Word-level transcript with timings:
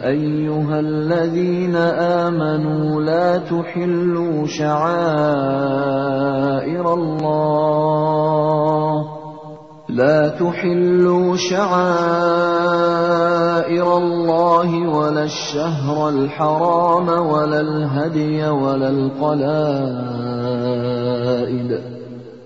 ayyuhalladzina 0.00 1.84
amanu 2.24 3.04
la 3.04 3.44
tuhillu 3.44 4.48
sya'airallah 4.48 6.00
لا 9.94 10.28
تحلوا 10.28 11.36
شعائر 11.36 12.70
الله 13.96 14.88
ولا 14.88 15.24
الشهر 15.24 16.08
الحرام 16.08 17.08
ولا 17.08 17.60
الهدي 17.60 18.48
ولا 18.48 18.88
القلائد 18.88 19.80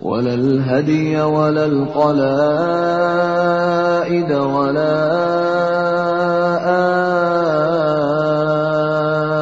ولا 0.02 0.34
الهدي 0.34 1.22
ولا 1.22 1.66
القلائد 1.66 2.24
ولا 4.32 5.14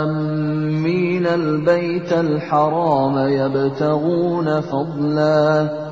آمين 0.03 1.27
البيت 1.27 2.13
الحرام 2.13 3.19
يبتغون 3.29 4.61
فضلاً 4.61 5.92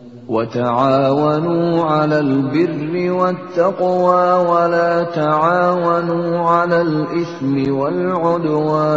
وتعاونوا 0.30 1.84
على 1.84 2.18
البر 2.18 3.12
والتقوى 3.12 4.32
ولا 4.50 5.02
تعاونوا 5.14 6.48
على 6.50 6.80
الإثم 6.82 7.72
والعدوان 7.72 8.96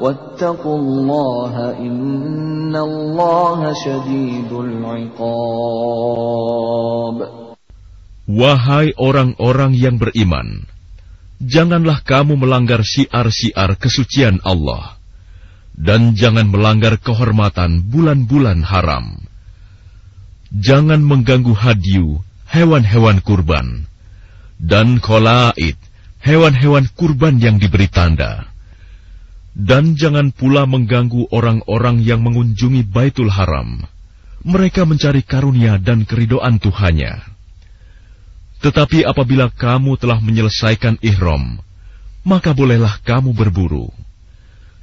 واتقوا 0.00 0.78
الله 0.78 1.78
إن 1.78 2.76
الله 2.76 3.72
شديد 3.74 4.52
العقاب 4.52 6.06
Wahai 8.26 8.90
orang-orang 8.98 9.70
yang 9.70 10.02
beriman, 10.02 10.66
janganlah 11.38 12.02
kamu 12.02 12.34
melanggar 12.34 12.82
siar-siar 12.82 13.78
kesucian 13.78 14.42
Allah 14.42 14.98
dan 15.76 16.16
jangan 16.16 16.48
melanggar 16.48 16.96
kehormatan 16.96 17.84
bulan-bulan 17.86 18.64
haram. 18.64 19.19
Jangan 20.51 20.99
mengganggu 20.99 21.55
hadiu, 21.55 22.19
hewan-hewan 22.51 23.23
kurban, 23.23 23.87
dan 24.59 24.99
kolaid, 24.99 25.79
hewan-hewan 26.19 26.91
kurban 26.91 27.39
yang 27.39 27.55
diberi 27.55 27.87
tanda. 27.87 28.51
Dan 29.55 29.95
jangan 29.95 30.31
pula 30.35 30.67
mengganggu 30.67 31.31
orang-orang 31.31 32.03
yang 32.03 32.23
mengunjungi 32.23 32.87
Baitul 32.87 33.31
Haram. 33.31 33.83
Mereka 34.43 34.83
mencari 34.83 35.23
karunia 35.23 35.79
dan 35.79 36.03
keridoan 36.03 36.59
Tuhannya. 36.59 37.19
Tetapi 38.59 39.07
apabila 39.07 39.51
kamu 39.51 39.95
telah 39.99 40.19
menyelesaikan 40.19 40.99
ihram, 41.03 41.59
maka 42.27 42.51
bolehlah 42.51 42.99
kamu 43.07 43.31
berburu. 43.31 43.89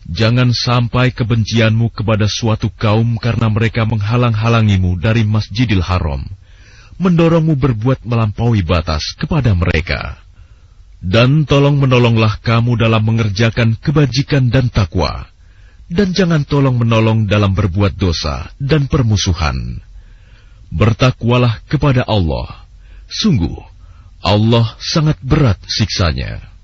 Jangan 0.09 0.57
sampai 0.57 1.13
kebencianmu 1.13 1.93
kepada 1.93 2.25
suatu 2.25 2.73
kaum 2.73 3.21
karena 3.21 3.53
mereka 3.53 3.85
menghalang-halangimu 3.85 4.97
dari 4.97 5.21
Masjidil 5.29 5.85
Haram, 5.85 6.25
mendorongmu 6.97 7.53
berbuat 7.61 8.09
melampaui 8.09 8.65
batas 8.65 9.13
kepada 9.21 9.53
mereka. 9.53 10.17
Dan 10.99 11.45
tolong 11.45 11.77
menolonglah 11.77 12.41
kamu 12.41 12.81
dalam 12.81 13.05
mengerjakan 13.05 13.77
kebajikan 13.79 14.49
dan 14.49 14.73
takwa, 14.73 15.29
dan 15.93 16.17
jangan 16.17 16.43
tolong 16.43 16.81
menolong 16.81 17.29
dalam 17.29 17.53
berbuat 17.53 17.95
dosa 17.95 18.49
dan 18.57 18.89
permusuhan. 18.89 19.85
Bertakwalah 20.73 21.65
kepada 21.69 22.03
Allah. 22.09 22.65
Sungguh, 23.13 23.61
Allah 24.25 24.73
sangat 24.81 25.21
berat 25.21 25.61
siksanya. 25.69 26.58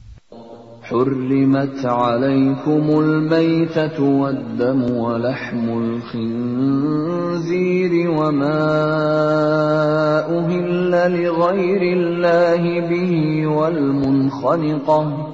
حرمت 0.85 1.87
عليكم 1.87 3.01
الميتة 3.01 4.03
والدم 4.03 4.97
ولحم 4.97 5.69
الخنزير 6.15 8.11
وما 8.11 8.65
أهل 10.39 10.91
لغير 11.23 11.83
الله 11.97 12.81
به 12.89 13.47
والمنخنقة 13.47 15.34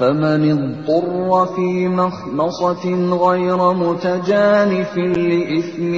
فمن 0.00 0.40
اضطر 0.56 1.30
في 1.54 1.88
مخمصة 1.88 2.84
غير 3.26 3.60
متجانف 3.74 4.92
لإثم 4.96 5.92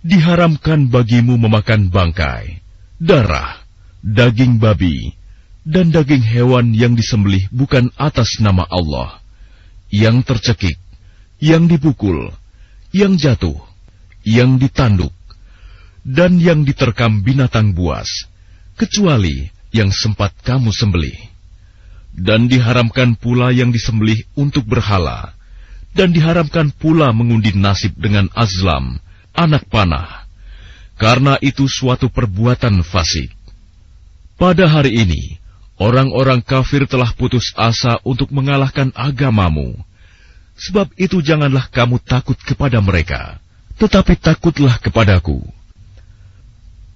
Diharamkan 0.00 0.88
bagimu 0.88 1.36
memakan 1.36 1.92
bangkai, 1.92 2.64
darah, 2.96 3.60
daging 4.00 4.56
babi, 4.56 5.12
dan 5.62 5.92
daging 5.92 6.24
hewan 6.24 6.72
yang 6.72 6.96
disembelih 6.96 7.44
bukan 7.52 7.92
atas 8.00 8.40
nama 8.40 8.64
Allah, 8.72 9.20
yang 9.92 10.24
tercekik, 10.24 10.80
yang 11.36 11.68
dipukul, 11.68 12.32
yang 12.96 13.20
jatuh, 13.20 13.60
yang 14.24 14.56
ditanduk, 14.56 15.12
dan 16.05 16.37
yang 16.37 16.61
diterkam 16.61 17.25
binatang 17.25 17.73
buas, 17.73 18.29
kecuali 18.77 19.49
yang 19.73 19.89
sempat 19.89 20.37
kamu 20.45 20.69
sembelih. 20.69 21.17
Dan 22.15 22.47
diharamkan 22.47 23.17
pula 23.19 23.51
yang 23.51 23.73
disembelih 23.75 24.23
untuk 24.37 24.63
berhala, 24.63 25.35
dan 25.91 26.15
diharamkan 26.15 26.71
pula 26.71 27.11
mengundi 27.11 27.51
nasib 27.57 27.97
dengan 27.97 28.31
azlam, 28.37 29.01
anak 29.35 29.67
panah, 29.67 30.23
karena 30.95 31.35
itu 31.43 31.67
suatu 31.67 32.07
perbuatan 32.07 32.85
fasik. 32.87 33.33
Pada 34.39 34.63
hari 34.69 34.95
ini, 34.95 35.41
orang-orang 35.75 36.39
kafir 36.39 36.87
telah 36.87 37.11
putus 37.11 37.51
asa 37.59 37.99
untuk 38.07 38.31
mengalahkan 38.31 38.95
agamamu. 38.95 39.75
Sebab 40.55 40.95
itu 40.95 41.19
janganlah 41.19 41.67
kamu 41.67 41.99
takut 41.99 42.39
kepada 42.39 42.79
mereka, 42.79 43.43
tetapi 43.75 44.15
takutlah 44.15 44.79
kepadaku 44.79 45.54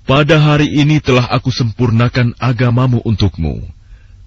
pada 0.09 0.37
hari 0.37 0.69
ini 0.69 1.01
telah 1.01 1.25
aku 1.33 1.49
sempurnakan 1.49 2.37
agamamu 2.37 3.01
untukmu, 3.05 3.65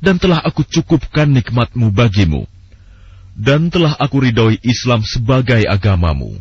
dan 0.02 0.18
telah 0.18 0.42
aku 0.42 0.66
cukupkan 0.66 1.30
nikmatmu 1.30 1.94
bagimu, 1.94 2.50
dan 3.38 3.70
telah 3.70 3.94
aku 3.98 4.26
ridhoi 4.26 4.58
Islam 4.66 5.06
sebagai 5.06 5.62
agamamu. 5.70 6.34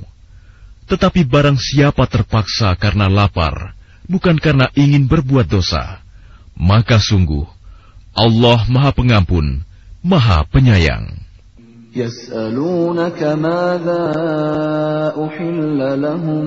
Tetapi 0.87 1.27
barang 1.27 1.59
siapa 1.59 2.06
terpaksa 2.06 2.73
karena 2.79 3.11
lapar, 3.11 3.75
bukan 4.09 4.38
karena 4.38 4.71
ingin 4.73 5.05
berbuat 5.05 5.50
dosa, 5.50 6.00
maka 6.55 6.97
sungguh 6.97 7.44
Allah 8.17 8.65
Maha 8.73 8.91
Pengampun, 8.97 9.61
Maha 10.00 10.49
Penyayang. 10.49 11.27
يسألونك 11.97 13.23
ماذا 13.41 14.05
أحل 15.17 15.81
لهم 16.05 16.47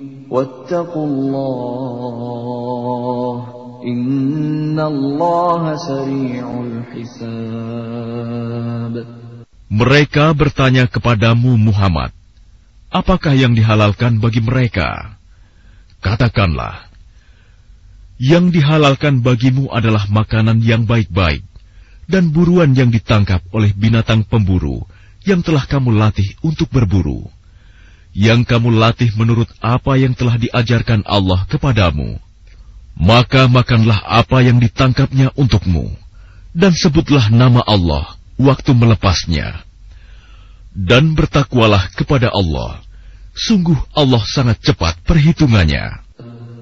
واتقوا 0.30 1.06
الله 1.06 1.76
إن 3.86 4.80
الله 4.80 5.62
سريع 5.76 6.46
الحساب 6.66 8.14
Mereka 9.66 10.30
bertanya 10.38 10.86
kepadamu 10.86 11.58
Muhammad, 11.58 12.14
apakah 12.86 13.34
yang 13.34 13.50
dihalalkan 13.58 14.22
bagi 14.22 14.38
mereka? 14.38 15.18
Katakanlah, 15.98 16.86
yang 18.22 18.54
dihalalkan 18.54 19.26
bagimu 19.26 19.66
adalah 19.74 20.06
makanan 20.06 20.62
yang 20.62 20.86
baik-baik 20.86 21.42
dan 22.06 22.30
buruan 22.30 22.78
yang 22.78 22.94
ditangkap 22.94 23.42
oleh 23.50 23.74
binatang 23.74 24.22
pemburu 24.22 24.86
yang 25.26 25.42
telah 25.42 25.66
kamu 25.66 25.98
latih 25.98 26.38
untuk 26.46 26.70
berburu 26.70 27.26
yang 28.11 28.43
kamu 28.43 28.75
latih 28.75 29.11
menurut 29.15 29.47
apa 29.63 29.95
yang 29.95 30.11
telah 30.11 30.35
diajarkan 30.35 31.07
Allah 31.07 31.47
kepadamu, 31.47 32.19
maka 32.99 33.47
makanlah 33.47 34.03
apa 34.03 34.43
yang 34.43 34.59
ditangkapnya 34.59 35.31
untukmu, 35.39 35.95
dan 36.51 36.75
sebutlah 36.75 37.31
nama 37.31 37.63
Allah 37.63 38.19
waktu 38.35 38.75
melepasnya. 38.75 39.63
Dan 40.71 41.19
bertakwalah 41.19 41.91
kepada 41.99 42.31
Allah, 42.31 42.79
sungguh 43.35 43.75
Allah 43.91 44.23
sangat 44.23 44.63
cepat 44.63 45.03
perhitungannya. 45.03 45.99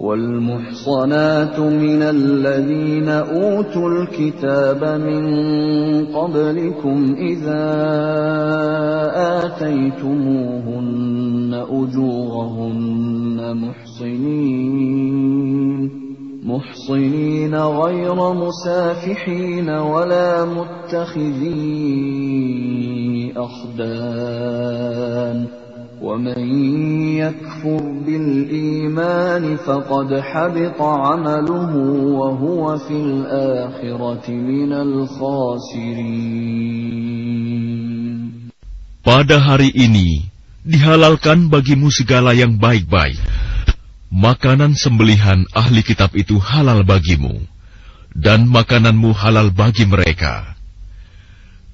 والمحصنات 0.00 1.58
من 1.58 2.02
الذين 2.02 3.08
أوتوا 3.08 3.88
الكتاب 3.88 4.84
من 5.00 5.24
قبلكم 6.06 7.14
إذا 7.18 7.66
آتيتموهن 9.44 10.84
أجورهن 11.70 13.56
محصنين 13.56 15.10
محصنين 16.44 17.54
غير 17.54 18.32
مسافحين 18.32 19.68
ولا 19.68 20.44
متخذي 20.44 21.60
أخدان. 23.36 24.80
ومن 26.01 26.41
يكفر 27.17 27.83
بالإيمان 28.05 29.57
فقد 29.57 30.09
حبط 30.19 30.81
عمله 30.81 31.71
وهو 32.19 32.77
في 32.77 32.93
الآخرة 32.93 34.29
من 34.29 34.71
الخاسرين 34.73 36.15
Pada 39.05 39.37
hari 39.37 39.69
ini, 39.69 40.25
dihalalkan 40.65 41.53
bagimu 41.53 41.93
segala 41.93 42.33
yang 42.33 42.57
baik-baik. 42.57 43.21
Makanan 44.09 44.73
sembelihan 44.73 45.45
ahli 45.53 45.85
kitab 45.85 46.17
itu 46.17 46.41
halal 46.41 46.81
bagimu, 46.81 47.37
dan 48.17 48.49
makananmu 48.49 49.13
halal 49.13 49.53
bagi 49.53 49.85
mereka 49.85 50.55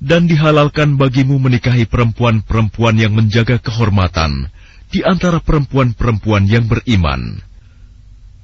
dan 0.03 0.29
dihalalkan 0.29 1.01
bagimu 1.01 1.41
menikahi 1.41 1.89
perempuan-perempuan 1.89 3.01
yang 3.01 3.17
menjaga 3.17 3.57
kehormatan 3.57 4.53
di 4.93 5.03
antara 5.03 5.43
perempuan-perempuan 5.43 6.47
yang 6.47 6.69
beriman, 6.69 7.43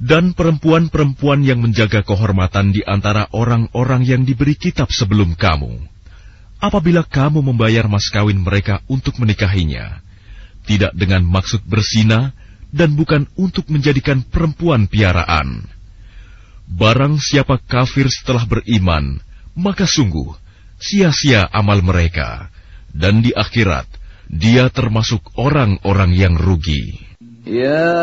dan 0.02 0.34
perempuan-perempuan 0.34 1.46
yang 1.46 1.62
menjaga 1.62 2.02
kehormatan 2.02 2.74
di 2.74 2.82
antara 2.82 3.30
orang-orang 3.30 4.02
yang 4.02 4.22
diberi 4.26 4.58
kitab 4.58 4.90
sebelum 4.90 5.38
kamu. 5.38 5.78
Apabila 6.58 7.06
kamu 7.06 7.42
membayar 7.42 7.86
mas 7.86 8.10
kawin 8.10 8.42
mereka 8.42 8.82
untuk 8.90 9.18
menikahinya, 9.22 10.02
tidak 10.66 10.94
dengan 10.94 11.22
maksud 11.26 11.62
bersina 11.66 12.34
dan 12.74 12.98
bukan 12.98 13.30
untuk 13.38 13.70
menjadikan 13.70 14.22
perempuan 14.26 14.90
piaraan. 14.90 15.66
Barang 16.66 17.18
siapa 17.18 17.60
kafir 17.60 18.08
setelah 18.08 18.46
beriman, 18.46 19.20
maka 19.54 19.84
sungguh 19.84 20.41
sia-sia 20.82 21.46
amal 21.54 21.78
mereka, 21.86 22.50
dan 22.90 23.22
di 23.22 23.30
akhirat 23.30 23.86
dia 24.26 24.66
termasuk 24.66 25.22
orang-orang 25.38 26.10
yang 26.10 26.34
rugi. 26.34 26.98
Ya 27.46 27.94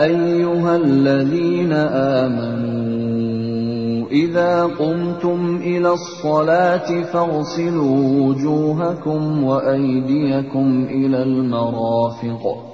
ayyuhalladzina 0.00 1.80
amanu 2.24 4.08
idza 4.12 4.68
qumtum 4.76 5.64
ila 5.64 5.96
as-salati 5.96 7.04
faghsilu 7.08 7.84
wujuhakum 8.28 9.44
wa 9.44 9.64
aydiyakum 9.64 10.84
ila 10.88 11.24
al-marafiq 11.24 12.73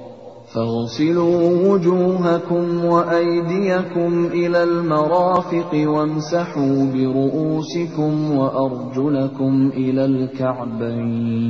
فاغسلوا 0.54 1.68
وجوهكم 1.68 2.84
وأيديكم 2.84 4.26
إلى 4.32 4.62
المرافق 4.62 5.70
وامسحوا 5.74 6.86
برؤوسكم 6.94 8.36
وأرجلكم 8.36 9.70
إلى 9.76 10.04
الكعبين. 10.04 11.40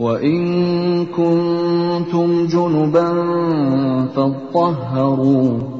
وإن 0.00 1.06
كنتم 1.06 2.46
جنبا 2.46 3.08
فاطهروا. 4.16 5.79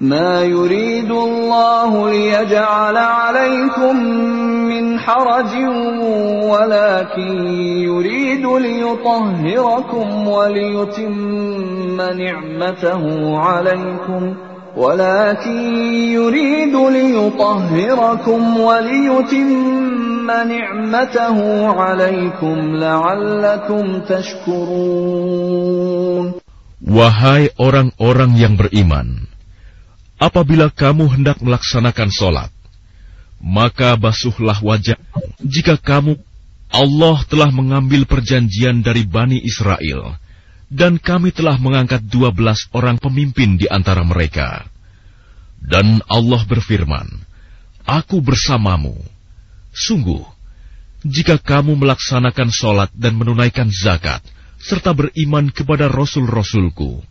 ما 0.00 0.42
يريد 0.44 1.10
الله 1.10 2.10
ليجعل 2.10 2.96
عليكم 2.96 3.96
من 4.68 4.98
حرج 5.00 5.52
ولكن 6.44 7.46
يريد 7.88 8.46
ليطهركم 8.46 10.28
وليتم 10.28 11.96
نعمته 11.96 13.04
عليكم. 13.38 14.34
ولكن 14.76 15.74
يريد 16.12 16.76
ليطهركم 16.76 18.60
وليتم 18.60 20.30
نعمته 20.30 21.66
عليكم 21.68 22.56
لعلكم 22.76 24.00
تشكرون. 24.04 25.24
Wahai 26.86 27.48
orang-orang 27.56 28.36
yang 28.36 28.60
beriman, 28.60 29.32
apabila 30.16 30.72
kamu 30.72 31.12
hendak 31.16 31.40
melaksanakan 31.40 32.08
sholat, 32.12 32.50
maka 33.40 33.94
basuhlah 33.96 34.58
wajah. 34.64 34.96
Jika 35.44 35.76
kamu, 35.76 36.16
Allah 36.72 37.18
telah 37.28 37.50
mengambil 37.54 38.08
perjanjian 38.08 38.82
dari 38.82 39.06
Bani 39.06 39.38
Israel, 39.38 40.18
dan 40.66 40.98
kami 40.98 41.30
telah 41.30 41.56
mengangkat 41.62 42.02
dua 42.10 42.34
belas 42.34 42.66
orang 42.74 42.98
pemimpin 42.98 43.54
di 43.54 43.70
antara 43.70 44.02
mereka. 44.02 44.66
Dan 45.62 46.02
Allah 46.10 46.42
berfirman, 46.44 47.06
Aku 47.86 48.18
bersamamu. 48.18 48.98
Sungguh, 49.70 50.24
jika 51.06 51.38
kamu 51.38 51.78
melaksanakan 51.78 52.50
sholat 52.50 52.90
dan 52.98 53.14
menunaikan 53.14 53.70
zakat, 53.70 54.24
serta 54.58 54.90
beriman 54.90 55.54
kepada 55.54 55.86
Rasul-Rasulku, 55.86 57.04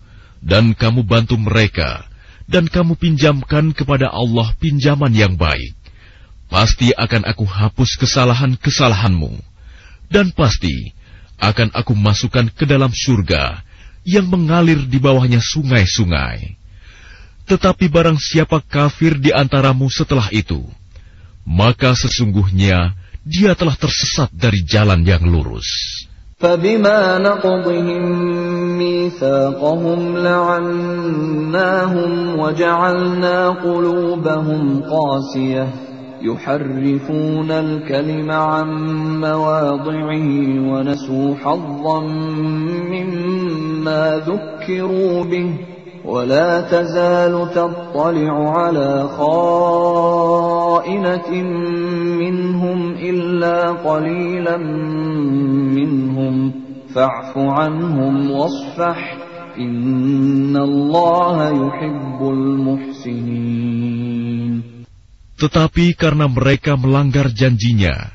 dan 0.44 0.76
kamu 0.76 1.08
bantu 1.08 1.40
mereka, 1.40 2.04
dan 2.46 2.70
kamu 2.70 2.98
pinjamkan 2.98 3.74
kepada 3.74 4.10
Allah 4.14 4.54
pinjaman 4.62 5.14
yang 5.14 5.34
baik, 5.38 5.74
pasti 6.50 6.94
akan 6.94 7.26
aku 7.26 7.46
hapus 7.46 7.98
kesalahan-kesalahanmu, 7.98 9.42
dan 10.14 10.30
pasti 10.34 10.94
akan 11.42 11.74
aku 11.74 11.94
masukkan 11.98 12.48
ke 12.54 12.64
dalam 12.70 12.94
surga 12.94 13.66
yang 14.06 14.30
mengalir 14.30 14.86
di 14.86 15.02
bawahnya 15.02 15.42
sungai-sungai. 15.42 16.56
Tetapi 17.46 17.86
barang 17.90 18.18
siapa 18.18 18.62
kafir 18.62 19.18
di 19.22 19.30
antaramu 19.30 19.90
setelah 19.90 20.30
itu, 20.34 20.66
maka 21.46 21.94
sesungguhnya 21.94 22.98
dia 23.26 23.54
telah 23.54 23.78
tersesat 23.78 24.34
dari 24.34 24.66
jalan 24.66 25.02
yang 25.06 25.22
lurus. 25.26 25.95
فبما 26.38 27.18
نقضهم 27.18 28.02
ميثاقهم 28.78 30.18
لعناهم 30.18 31.70
وجعلنا 32.40 33.50
قلوبهم 33.50 34.82
قاسية. 34.82 35.68
يحرفون 36.22 37.52
الكلم 37.52 38.32
عن 38.32 38.68
مواضعه 39.22 40.30
ونسوا 40.72 41.36
حظا 41.36 42.00
مما 42.90 44.22
ذكروا 44.28 45.24
به. 45.24 45.75
ولا 46.05 46.61
تزال 46.61 47.51
تطلع 47.55 48.35
على 48.59 49.09
خائنة 49.19 50.51
منهم 52.19 52.93
إلا 52.93 53.71
قليلا 53.85 54.57
منهم 55.77 56.53
فاعف 56.95 57.39
عنهم 57.39 58.31
واصفح 58.31 59.17
إن 59.59 60.57
الله 60.57 61.37
يحب 61.51 62.21
المحسنين 62.23 63.71
Tetapi 65.41 65.97
karena 65.97 66.29
mereka 66.29 66.77
melanggar 66.77 67.33
janjinya, 67.33 68.13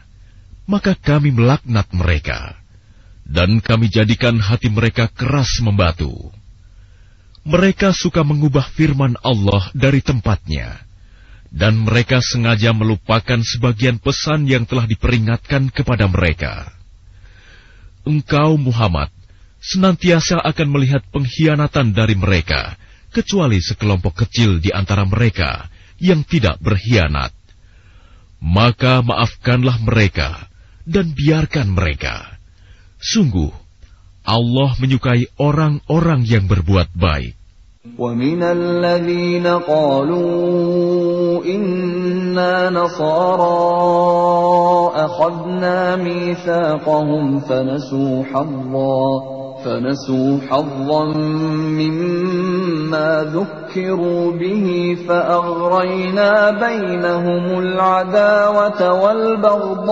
maka 0.69 0.93
kami 0.93 1.33
melaknat 1.33 1.89
mereka, 1.89 2.53
dan 3.25 3.57
kami 3.65 3.89
jadikan 3.89 4.37
hati 4.37 4.69
mereka 4.69 5.09
keras 5.09 5.57
membatu. 5.57 6.29
Mereka 7.40 7.96
suka 7.96 8.20
mengubah 8.20 8.68
firman 8.76 9.16
Allah 9.24 9.72
dari 9.72 10.04
tempatnya, 10.04 10.84
dan 11.48 11.82
mereka 11.82 12.20
sengaja 12.20 12.70
melupakan 12.76 13.40
sebagian 13.40 13.96
pesan 13.96 14.44
yang 14.44 14.68
telah 14.68 14.84
diperingatkan 14.84 15.72
kepada 15.72 16.04
mereka. 16.06 16.68
Engkau, 18.04 18.60
Muhammad, 18.60 19.08
senantiasa 19.60 20.40
akan 20.40 20.68
melihat 20.68 21.04
pengkhianatan 21.12 21.96
dari 21.96 22.16
mereka, 22.16 22.76
kecuali 23.12 23.58
sekelompok 23.60 24.24
kecil 24.24 24.62
di 24.62 24.70
antara 24.72 25.04
mereka 25.04 25.68
yang 26.00 26.24
tidak 26.24 26.56
berkhianat. 26.62 27.34
Maka 28.40 29.04
maafkanlah 29.04 29.76
mereka 29.84 30.48
dan 30.88 31.12
biarkan 31.12 31.76
mereka. 31.76 32.40
Sungguh, 32.96 33.52
Allah 34.25 34.73
menyukai 34.81 35.29
orang-orang 35.37 36.25
yang 36.25 36.49
berbuat 36.49 36.89
baik. 36.97 37.35
ومن 37.85 38.41
الذين 38.43 39.45
قالوا 39.45 40.25
إنا 41.45 42.69
نصارى 42.69 43.61
أخذنا 45.05 45.95
ميثاقهم 45.95 47.39
فنسوا 47.39 48.23
حظا 48.33 49.38
فنسوا 49.64 50.38
حظا 50.48 51.04
مما 51.80 53.10
ذكروا 53.34 54.32
به 54.32 54.96
فأغرينا 55.08 56.50
بينهم 56.50 57.58
العداوة 57.58 58.80
والبغضاء 59.02 59.90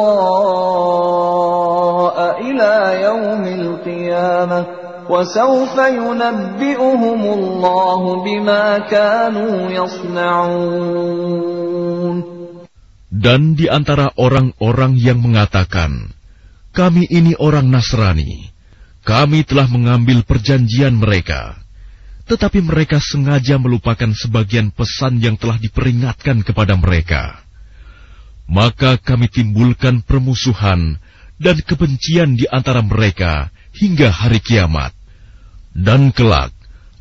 إلى 2.40 3.02
يوم 3.02 3.44
القيامة 3.60 4.66
وسوف 5.08 5.74
ينبئهم 5.78 7.22
الله 7.38 8.24
بما 8.24 8.78
كانوا 8.78 9.70
يصنعون. 9.70 11.38
Dan 13.08 13.56
di 13.56 13.66
antara 13.66 14.12
orang-orang 14.20 15.00
yang 15.00 15.24
mengatakan, 15.24 16.12
kami 16.76 17.08
ini 17.08 17.34
orang 17.40 17.72
Nasrani, 17.72 18.52
kami 19.08 19.40
telah 19.40 19.64
mengambil 19.72 20.20
perjanjian 20.20 20.92
mereka, 20.92 21.56
tetapi 22.28 22.60
mereka 22.60 23.00
sengaja 23.00 23.56
melupakan 23.56 24.12
sebagian 24.12 24.68
pesan 24.68 25.16
yang 25.24 25.40
telah 25.40 25.56
diperingatkan 25.56 26.44
kepada 26.44 26.76
mereka. 26.76 27.40
Maka 28.44 29.00
kami 29.00 29.32
timbulkan 29.32 30.04
permusuhan 30.04 31.00
dan 31.40 31.56
kebencian 31.64 32.36
di 32.36 32.44
antara 32.52 32.84
mereka 32.84 33.48
hingga 33.72 34.12
hari 34.12 34.44
kiamat. 34.44 34.92
Dan 35.72 36.12
kelak, 36.12 36.52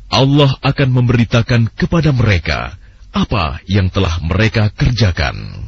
Allah 0.08 0.56
akan 0.64 0.88
memberitakan 0.88 1.68
kepada 1.76 2.08
mereka 2.16 2.72
apa 3.12 3.60
yang 3.68 3.92
telah 3.92 4.16
mereka 4.24 4.72
kerjakan. 4.72 5.67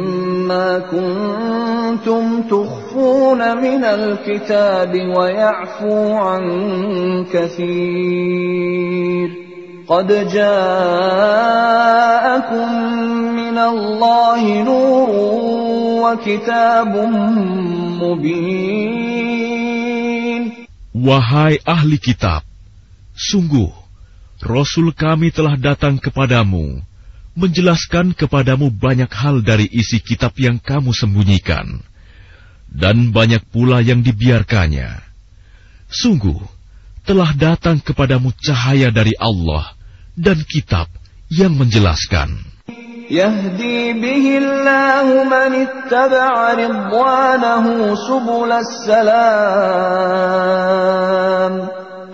كنتم 0.90 2.42
تخفون 2.42 3.40
من 3.56 3.84
الكتاب 3.84 4.92
ويعفو 5.16 6.14
عن 6.16 6.44
كثير 7.32 9.28
قد 9.88 10.08
جاءكم 10.32 11.48
من 13.34 13.58
الله 13.58 14.62
نور 14.62 15.10
وكتاب 16.02 16.96
مبين 18.02 19.26
Wahai 20.96 21.60
ahli 21.60 22.00
kitab, 22.00 22.40
sungguh 23.12 23.68
Rasul 24.40 24.96
kami 24.96 25.28
telah 25.28 25.54
datang 25.60 26.00
kepadamu, 26.00 26.80
menjelaskan 27.36 28.16
kepadamu 28.16 28.72
banyak 28.72 29.12
hal 29.12 29.44
dari 29.44 29.68
isi 29.68 30.00
kitab 30.00 30.32
yang 30.40 30.56
kamu 30.56 30.96
sembunyikan, 30.96 31.84
dan 32.72 33.12
banyak 33.12 33.44
pula 33.52 33.84
yang 33.84 34.00
dibiarkannya. 34.00 35.04
Sungguh, 35.92 36.40
telah 37.06 37.30
datang 37.36 37.78
kepadamu 37.78 38.32
cahaya 38.40 38.90
dari 38.90 39.14
Allah 39.20 39.76
dan 40.16 40.42
kitab 40.42 40.88
yang 41.30 41.54
menjelaskan. 41.54 42.56
يهدي 43.10 44.02
به 44.02 44.38
الله 44.42 45.24
من 45.24 45.54
اتبع 45.62 46.52
رضوانه 46.58 47.94
سبل 47.94 48.52
السلام 48.52 49.86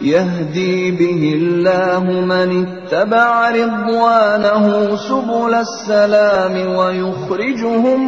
يهدي 0.02 0.90
به 0.90 1.32
الله 1.34 2.04
من 2.26 2.66
اتبع 2.66 3.50
رضوانه 3.50 4.96
سبل 4.96 5.54
السلام 5.54 6.54
ويخرجهم 6.76 8.00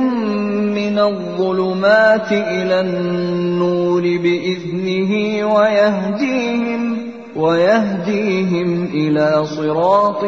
من 0.74 0.98
الظلمات 0.98 2.32
إلى 2.32 2.80
النور 2.80 4.02
بإذنه 4.02 5.12
ويهديهم 5.54 6.82
ويهديهم 7.36 8.84
إلى 8.84 9.44
صراط 9.46 10.24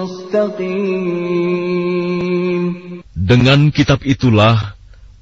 مستقيم 0.00 1.20
Dengan 3.20 3.70
kitab 3.70 4.02
itulah 4.02 4.74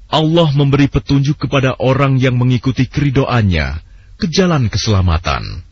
Allah 0.09 0.49
memberi 0.57 0.89
petunjuk 0.89 1.45
kepada 1.45 1.77
orang 1.77 2.17
yang 2.17 2.41
mengikuti 2.41 2.89
keridoannya 2.89 3.82
ke 4.18 4.26
jalan 4.30 4.70
keselamatan. 4.70 5.64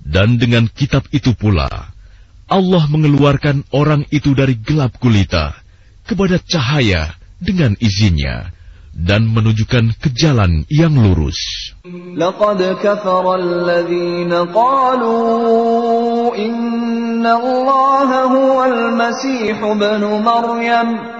Dan 0.00 0.40
dengan 0.40 0.64
kitab 0.66 1.04
itu 1.12 1.36
pula, 1.36 1.68
Allah 2.50 2.84
mengeluarkan 2.90 3.68
orang 3.70 4.08
itu 4.10 4.34
dari 4.34 4.58
gelap 4.58 4.96
gulita 4.98 5.54
kepada 6.02 6.40
cahaya 6.42 7.14
dengan 7.38 7.78
izinnya 7.78 8.50
dan 8.90 9.30
menunjukkan 9.30 9.94
ke 10.02 10.10
jalan 10.10 10.66
yang 10.66 10.98
lurus. 10.98 11.38
Laqad 12.18 12.58
kafara 12.82 13.38
alladhina 13.38 14.50
qalu 14.50 15.14
inna 16.34 17.32
allaha 17.38 18.20
huwa 18.34 18.66
al-masih 18.66 19.54
ibn 19.54 20.02
Maryam 20.26 21.19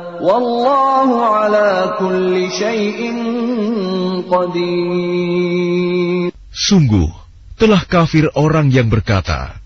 Sungguh, 6.53 7.09
telah 7.57 7.81
kafir 7.89 8.29
orang 8.37 8.69
yang 8.69 8.85
berkata, 8.87 9.57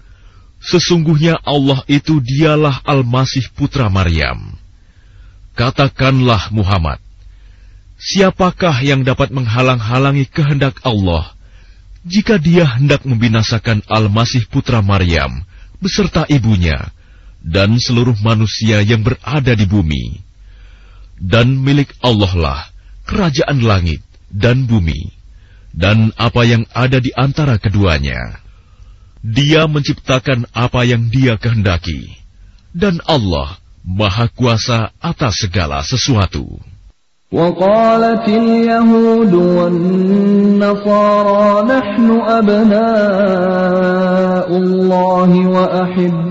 Sesungguhnya 0.65 1.37
Allah 1.45 1.85
itu 1.85 2.17
dialah 2.17 2.81
Al-Masih 2.81 3.53
Putra 3.53 3.85
Maryam. 3.91 4.57
Katakanlah 5.53 6.49
Muhammad, 6.49 6.97
siapakah 8.01 8.81
yang 8.81 9.05
dapat 9.05 9.29
menghalang-halangi 9.29 10.25
kehendak 10.25 10.81
Allah 10.81 11.37
jika 12.01 12.41
dia 12.41 12.65
hendak 12.65 13.05
membinasakan 13.05 13.85
Al-Masih 13.85 14.49
Putra 14.49 14.81
Maryam 14.81 15.45
beserta 15.77 16.25
ibunya 16.25 16.89
dan 17.45 17.77
seluruh 17.77 18.17
manusia 18.25 18.81
yang 18.81 19.05
berada 19.05 19.53
di 19.53 19.69
bumi? 19.69 20.24
Dan 21.20 21.60
milik 21.60 21.92
Allah 22.00 22.32
lah 22.32 22.60
kerajaan 23.04 23.60
langit 23.60 24.00
dan 24.32 24.64
bumi 24.64 25.20
dan 25.74 26.10
apa 26.18 26.42
yang 26.46 26.66
ada 26.74 26.98
di 26.98 27.14
antara 27.14 27.58
keduanya. 27.58 28.38
Dia 29.20 29.68
menciptakan 29.68 30.48
apa 30.56 30.80
yang 30.88 31.12
dia 31.12 31.36
kehendaki, 31.36 32.16
dan 32.72 33.04
Allah 33.04 33.60
Maha 33.84 34.32
Kuasa 34.32 34.96
atas 35.00 35.44
segala 35.44 35.84
sesuatu. 35.84 36.58
وقالت 37.30 38.26
اليهود 38.26 39.34
والنصارى 39.34 40.66
نحن 41.62 42.08
أبناء 42.26 42.90
الله 44.50 45.30
وأحباؤه 45.46 46.30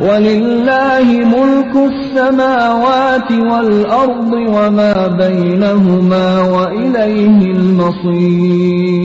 ولله 0.00 1.06
ملك 1.06 1.74
السماوات 1.76 3.30
والأرض 3.32 4.32
وما 4.32 4.94
بينهما 5.06 6.26
وإليه 6.42 7.38
المصير 7.56 9.04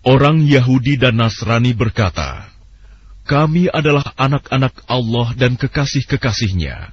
Orang 0.00 0.48
Yahudi 0.48 0.96
dan 0.96 1.20
Nasrani 1.20 1.76
berkata, 1.76 2.48
Kami 3.28 3.68
adalah 3.68 4.16
anak-anak 4.16 4.72
Allah 4.88 5.36
dan 5.36 5.60
kekasih-kekasihnya. 5.60 6.88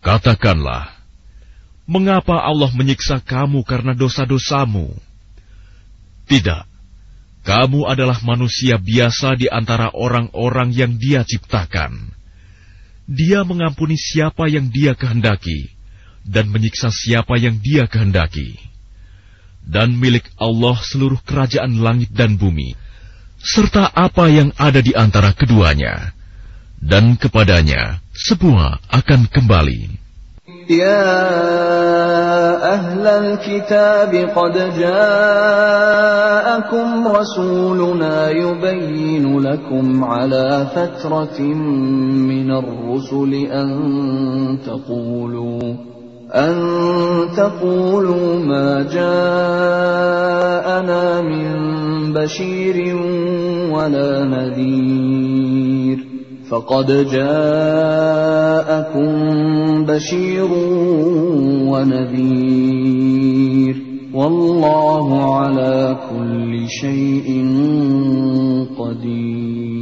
Katakanlah, 0.00 1.02
mengapa 1.84 2.40
Allah 2.40 2.70
menyiksa 2.72 3.18
kamu 3.20 3.66
karena 3.66 3.92
dosa-dosamu? 3.92 4.94
Tidak, 6.30 6.65
kamu 7.47 7.87
adalah 7.87 8.19
manusia 8.27 8.75
biasa 8.75 9.39
di 9.39 9.47
antara 9.47 9.95
orang-orang 9.95 10.75
yang 10.75 10.99
Dia 10.99 11.23
ciptakan. 11.23 12.11
Dia 13.07 13.47
mengampuni 13.47 13.95
siapa 13.95 14.51
yang 14.51 14.67
Dia 14.67 14.99
kehendaki 14.99 15.71
dan 16.27 16.51
menyiksa 16.51 16.91
siapa 16.91 17.39
yang 17.39 17.55
Dia 17.63 17.87
kehendaki. 17.87 18.59
Dan 19.63 19.95
milik 19.95 20.27
Allah 20.35 20.75
seluruh 20.75 21.23
kerajaan 21.23 21.79
langit 21.79 22.11
dan 22.11 22.35
bumi, 22.35 22.75
serta 23.39 23.95
apa 23.95 24.27
yang 24.27 24.51
ada 24.59 24.83
di 24.83 24.91
antara 24.91 25.31
keduanya, 25.31 26.11
dan 26.83 27.15
kepadanya 27.15 28.03
semua 28.11 28.79
akan 28.91 29.27
kembali. 29.27 30.06
يا 30.69 31.13
أهل 32.73 33.07
الكتاب 33.07 34.29
قد 34.35 34.53
جاءكم 34.79 36.07
رسولنا 37.07 38.29
يبين 38.29 39.39
لكم 39.39 40.03
على 40.03 40.67
فترة 40.75 41.41
من 41.41 42.51
الرسل 42.51 43.33
أن 43.33 44.57
تقولوا 44.67 45.73
أن 46.35 46.55
تقولوا 47.37 48.39
ما 48.39 48.83
جاءنا 48.93 50.01
من 51.21 51.57
بشير 52.13 52.95
ولا 53.71 54.23
نذير. 54.23 56.16
فقد 56.52 57.08
جاءكم 57.08 59.08
بشير 59.88 60.52
ونذير 61.72 63.74
والله 64.12 65.06
على 65.36 65.96
كل 66.12 66.52
شيء 66.68 67.28
قدير 68.76 69.72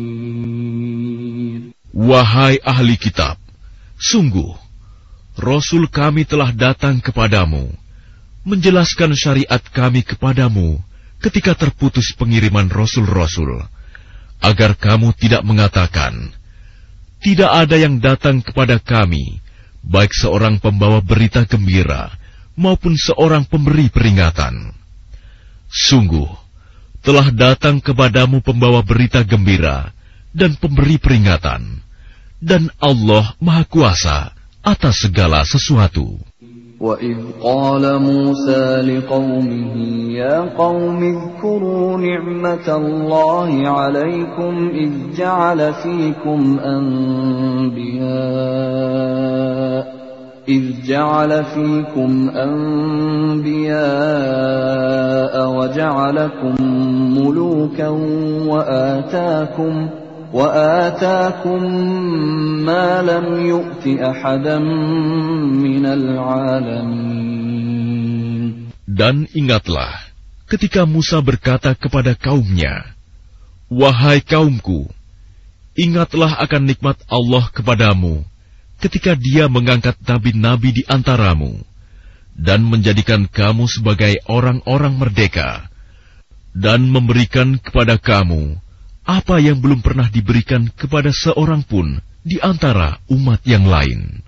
Wahai 2.00 2.56
ahli 2.64 2.96
kitab, 2.96 3.36
sungguh 4.00 4.56
Rasul 5.36 5.84
kami 5.90 6.24
telah 6.24 6.48
datang 6.54 7.02
kepadamu, 7.02 7.68
menjelaskan 8.46 9.12
syariat 9.12 9.60
kami 9.74 10.06
kepadamu 10.06 10.80
ketika 11.20 11.52
terputus 11.52 12.16
pengiriman 12.16 12.72
rasul-rasul, 12.72 13.68
agar 14.40 14.72
kamu 14.76 15.12
tidak 15.16 15.44
mengatakan, 15.44 16.32
"Tidak 17.25 17.49
ada 17.49 17.73
yang 17.73 17.97
datang 17.97 18.45
kepada 18.45 18.77
kami, 18.77 19.41
baik 19.81 20.13
seorang 20.13 20.61
pembawa 20.61 21.01
berita 21.01 21.41
gembira 21.49 22.13
maupun 22.53 22.93
seorang 22.93 23.49
pemberi 23.49 23.89
peringatan." 23.89 24.69
Sungguh, 25.65 26.29
telah 27.01 27.33
datang 27.33 27.81
kepadamu 27.81 28.45
pembawa 28.45 28.85
berita 28.85 29.25
gembira 29.25 29.89
dan 30.29 30.53
pemberi 30.53 31.01
peringatan, 31.01 31.81
dan 32.37 32.69
Allah 32.77 33.33
Maha 33.41 33.65
Kuasa 33.65 34.17
atas 34.61 35.01
segala 35.01 35.41
sesuatu. 35.45 36.21
وَإِذْ 36.79 37.17
قَالَ 37.43 38.01
مُوسَى 38.01 38.81
لِقَوْمِهِ 38.81 39.75
يَا 40.11 40.39
قَوْمِ 40.57 41.03
اذْكُرُوا 41.03 41.97
نِعْمَةَ 41.97 42.75
اللَّهِ 42.75 43.67
عَلَيْكُمْ 43.67 44.69
إِذْ 44.73 44.91
جَعَلَ 45.17 45.73
فِيكُمْ 45.73 46.59
أَنْبِيَاءَ 46.59 48.05
إذ 50.49 50.63
جعل 50.87 51.43
فيكم 51.43 52.29
أنبياء 52.29 53.75
وجعلكم 55.57 56.55
ملوكا 57.17 57.87
وآتاكم 58.47 59.89
وآتاكم 60.34 61.62
ما 62.62 63.02
لم 63.02 63.26
يؤت 63.46 63.84
أحدا 63.86 64.58
من 65.58 65.84
العالمين 65.86 67.40
Dan 68.90 69.30
ingatlah 69.32 70.10
ketika 70.50 70.84
Musa 70.84 71.22
berkata 71.24 71.72
kepada 71.78 72.12
kaumnya, 72.18 72.94
Wahai 73.70 74.18
kaumku, 74.18 74.90
ingatlah 75.78 76.36
akan 76.42 76.66
nikmat 76.66 76.98
Allah 77.06 77.48
kepadamu 77.54 78.26
ketika 78.82 79.14
dia 79.14 79.46
mengangkat 79.46 79.94
nabi-nabi 80.02 80.82
di 80.82 80.82
antaramu 80.90 81.62
dan 82.34 82.66
menjadikan 82.66 83.28
kamu 83.30 83.68
sebagai 83.70 84.18
orang-orang 84.26 84.96
merdeka 84.96 85.70
dan 86.56 86.88
memberikan 86.88 87.60
kepada 87.62 88.00
kamu 88.00 88.58
apa 89.04 89.42
yang 89.42 89.58
belum 89.58 89.82
pernah 89.82 90.06
diberikan 90.06 90.70
kepada 90.74 91.10
seorang 91.10 91.66
pun 91.66 91.98
di 92.20 92.38
antara 92.38 93.00
umat 93.10 93.40
yang 93.48 93.66
lain. 93.66 94.22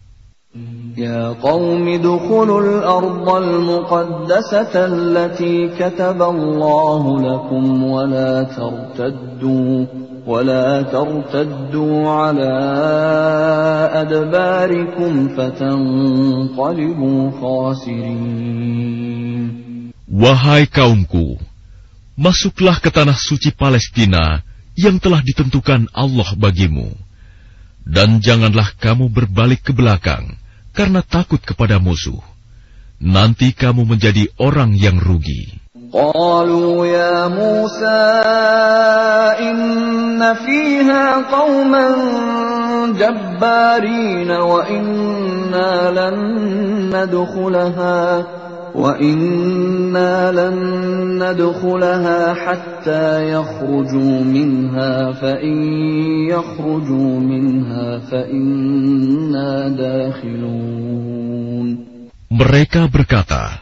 يا 0.97 1.33
قوم 1.41 1.89
ادخلوا 1.89 2.61
الأرض 2.61 3.29
المقدسة 3.29 4.75
التي 4.77 5.69
كتب 5.81 6.23
الله 6.23 7.21
لكم 7.21 7.83
ولا 7.83 8.43
ترتدوا 8.43 9.87
ولا 10.27 10.83
ترتدوا 10.83 12.11
على 12.11 12.53
أدباركم 13.93 15.29
فتنقلبوا 15.37 17.31
خاسرين 17.41 18.93
Wahai 20.13 20.69
kaumku, 20.69 21.41
masuklah 22.21 22.77
ke 22.85 22.93
tanah 22.93 23.17
suci 23.17 23.49
Palestina 23.49 24.45
yang 24.79 24.97
telah 25.03 25.21
ditentukan 25.21 25.89
Allah 25.93 26.29
bagimu. 26.37 26.93
Dan 27.83 28.23
janganlah 28.23 28.79
kamu 28.79 29.11
berbalik 29.11 29.67
ke 29.67 29.75
belakang 29.75 30.39
karena 30.71 31.03
takut 31.03 31.43
kepada 31.43 31.83
musuh. 31.83 32.23
Nanti 33.03 33.51
kamu 33.51 33.83
menjadi 33.83 34.31
orang 34.39 34.79
yang 34.79 35.03
rugi. 35.03 35.63
قالوا 35.93 36.87
يا 36.87 37.29
موسى 37.29 38.05
إن 39.45 40.35
فيها 40.35 41.05
قوما 41.29 41.87
جبارين 42.97 44.31
وإنا 44.31 45.73
لن 45.91 46.17
ندخلها 46.97 48.27
وإنا 48.77 50.33
لن 50.33 50.57
ندخلها 51.21 52.35
حتى 52.35 53.33
يخرجوا 53.33 54.17
منها 54.25 55.13
فإن 55.13 55.57
يخرجوا 56.33 57.13
منها 57.21 57.99
فإنا 57.99 59.69
داخلون 59.69 60.73
Mereka 62.33 62.89
berkata, 62.89 63.61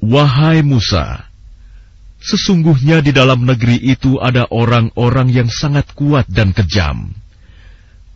Wahai 0.00 0.64
Musa, 0.64 1.28
sesungguhnya 2.24 3.04
di 3.04 3.12
dalam 3.12 3.44
negeri 3.44 3.76
itu 3.76 4.16
ada 4.16 4.48
orang-orang 4.48 5.28
yang 5.28 5.52
sangat 5.52 5.92
kuat 5.92 6.24
dan 6.24 6.56
kejam. 6.56 7.12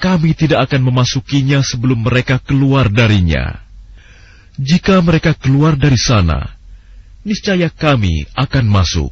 Kami 0.00 0.32
tidak 0.32 0.64
akan 0.72 0.88
memasukinya 0.88 1.60
sebelum 1.60 2.08
mereka 2.08 2.40
keluar 2.40 2.88
darinya. 2.88 3.60
Jika 4.55 5.03
mereka 5.03 5.35
keluar 5.35 5.75
dari 5.75 5.99
sana, 5.99 6.55
niscaya 7.27 7.67
kami 7.67 8.23
akan 8.37 8.65
masuk. 8.71 9.11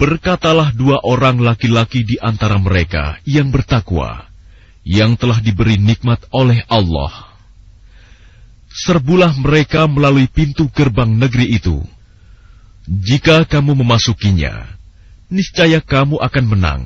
Berkatalah 0.00 0.72
dua 0.72 0.96
orang 1.04 1.44
laki-laki 1.44 2.00
di 2.08 2.16
antara 2.16 2.56
mereka 2.56 3.20
yang 3.28 3.52
bertakwa, 3.52 4.32
yang 4.80 5.12
telah 5.20 5.44
diberi 5.44 5.76
nikmat 5.76 6.24
oleh 6.32 6.64
Allah. 6.72 7.36
Serbulah 8.72 9.36
mereka 9.36 9.84
melalui 9.84 10.24
pintu 10.24 10.72
gerbang 10.72 11.12
negeri 11.12 11.52
itu. 11.52 11.84
Jika 12.88 13.44
kamu 13.44 13.76
memasukinya, 13.76 14.72
niscaya 15.28 15.84
kamu 15.84 16.16
akan 16.16 16.44
menang. 16.48 16.82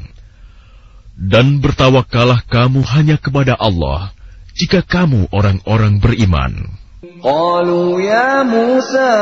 Dan 1.14 1.62
bertawakalah 1.62 2.42
kamu 2.50 2.82
hanya 2.98 3.14
kepada 3.14 3.54
Allah, 3.54 4.10
jika 4.58 4.82
kamu 4.82 5.30
orang-orang 5.30 6.02
beriman. 6.02 6.82
قالوا 7.22 8.00
يا 8.00 8.42
موسى 8.42 9.14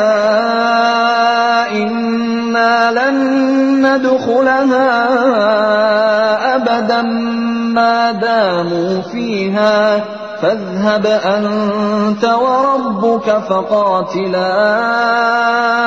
إنا 1.70 2.92
لن 2.92 3.16
ندخلها 3.86 4.94
أبدا 6.56 7.02
ما 7.72 8.12
داموا 8.12 9.02
فيها. 9.02 10.04
فاذهب 10.42 11.06
أنت 11.06 12.24
وربك 12.24 13.28
فقاتلا 13.30 14.50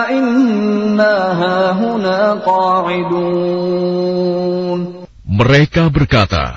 إنا 0.09 1.15
هاهنا 1.43 2.33
قاعدون. 2.45 3.75
Mereka 5.27 5.91
berkata, 5.91 6.55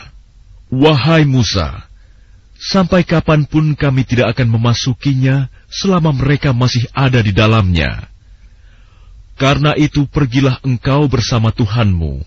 Wahai 0.70 1.26
Musa, 1.26 1.87
sampai 2.68 3.00
kapan 3.08 3.48
pun 3.48 3.72
kami 3.72 4.04
tidak 4.04 4.36
akan 4.36 4.60
memasukinya 4.60 5.48
selama 5.72 6.12
mereka 6.12 6.52
masih 6.52 6.84
ada 6.92 7.24
di 7.24 7.32
dalamnya. 7.32 8.12
Karena 9.40 9.72
itu 9.72 10.04
pergilah 10.04 10.60
engkau 10.60 11.08
bersama 11.08 11.48
Tuhanmu, 11.54 12.20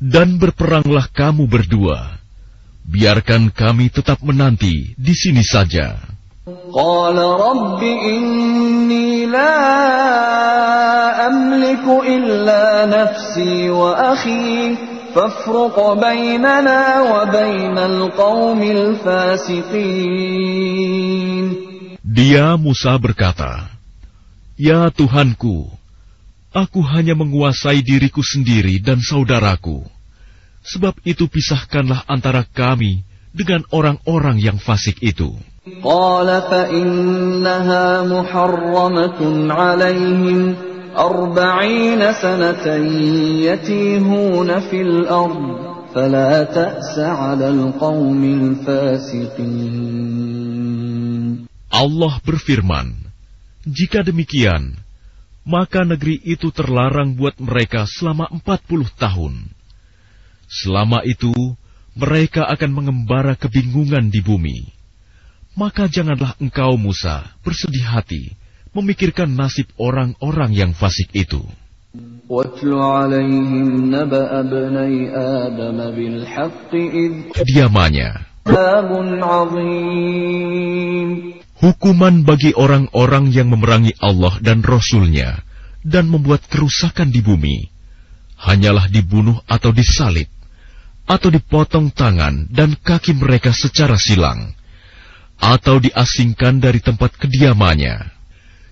dan 0.00 0.40
berperanglah 0.40 1.12
kamu 1.12 1.44
berdua. 1.44 2.16
Biarkan 2.86 3.50
kami 3.50 3.90
tetap 3.90 4.22
menanti 4.22 4.94
di 4.94 5.10
sini 5.12 5.42
saja. 5.42 5.98
Qala 6.46 7.34
Rabbi 7.34 7.90
inni 8.14 9.26
la 9.26 9.58
amliku 11.26 12.06
illa 12.06 12.86
nafsi 12.86 13.66
wa. 13.74 14.14
Dia 22.04 22.60
Musa 22.60 22.92
berkata, 23.00 23.72
Ya 24.60 24.92
Tuhanku, 24.92 25.72
aku 26.52 26.80
hanya 26.84 27.16
menguasai 27.16 27.80
diriku 27.80 28.20
sendiri 28.20 28.76
dan 28.76 29.00
saudaraku. 29.00 29.88
Sebab 30.68 31.00
itu 31.08 31.32
pisahkanlah 31.32 32.04
antara 32.04 32.44
kami 32.44 33.00
dengan 33.32 33.64
orang-orang 33.72 34.36
yang 34.36 34.60
fasik 34.60 35.00
itu. 35.00 35.32
Qala 35.80 36.44
muharramatun 38.04 39.48
أربعين 40.97 42.13
سنة 42.13 42.65
يتيهون 43.47 44.59
في 44.59 44.81
الأرض 44.81 45.71
فلا 45.95 46.43
تأس 46.43 46.99
على 46.99 47.47
القوم 47.49 48.23
الفاسقين 48.23 49.81
Allah 51.71 52.19
berfirman, 52.27 52.93
Jika 53.63 54.03
demikian, 54.03 54.75
maka 55.47 55.87
negeri 55.87 56.19
itu 56.21 56.51
terlarang 56.51 57.15
buat 57.15 57.39
mereka 57.39 57.87
selama 57.87 58.27
empat 58.27 58.67
puluh 58.67 58.91
tahun. 58.99 59.47
Selama 60.51 60.99
itu, 61.07 61.31
mereka 61.95 62.43
akan 62.51 62.71
mengembara 62.75 63.39
kebingungan 63.39 64.11
di 64.11 64.19
bumi. 64.19 64.67
Maka 65.55 65.87
janganlah 65.87 66.35
engkau, 66.43 66.75
Musa, 66.75 67.23
bersedih 67.43 67.87
hati, 67.87 68.35
memikirkan 68.76 69.32
nasib 69.32 69.72
orang-orang 69.80 70.52
yang 70.52 70.72
fasik 70.76 71.08
itu. 71.16 71.40
Kediamannya. 77.32 78.10
Hukuman 81.56 82.14
bagi 82.22 82.52
orang-orang 82.52 83.32
yang 83.32 83.48
memerangi 83.48 83.96
Allah 83.98 84.36
dan 84.44 84.60
Rasulnya 84.60 85.40
dan 85.80 86.06
membuat 86.12 86.44
kerusakan 86.46 87.10
di 87.10 87.24
bumi 87.24 87.72
hanyalah 88.36 88.92
dibunuh 88.92 89.40
atau 89.48 89.72
disalib 89.72 90.28
atau 91.06 91.28
dipotong 91.30 91.94
tangan 91.94 92.50
dan 92.52 92.76
kaki 92.76 93.16
mereka 93.16 93.54
secara 93.54 93.96
silang 93.96 94.52
atau 95.38 95.78
diasingkan 95.80 96.60
dari 96.60 96.80
tempat 96.82 97.14
kediamannya. 97.16 98.15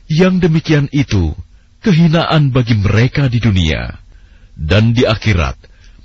Yang 0.10 0.50
demikian 0.50 0.88
itu 0.90 1.38
kehinaan 1.86 2.50
bagi 2.50 2.74
mereka 2.82 3.30
di 3.30 3.38
dunia, 3.38 3.94
dan 4.58 4.92
di 4.92 5.06
akhirat 5.06 5.56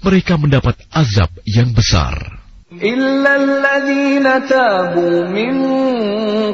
mereka 0.05 0.37
mendapat 0.37 0.77
azab 0.93 1.33
yang 1.49 1.73
besar. 1.73 2.45
إلا 2.75 3.37
الذين 3.37 4.27
تابوا 4.51 5.31
من 5.31 5.55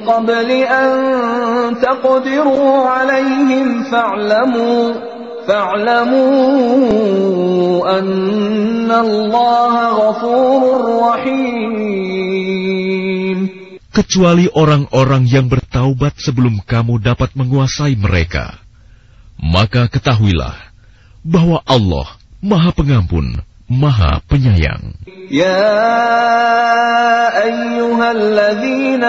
قبل 0.04 0.50
أن 0.52 0.90
تقدروا 1.80 2.88
عليهم 2.88 3.84
فاعلموا 3.88 4.94
فاعلموا 5.48 6.78
أن 7.98 8.90
الله 8.90 9.88
غفور 9.88 10.62
رحيم 11.08 11.72
kecuali 13.94 14.46
orang-orang 14.50 15.26
yang 15.26 15.46
bertaubat 15.50 16.14
sebelum 16.18 16.60
kamu 16.64 16.98
dapat 17.02 17.34
menguasai 17.38 17.94
mereka. 17.98 18.58
Maka 19.40 19.88
ketahuilah 19.88 20.54
bahwa 21.24 21.62
Allah 21.64 22.06
Maha 22.40 22.72
Pengampun, 22.72 23.44
Maha 23.68 24.20
Penyayang. 24.24 24.96
يا 25.30 25.70
أيها 27.44 28.12
الذين 28.12 29.04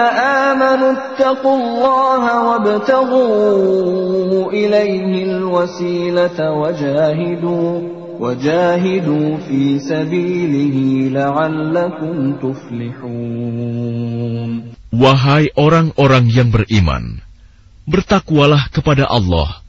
آمنوا 0.46 0.92
اتقوا 0.92 1.56
الله 1.56 2.24
وابتغوا 2.46 4.52
إليه 4.52 5.24
الوسيلة 5.24 6.52
وجاهدوا 6.52 7.80
وجاهدوا 8.20 9.36
في 9.36 9.78
سبيله 9.78 10.76
لعلكم 11.10 12.32
تفلحون 12.38 14.02
Wahai 14.87 15.51
orang-orang 15.59 16.31
yang 16.31 16.47
beriman, 16.47 17.19
bertakwalah 17.83 18.71
kepada 18.71 19.03
Allah 19.03 19.59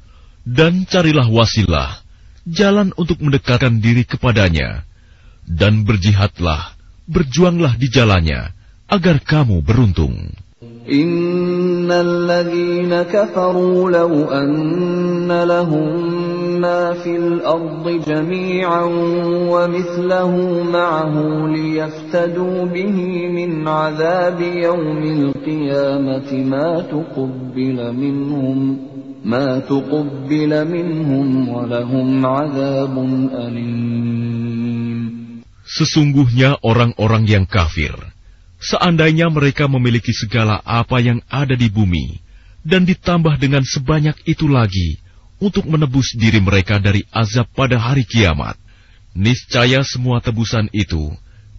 dan 0.46 0.86
carilah 0.86 1.26
wasilah, 1.26 2.00
jalan 2.46 2.94
untuk 2.94 3.18
mendekatkan 3.18 3.82
diri 3.82 4.06
kepadanya, 4.06 4.86
dan 5.44 5.82
berjihadlah, 5.82 6.78
berjuanglah 7.10 7.74
di 7.74 7.90
jalannya, 7.90 8.54
agar 8.86 9.18
kamu 9.20 9.58
beruntung. 9.60 10.32
Innal 10.88 12.30
kafaru 13.10 13.90
law 13.90 14.12
anna 14.32 15.44
lahum 15.44 16.37
ما 16.61 16.93
في 16.93 17.15
الأرض 17.15 17.85
جميعا 18.07 18.83
ومثله 19.53 20.33
معه 20.63 21.15
ليفتدوا 21.47 22.65
به 22.65 22.97
من 23.27 23.67
عذاب 23.67 24.41
يوم 24.41 25.01
القيامة 25.03 26.29
ما 26.33 26.69
تقبل 26.81 27.77
منهم 27.93 28.57
ما 29.25 29.59
تقبل 29.59 30.51
منهم 30.67 31.49
ولهم 31.49 32.25
عذاب 32.25 32.95
أليم 33.33 34.43
Sesungguhnya 35.63 36.59
orang-orang 36.61 37.25
yang 37.25 37.45
kafir, 37.49 37.95
seandainya 38.61 39.31
mereka 39.33 39.65
memiliki 39.65 40.13
segala 40.13 40.61
apa 40.61 41.01
yang 41.01 41.23
ada 41.31 41.57
di 41.57 41.65
bumi, 41.71 42.21
dan 42.61 42.85
ditambah 42.85 43.41
dengan 43.41 43.65
sebanyak 43.65 44.13
itu 44.29 44.45
lagi 44.45 45.01
untuk 45.41 45.67
menebus 45.67 46.15
diri 46.15 46.39
mereka 46.39 46.79
dari 46.79 47.03
azab 47.11 47.51
pada 47.51 47.75
hari 47.75 48.07
kiamat, 48.07 48.55
niscaya 49.11 49.83
semua 49.83 50.23
tebusan 50.23 50.71
itu 50.71 51.11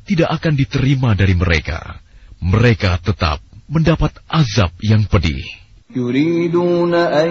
tidak 0.09 0.41
akan 0.41 0.55
diterima 0.57 1.13
dari 1.13 1.37
mereka. 1.37 2.01
Mereka 2.41 3.01
tetap 3.01 3.41
mendapat 3.69 4.13
azab 4.29 4.73
yang 4.85 5.05
pedih. 5.09 5.65
يريدون 5.95 6.95
أن 6.95 7.31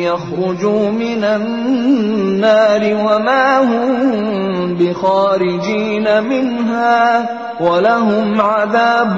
يخرجوا 0.00 0.90
من 0.90 1.24
النار 1.24 2.82
وما 2.94 3.58
هم 3.60 4.74
بخارجين 4.80 6.22
منها 6.24 7.28
ولهم 7.60 8.40
عذاب 8.40 9.16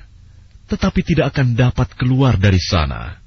tetapi 0.73 1.01
tidak 1.01 1.33
akan 1.33 1.57
dapat 1.57 1.89
keluar 1.97 2.37
dari 2.37 2.61
sana, 2.61 3.17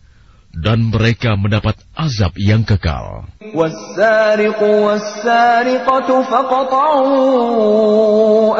dan 0.52 0.92
mereka 0.92 1.32
mendapat 1.34 1.80
azab 1.96 2.36
yang 2.38 2.62
kekal. 2.62 3.24
والسارق 3.52 4.62
والسارقة 4.62 6.08
فاقطعوا 6.22 7.16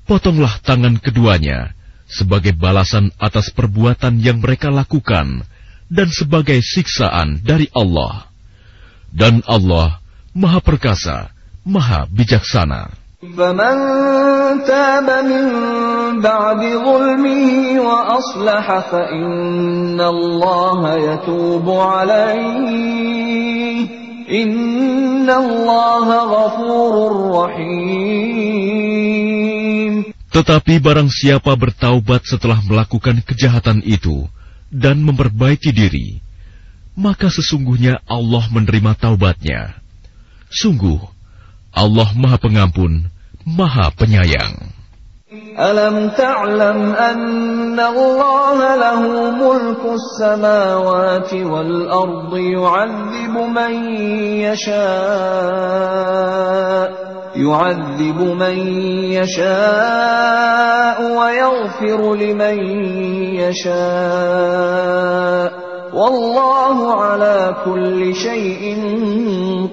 potonglah 0.09 0.61
tangan 0.61 1.01
keduanya 1.01 1.73
sebagai 2.09 2.53
balasan 2.53 3.11
atas 3.17 3.51
perbuatan 3.51 4.21
yang 4.21 4.39
mereka 4.45 4.69
lakukan 4.69 5.43
dan 5.89 6.09
sebagai 6.13 6.61
siksaan 6.61 7.41
dari 7.45 7.69
Allah. 7.73 8.29
Dan 9.15 9.47
Allah 9.47 10.03
Maha 10.35 10.59
Perkasa, 10.59 11.31
Maha 11.63 12.11
Bijaksana. 12.11 13.05
فمن 13.25 13.75
تاب 14.69 15.09
من 15.25 15.45
بعد 16.21 16.61
ظلمه 16.61 17.81
وأصلح 17.81 18.67
فإن 18.93 20.01
الله 20.01 20.81
يتوب 20.97 21.71
عليه 21.71 22.45
إن 24.29 25.31
الله 25.31 26.07
غفور 26.21 26.95
رحيم 27.33 28.98
Tetapi 30.30 30.78
barang 30.78 31.10
siapa 31.10 31.58
bertaubat 31.58 32.22
setelah 32.22 32.62
melakukan 32.62 33.26
kejahatan 33.26 33.82
itu 33.82 34.30
dan 34.70 35.02
memperbaiki 35.02 35.74
diri, 35.74 36.22
maka 36.94 37.34
sesungguhnya 37.34 38.06
Allah 38.06 38.46
menerima 38.54 38.94
taubatnya. 38.94 39.74
Sungguh, 40.54 41.02
Allah 41.74 42.10
Maha 42.14 42.38
Pengampun, 42.38 43.10
Maha 43.42 43.90
Penyayang. 43.98 44.78
Alam 45.58 46.10
ta'lam 46.18 46.80
anna 46.98 47.86
Allah 47.94 48.58
lahu 48.82 49.30
mulku 49.38 49.94
samawati 50.18 51.46
wal 51.46 51.86
ardi 51.86 52.58
yu'adzibu 52.58 53.46
man 53.46 53.74
yasha' 54.42 55.90
يعذب 57.37 58.19
من 58.39 58.57
يشاء 59.19 60.99
ويغفر 61.19 62.15
لمن 62.15 62.57
يشاء 63.43 64.85
والله 65.95 66.77
على 66.95 67.39
كل 67.67 68.15
شيء 68.15 68.63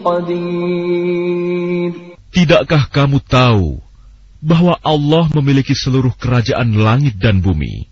قدير 0.06 1.92
Tidakkah 2.32 2.88
kamu 2.88 3.20
tahu 3.28 3.84
bahwa 4.40 4.80
Allah 4.82 5.28
memiliki 5.36 5.76
seluruh 5.76 6.16
kerajaan 6.16 6.80
langit 6.80 7.20
dan 7.20 7.44
bumi. 7.44 7.92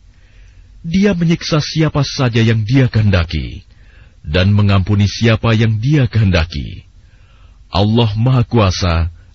Dia 0.80 1.12
menyiksa 1.12 1.60
siapa 1.60 2.08
saja 2.08 2.40
yang 2.40 2.64
Dia 2.64 2.88
kehendaki 2.88 3.68
dan 4.24 4.56
mengampuni 4.56 5.12
siapa 5.12 5.52
yang 5.52 5.76
Dia 5.84 6.08
kehendaki. 6.08 6.88
Allah 7.68 8.10
Maha 8.16 8.48
Kuasa 8.48 9.12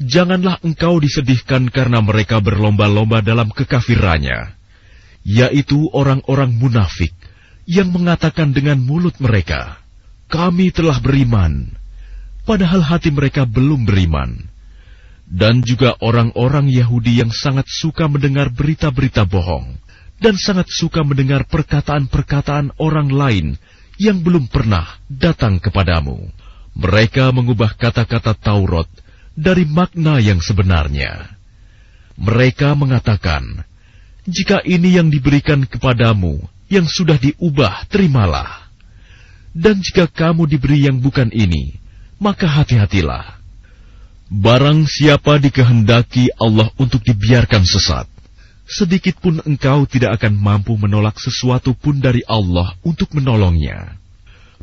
janganlah 0.00 0.56
engkau 0.64 0.96
disedihkan 0.96 1.68
karena 1.68 2.00
mereka 2.00 2.40
berlomba-lomba 2.40 3.20
dalam 3.20 3.52
kekafirannya, 3.52 4.56
yaitu 5.22 5.92
orang-orang 5.92 6.56
munafik 6.56 7.12
yang 7.68 7.92
mengatakan 7.92 8.56
dengan 8.56 8.80
mulut 8.80 9.20
mereka, 9.20 9.76
"Kami 10.32 10.72
telah 10.72 10.96
beriman," 10.98 11.76
padahal 12.48 12.80
hati 12.80 13.12
mereka 13.12 13.44
belum 13.44 13.84
beriman 13.84 14.48
dan 15.30 15.62
juga 15.62 15.94
orang-orang 16.02 16.66
Yahudi 16.66 17.22
yang 17.22 17.30
sangat 17.30 17.70
suka 17.70 18.10
mendengar 18.10 18.50
berita-berita 18.50 19.22
bohong 19.30 19.78
dan 20.18 20.34
sangat 20.34 20.66
suka 20.66 21.06
mendengar 21.06 21.46
perkataan-perkataan 21.46 22.74
orang 22.82 23.08
lain 23.08 23.46
yang 24.00 24.20
belum 24.26 24.50
pernah 24.50 24.98
datang 25.06 25.62
kepadamu. 25.62 26.18
Mereka 26.74 27.30
mengubah 27.30 27.78
kata-kata 27.78 28.34
Taurat 28.34 28.90
dari 29.40 29.64
makna 29.64 30.20
yang 30.20 30.44
sebenarnya. 30.44 31.32
Mereka 32.20 32.76
mengatakan, 32.76 33.64
"Jika 34.28 34.60
ini 34.68 35.00
yang 35.00 35.08
diberikan 35.08 35.64
kepadamu 35.64 36.44
yang 36.68 36.84
sudah 36.84 37.16
diubah, 37.16 37.88
terimalah. 37.88 38.68
Dan 39.56 39.80
jika 39.80 40.06
kamu 40.06 40.46
diberi 40.46 40.84
yang 40.84 41.00
bukan 41.00 41.32
ini, 41.32 41.80
maka 42.20 42.44
hati-hatilah." 42.44 43.40
Barang 44.30 44.86
siapa 44.86 45.42
dikehendaki 45.42 46.30
Allah 46.38 46.70
untuk 46.78 47.02
dibiarkan 47.02 47.66
sesat, 47.66 48.06
sedikit 48.62 49.18
pun 49.18 49.42
engkau 49.42 49.90
tidak 49.90 50.22
akan 50.22 50.38
mampu 50.38 50.78
menolak 50.78 51.18
sesuatu 51.18 51.74
pun 51.74 51.98
dari 51.98 52.22
Allah 52.30 52.78
untuk 52.86 53.10
menolongnya. 53.10 53.98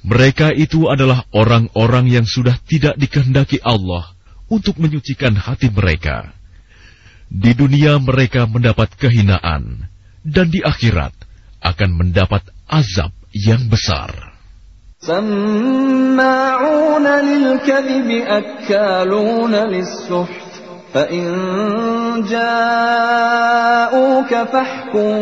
Mereka 0.07 0.55
itu 0.55 0.87
adalah 0.87 1.27
orang-orang 1.35 2.07
yang 2.07 2.23
sudah 2.23 2.55
tidak 2.63 2.95
dikehendaki 2.95 3.59
Allah 3.59 4.16
untuk 4.50 4.76
menyucikan 4.76 5.32
hati 5.36 5.72
mereka. 5.72 6.34
Di 7.32 7.56
dunia 7.56 7.96
mereka 7.96 8.44
mendapat 8.44 8.92
kehinaan, 9.00 9.88
dan 10.20 10.52
di 10.52 10.60
akhirat 10.60 11.16
akan 11.64 11.90
mendapat 11.96 12.44
azab 12.68 13.12
yang 13.32 13.72
besar. 13.72 14.32
سماعون 15.02 17.06
للكذب 17.06 18.08
أكالون 18.26 19.54
للسحت 19.54 20.45
فإن 20.97 22.25
جاءوك 22.25 23.51
فاحكم 24.33 25.13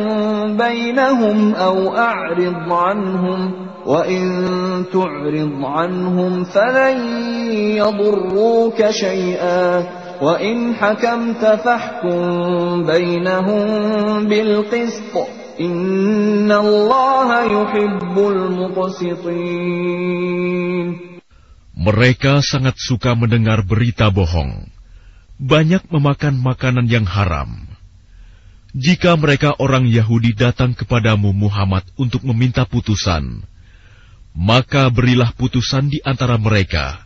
بينهم 0.58 1.56
أو 1.56 1.98
أعرض 1.98 2.72
عنهم 2.72 3.54
وإن 3.86 4.24
تعرض 4.94 5.66
عنهم 5.66 6.44
فلن 6.44 6.98
يضروك 7.76 8.90
شيئا 8.90 9.84
وإن 10.22 10.74
حكمت 10.76 11.46
فاحكم 11.46 12.84
بينهم 12.88 13.68
بالقسط 14.28 15.16
Mereka 21.76 22.44
sangat 22.44 22.76
suka 22.76 23.16
mendengar 23.16 23.64
berita 23.64 24.12
bohong. 24.12 24.75
Banyak 25.36 25.92
memakan 25.92 26.40
makanan 26.40 26.88
yang 26.88 27.04
haram. 27.04 27.68
Jika 28.76 29.16
mereka 29.20 29.56
orang 29.60 29.88
Yahudi 29.88 30.36
datang 30.36 30.76
kepadamu 30.76 31.32
Muhammad 31.32 31.84
untuk 31.96 32.24
meminta 32.28 32.68
putusan, 32.68 33.44
maka 34.36 34.92
berilah 34.92 35.32
putusan 35.36 35.88
di 35.88 36.04
antara 36.04 36.36
mereka, 36.36 37.04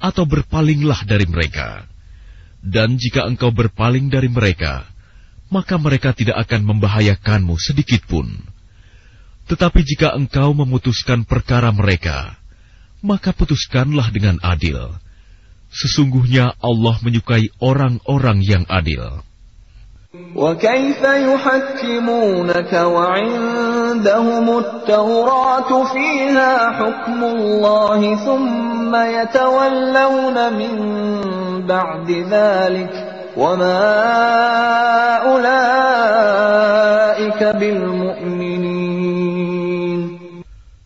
atau 0.00 0.24
berpalinglah 0.24 1.04
dari 1.04 1.28
mereka. 1.28 1.84
Dan 2.60 3.00
jika 3.00 3.24
engkau 3.24 3.52
berpaling 3.52 4.12
dari 4.12 4.28
mereka, 4.28 4.88
maka 5.52 5.76
mereka 5.76 6.12
tidak 6.12 6.40
akan 6.48 6.64
membahayakanmu 6.64 7.56
sedikit 7.60 8.04
pun. 8.08 8.28
Tetapi 9.48 9.80
jika 9.84 10.12
engkau 10.16 10.52
memutuskan 10.52 11.24
perkara 11.24 11.72
mereka, 11.72 12.36
maka 13.00 13.32
putuskanlah 13.32 14.12
dengan 14.12 14.36
adil. 14.44 14.92
Sesungguhnya 15.71 16.55
Allah 16.63 16.95
menyukai 17.03 17.51
orang-orang 17.59 18.39
yang 18.45 18.63
adil. 18.69 19.23
وكيف 20.15 21.01
يحكمونك 21.03 22.71
وعندهم 22.73 24.45
التوراة 24.57 25.71
فيها 25.91 26.53
حكم 26.71 27.19
الله 27.23 27.99
ثم 28.15 28.91
يتولون 28.95 30.37
من 30.55 30.73
بعد 31.67 32.07
ذلك 32.31 33.15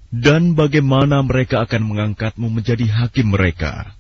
dan 0.10 0.58
bagaimana 0.58 1.22
mereka 1.22 1.62
akan 1.70 1.82
mengangkatmu 1.86 2.50
menjadi 2.50 2.90
hakim 2.90 3.38
mereka, 3.38 3.94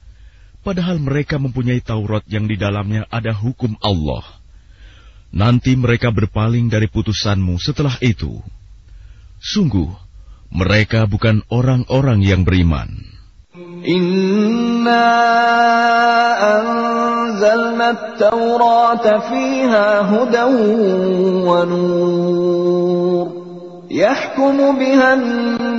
padahal 0.64 0.96
mereka 0.96 1.37
mempunyai 1.37 1.85
Taurat 1.85 2.24
yang 2.24 2.48
di 2.48 2.57
dalamnya 2.57 3.04
ada 3.12 3.37
hukum 3.37 3.77
Allah. 3.85 4.25
Nanti 5.29 5.77
mereka 5.77 6.08
berpaling 6.08 6.73
dari 6.73 6.88
putusanmu 6.88 7.60
setelah 7.60 8.00
itu. 8.00 8.40
Sungguh, 9.44 9.92
mereka 10.48 11.04
bukan 11.04 11.44
orang-orang 11.52 12.25
yang 12.25 12.48
beriman. 12.48 12.88
Inna 13.85 15.06
anzalna 16.38 17.87
at-taurata 17.92 19.29
fiha 19.29 19.87
hudan 20.08 20.54
wa 21.44 21.60
nur. 21.69 23.27
Yahkumu 23.90 24.75
bihan 24.75 25.21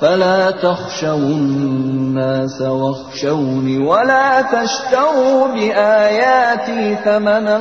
فلا 0.00 0.50
تخشوا 0.50 1.16
الناس 1.16 2.62
واخشوني 2.62 3.78
ولا 3.78 4.42
تشتروا 4.42 5.54
بآياتي 5.54 6.96
ثمنا 7.04 7.58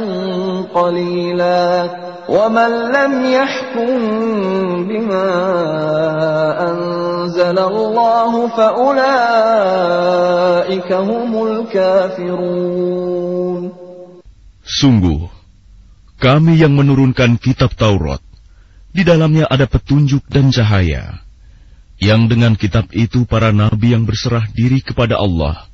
قليلا 0.73 1.89
ومن 2.29 2.71
لم 2.91 3.25
يحكم 3.25 3.89
بما 4.87 5.29
أنزل 6.71 7.59
الله 7.59 8.47
فأولئك 8.47 8.93
هم 10.93 11.31
الكافرون. 11.47 12.93
Sungguh, 14.63 15.27
kami 16.23 16.55
yang 16.55 16.71
menurunkan 16.79 17.35
kitab 17.35 17.75
Taurat, 17.75 18.23
di 18.95 19.03
dalamnya 19.03 19.43
ada 19.51 19.67
petunjuk 19.67 20.23
dan 20.31 20.55
cahaya, 20.55 21.22
yang 22.01 22.25
dengan 22.31 22.57
kitab 22.57 22.89
itu 22.95 23.25
para 23.29 23.53
nabi 23.53 23.93
yang 23.93 24.03
berserah 24.07 24.49
diri 24.51 24.81
kepada 24.81 25.19
Allah, 25.19 25.69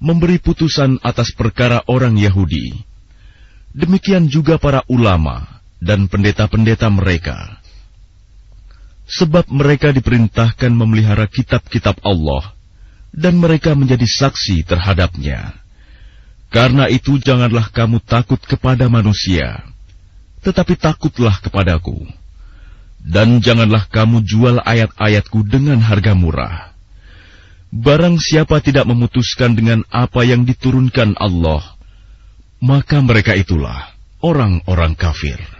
memberi 0.00 0.40
putusan 0.40 0.98
atas 1.04 1.32
perkara 1.36 1.84
orang 1.86 2.16
Yahudi. 2.16 2.86
Demikian 3.76 4.26
juga 4.26 4.58
para 4.58 4.82
ulama, 4.90 5.60
dan 5.80 6.10
pendeta-pendeta 6.10 6.90
mereka. 6.92 7.60
Sebab 9.10 9.50
mereka 9.50 9.90
diperintahkan 9.90 10.70
memelihara 10.70 11.26
kitab-kitab 11.26 11.98
Allah, 12.02 12.54
dan 13.10 13.38
mereka 13.38 13.74
menjadi 13.74 14.06
saksi 14.06 14.62
terhadapnya. 14.66 15.58
Karena 16.50 16.90
itu 16.90 17.18
janganlah 17.18 17.70
kamu 17.70 18.02
takut 18.02 18.38
kepada 18.42 18.90
manusia, 18.90 19.62
tetapi 20.42 20.74
takutlah 20.74 21.38
kepadaku. 21.38 22.19
Dan 23.00 23.40
janganlah 23.40 23.88
kamu 23.88 24.22
jual 24.22 24.60
ayat-ayatku 24.60 25.44
dengan 25.48 25.80
harga 25.80 26.12
murah. 26.12 26.70
Barang 27.70 28.18
siapa 28.18 28.58
tidak 28.60 28.84
memutuskan 28.90 29.54
dengan 29.54 29.86
apa 29.88 30.26
yang 30.26 30.42
diturunkan 30.42 31.14
Allah, 31.16 31.78
maka 32.58 32.98
mereka 32.98 33.32
itulah 33.38 33.94
orang-orang 34.20 34.98
kafir. 34.98 35.59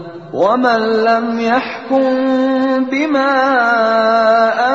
ومن 0.32 0.80
لم 1.08 1.40
يحكم 1.40 2.04
بما 2.90 3.32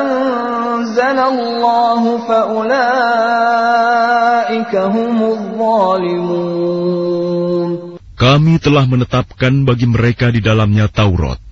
أنزل 0.00 1.18
الله 1.18 2.02
فأولئك 2.28 2.72
هم 4.76 5.16
الظالمون 5.22 6.72
Kami 8.22 8.62
telah 8.62 8.86
menetapkan 8.86 9.66
bagi 9.66 9.90
mereka 9.90 10.30
di 10.30 10.38
dalamnya 10.38 10.86
Taurat, 10.86 11.42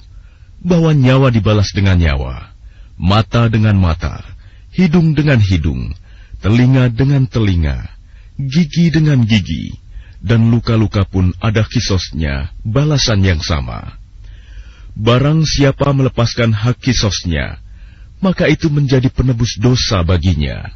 bahwa 0.62 0.94
nyawa 0.94 1.34
dibalas 1.34 1.74
dengan 1.74 1.98
nyawa, 1.98 2.54
mata 2.94 3.50
dengan 3.50 3.74
mata, 3.74 4.22
hidung 4.70 5.18
dengan 5.18 5.42
hidung, 5.42 5.90
telinga 6.38 6.86
dengan 6.94 7.26
telinga, 7.26 7.90
gigi 8.38 8.86
dengan 8.94 9.26
gigi, 9.26 9.74
dan 10.25 10.49
luka-luka 10.49 11.05
pun 11.05 11.37
ada 11.37 11.61
kisosnya, 11.61 12.49
balasan 12.65 13.21
yang 13.21 13.41
sama. 13.45 14.01
Barang 14.97 15.45
siapa 15.45 15.93
melepaskan 15.93 16.49
hak 16.49 16.81
kisosnya, 16.81 17.61
maka 18.25 18.49
itu 18.49 18.73
menjadi 18.73 19.05
penebus 19.13 19.61
dosa 19.61 20.01
baginya. 20.01 20.73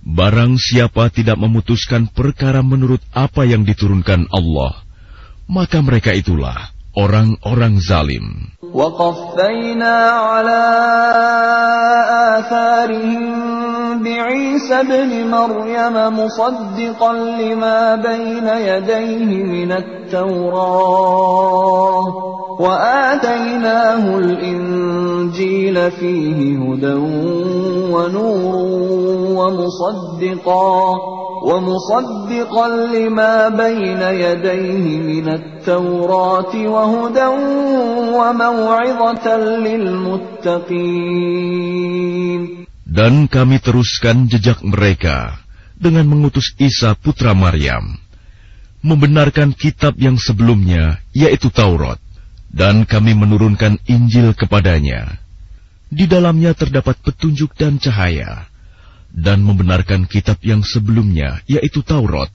Barang 0.00 0.56
siapa 0.56 1.12
tidak 1.12 1.36
memutuskan 1.36 2.08
perkara 2.08 2.64
menurut 2.64 3.04
apa 3.12 3.44
yang 3.44 3.66
diturunkan 3.66 4.32
Allah, 4.32 4.80
maka 5.44 5.84
mereka 5.84 6.16
itulah 6.16 6.75
orang-orang 6.96 7.78
zalim. 7.80 8.56
وقفينا 8.76 9.96
على 10.10 10.64
آثارهم 12.38 14.02
بعيسى 14.04 14.74
ابن 14.74 15.30
مريم 15.30 15.96
مصدقا 16.18 17.12
لما 17.12 17.96
بين 17.96 18.48
يديه 18.48 19.44
من 19.44 19.72
التوراة 19.72 21.16
وآتيناه 22.60 24.18
الإنجيل 24.18 25.90
فيه 25.90 26.58
هدى 26.58 26.94
ونور 27.92 28.54
ومصدقا 29.38 30.94
ومصدقا 31.46 32.68
لما 32.68 33.48
بين 33.48 34.02
يديه 34.02 34.98
من 34.98 35.28
التوراة 35.28 36.54
وهدى 36.85 37.27
وموعظة 38.17 39.25
للمتقين 39.65 41.21
Dan 42.91 43.31
kami 43.31 43.63
teruskan 43.63 44.27
jejak 44.27 44.59
mereka 44.67 45.39
dengan 45.79 46.11
mengutus 46.11 46.51
Isa 46.59 46.91
putra 46.91 47.31
Maryam, 47.31 47.95
membenarkan 48.83 49.55
kitab 49.55 49.95
yang 49.95 50.19
sebelumnya, 50.19 50.99
yaitu 51.15 51.47
Taurat, 51.47 51.97
dan 52.51 52.83
kami 52.83 53.15
menurunkan 53.15 53.79
Injil 53.87 54.35
kepadanya. 54.35 55.17
Di 55.87 56.03
dalamnya 56.03 56.51
terdapat 56.51 56.99
petunjuk 56.99 57.55
dan 57.55 57.79
cahaya, 57.79 58.51
dan 59.07 59.39
membenarkan 59.39 60.03
kitab 60.03 60.43
yang 60.43 60.59
sebelumnya, 60.59 61.39
yaitu 61.47 61.79
Taurat, 61.87 62.31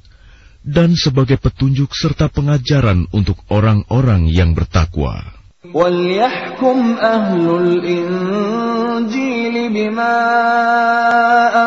dan 0.66 0.98
sebagai 0.98 1.38
petunjuk 1.38 1.94
serta 1.94 2.26
pengajaran 2.26 3.06
untuk 3.14 3.38
orang-orang 3.48 4.26
yang 4.26 4.50
bertakwa. 4.56 5.36
وليحكم 5.74 6.78
أهل 7.02 7.50
الإنجيل 7.82 9.72
بما 9.74 10.18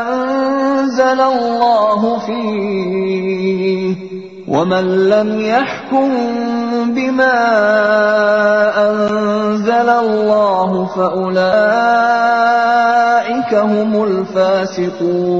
أنزل 0.01 1.21
الله 1.21 2.19
فيه 2.19 3.95
ومن 4.47 5.09
لم 5.09 5.41
يحكم 5.41 6.09
بما 6.95 7.37
أنزل 8.89 9.89
الله 9.89 10.85
فأولئك 10.95 11.43
هم 13.53 14.03
الفاسقون 14.03 15.39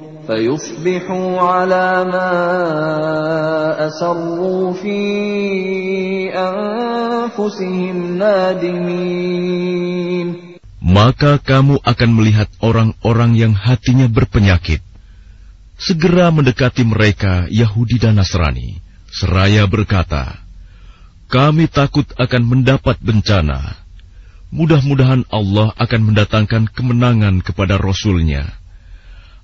فيصبحوا 0.26 1.40
على 1.40 2.04
ما 2.10 2.32
أسروا 3.86 4.72
في 4.74 4.98
أنفسهم 6.34 7.96
نادمين 8.18 9.46
maka 10.86 11.42
kamu 11.42 11.82
akan 11.82 12.10
melihat 12.14 12.46
orang-orang 12.62 13.34
yang 13.34 13.58
hatinya 13.58 14.06
berpenyakit. 14.06 14.78
Segera 15.76 16.30
mendekati 16.30 16.86
mereka 16.86 17.50
Yahudi 17.50 17.98
dan 17.98 18.22
Nasrani, 18.22 18.78
seraya 19.10 19.66
berkata, 19.66 20.38
Kami 21.26 21.66
takut 21.66 22.06
akan 22.14 22.42
mendapat 22.46 23.02
bencana. 23.02 23.82
Mudah-mudahan 24.54 25.26
Allah 25.26 25.74
akan 25.74 26.00
mendatangkan 26.14 26.70
kemenangan 26.70 27.42
kepada 27.42 27.82
Rasul-Nya, 27.82 28.54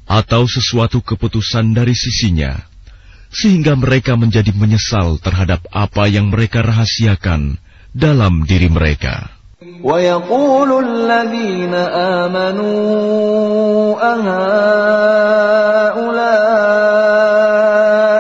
atau 0.07 0.45
sesuatu 0.45 1.01
keputusan 1.01 1.73
dari 1.73 1.97
sisinya, 1.97 2.59
sehingga 3.33 3.73
mereka 3.79 4.18
menjadi 4.18 4.53
menyesal 4.53 5.16
terhadap 5.23 5.64
apa 5.73 6.11
yang 6.11 6.29
mereka 6.29 6.61
rahasiakan 6.61 7.57
dalam 7.97 8.45
diri 8.45 8.68
mereka. 8.68 9.43
ويقول 9.83 10.85
الذين 10.85 11.75
آمنوا 12.18 12.75
أهؤلاء 14.14 15.23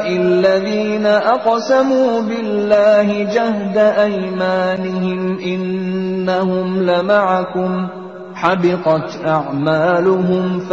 الذين 0.06 1.06
أقسموا 1.06 2.20
بالله 2.22 3.22
جهد 3.34 3.76
أيمانهم 3.76 5.38
إنهم 5.38 6.82
لمعكم 6.82 7.95
a'maluhum 9.23 10.65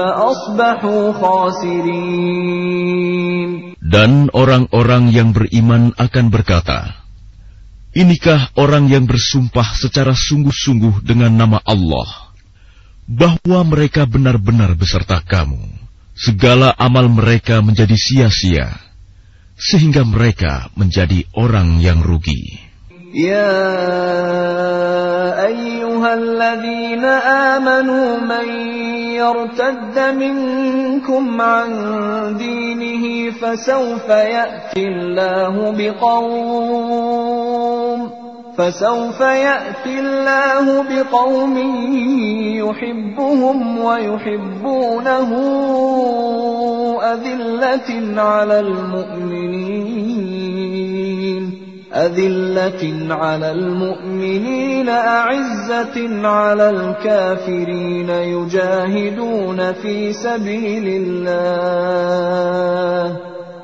khasirin. 1.17 2.35
Dan 3.85 4.33
orang-orang 4.33 5.13
yang 5.13 5.37
beriman 5.37 5.93
akan 5.95 6.27
berkata, 6.33 7.05
Inikah 7.95 8.51
orang 8.59 8.91
yang 8.91 9.07
bersumpah 9.07 9.79
secara 9.79 10.19
sungguh-sungguh 10.19 11.07
dengan 11.07 11.31
nama 11.31 11.63
Allah, 11.63 12.35
bahwa 13.07 13.63
mereka 13.63 14.03
benar-benar 14.03 14.75
beserta 14.75 15.23
kamu. 15.23 15.63
Segala 16.19 16.75
amal 16.75 17.07
mereka 17.07 17.63
menjadi 17.63 17.95
sia-sia, 17.95 18.75
sehingga 19.55 20.03
mereka 20.03 20.75
menjadi 20.75 21.23
orang 21.39 21.79
yang 21.79 22.03
rugi. 22.03 22.64
يا 23.15 23.87
أيها 25.47 26.15
الذين 26.15 27.05
آمنوا 27.55 28.17
من 28.19 28.49
يرتد 29.15 29.99
منكم 30.19 31.41
عن 31.41 31.71
دينه 32.39 33.31
فسوف 33.31 34.09
يأتي 34.09 34.85
الله 34.89 35.75
بقوم 35.79 37.05
فسوف 38.59 39.21
يأتي 39.21 39.99
الله 40.01 40.83
بقوم 40.83 41.59
يحبهم 42.67 43.79
ويحبونه 43.79 45.31
أذلة 47.03 48.23
على 48.23 48.61
المؤمنين 48.61 50.25
أذلة 51.95 53.15
على 53.15 53.51
المؤمنين 53.51 54.89
أعزة 54.89 56.27
على 56.29 56.71
الكافرين 56.71 58.11
يجاهدون 58.11 59.73
في 59.73 60.13
سبيل 60.13 61.03
الله. 61.03 62.05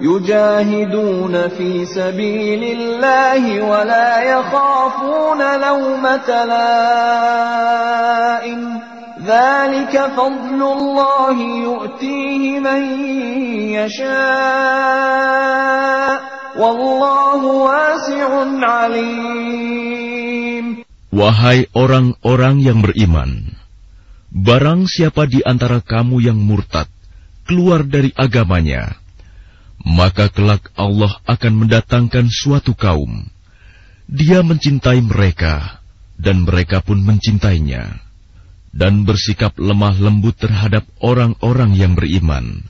يجاهدون 0.01 1.49
في 1.49 1.87
سبيل 1.87 2.79
الله 2.79 3.71
ولا 3.71 4.23
يخافون 4.23 5.61
لومة 5.61 6.45
لائم. 6.45 7.81
ذلك 9.26 9.94
فضل 9.96 10.60
الله 10.60 11.38
يؤتيه 11.64 12.60
من 12.60 12.84
يشاء 13.80 14.06
والله 16.60 17.42
واسع 17.46 18.30
عليم 18.62 19.86
Wahai 21.16 21.72
orang-orang 21.72 22.60
yang 22.60 22.84
beriman, 22.84 23.56
barang 24.36 24.84
siapa 24.84 25.24
di 25.32 25.40
antara 25.48 25.80
kamu 25.80 26.20
yang 26.20 26.36
murtad 26.36 26.92
keluar 27.48 27.88
dari 27.88 28.12
agamanya, 28.20 29.00
maka 29.80 30.28
kelak 30.28 30.76
Allah 30.76 31.16
akan 31.24 31.54
mendatangkan 31.56 32.28
suatu 32.28 32.76
kaum. 32.76 33.32
Dia 34.12 34.44
mencintai 34.44 35.00
mereka, 35.00 35.80
dan 36.20 36.44
mereka 36.44 36.84
pun 36.84 37.00
mencintainya, 37.00 37.96
dan 38.71 39.03
bersikap 39.03 39.59
lemah 39.59 39.99
lembut 39.99 40.39
terhadap 40.39 40.87
orang-orang 41.03 41.75
yang 41.75 41.93
beriman, 41.99 42.63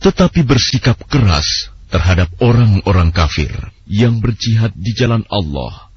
tetapi 0.00 0.44
bersikap 0.44 0.96
keras 1.08 1.68
terhadap 1.92 2.32
orang-orang 2.40 3.12
kafir 3.12 3.52
yang 3.88 4.20
berjihad 4.20 4.72
di 4.76 4.92
jalan 4.96 5.24
Allah, 5.28 5.88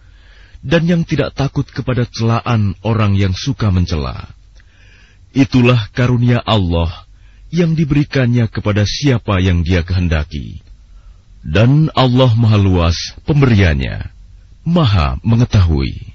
dan 0.64 0.88
yang 0.88 1.04
tidak 1.08 1.36
takut 1.36 1.68
kepada 1.68 2.08
celaan 2.08 2.76
orang 2.84 3.16
yang 3.16 3.32
suka 3.36 3.72
mencela. 3.72 4.32
Itulah 5.32 5.88
karunia 5.96 6.44
Allah 6.44 7.08
yang 7.52 7.76
diberikannya 7.76 8.48
kepada 8.52 8.84
siapa 8.84 9.40
yang 9.40 9.64
dia 9.64 9.84
kehendaki. 9.84 10.64
Dan 11.42 11.90
Allah 11.98 12.32
Maha 12.38 12.60
Luas 12.60 12.98
pemberiannya, 13.26 14.12
Maha 14.68 15.18
mengetahui. 15.26 16.14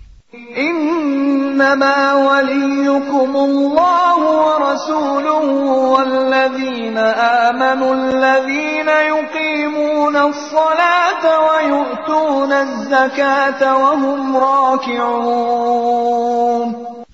إنما 1.56 2.14
وليكم 2.14 3.32
الله 3.48 4.20
ورسوله 4.46 5.46
والذين 5.96 6.98
آمنوا 7.48 7.92
الذين 8.04 8.90
يقيمون 9.14 10.16
الصلاة 10.32 11.24
ويؤتون 11.48 12.52
الزكاة 12.52 13.62
وهم 13.84 14.22
راكعون 14.38 15.82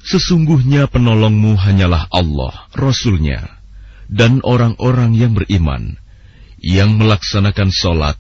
Sesungguhnya 0.08 0.88
penolongmu 0.88 1.60
hanyalah 1.60 2.08
Allah, 2.16 2.72
Rasulnya, 2.72 3.44
dan 4.08 4.40
orang-orang 4.40 5.12
yang 5.20 5.36
beriman, 5.36 6.00
yang 6.64 6.96
melaksanakan 6.96 7.76
sholat 7.76 8.16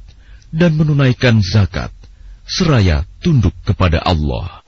dan 0.52 0.76
menunaikan 0.76 1.40
zakat, 1.40 1.96
seraya 2.47 3.07
tunduk 3.23 3.55
kepada 3.65 4.03
Allah. 4.03 4.63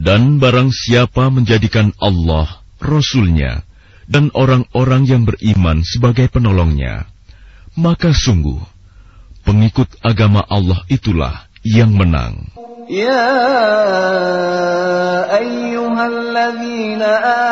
Dan 0.00 0.22
barang 0.42 0.70
siapa 0.72 1.28
menjadikan 1.30 1.92
Allah, 2.00 2.46
Rasulnya, 2.80 3.62
dan 4.10 4.34
orang-orang 4.34 5.06
yang 5.06 5.22
beriman 5.22 5.86
sebagai 5.86 6.26
penolongnya, 6.32 7.06
maka 7.78 8.10
sungguh, 8.10 8.58
pengikut 9.46 9.86
agama 10.02 10.42
Allah 10.50 10.82
itulah 10.90 11.46
yang 11.62 11.94
menang. 11.94 12.50
يا 12.90 13.38
أيها 15.38 16.06
الذين 16.06 17.02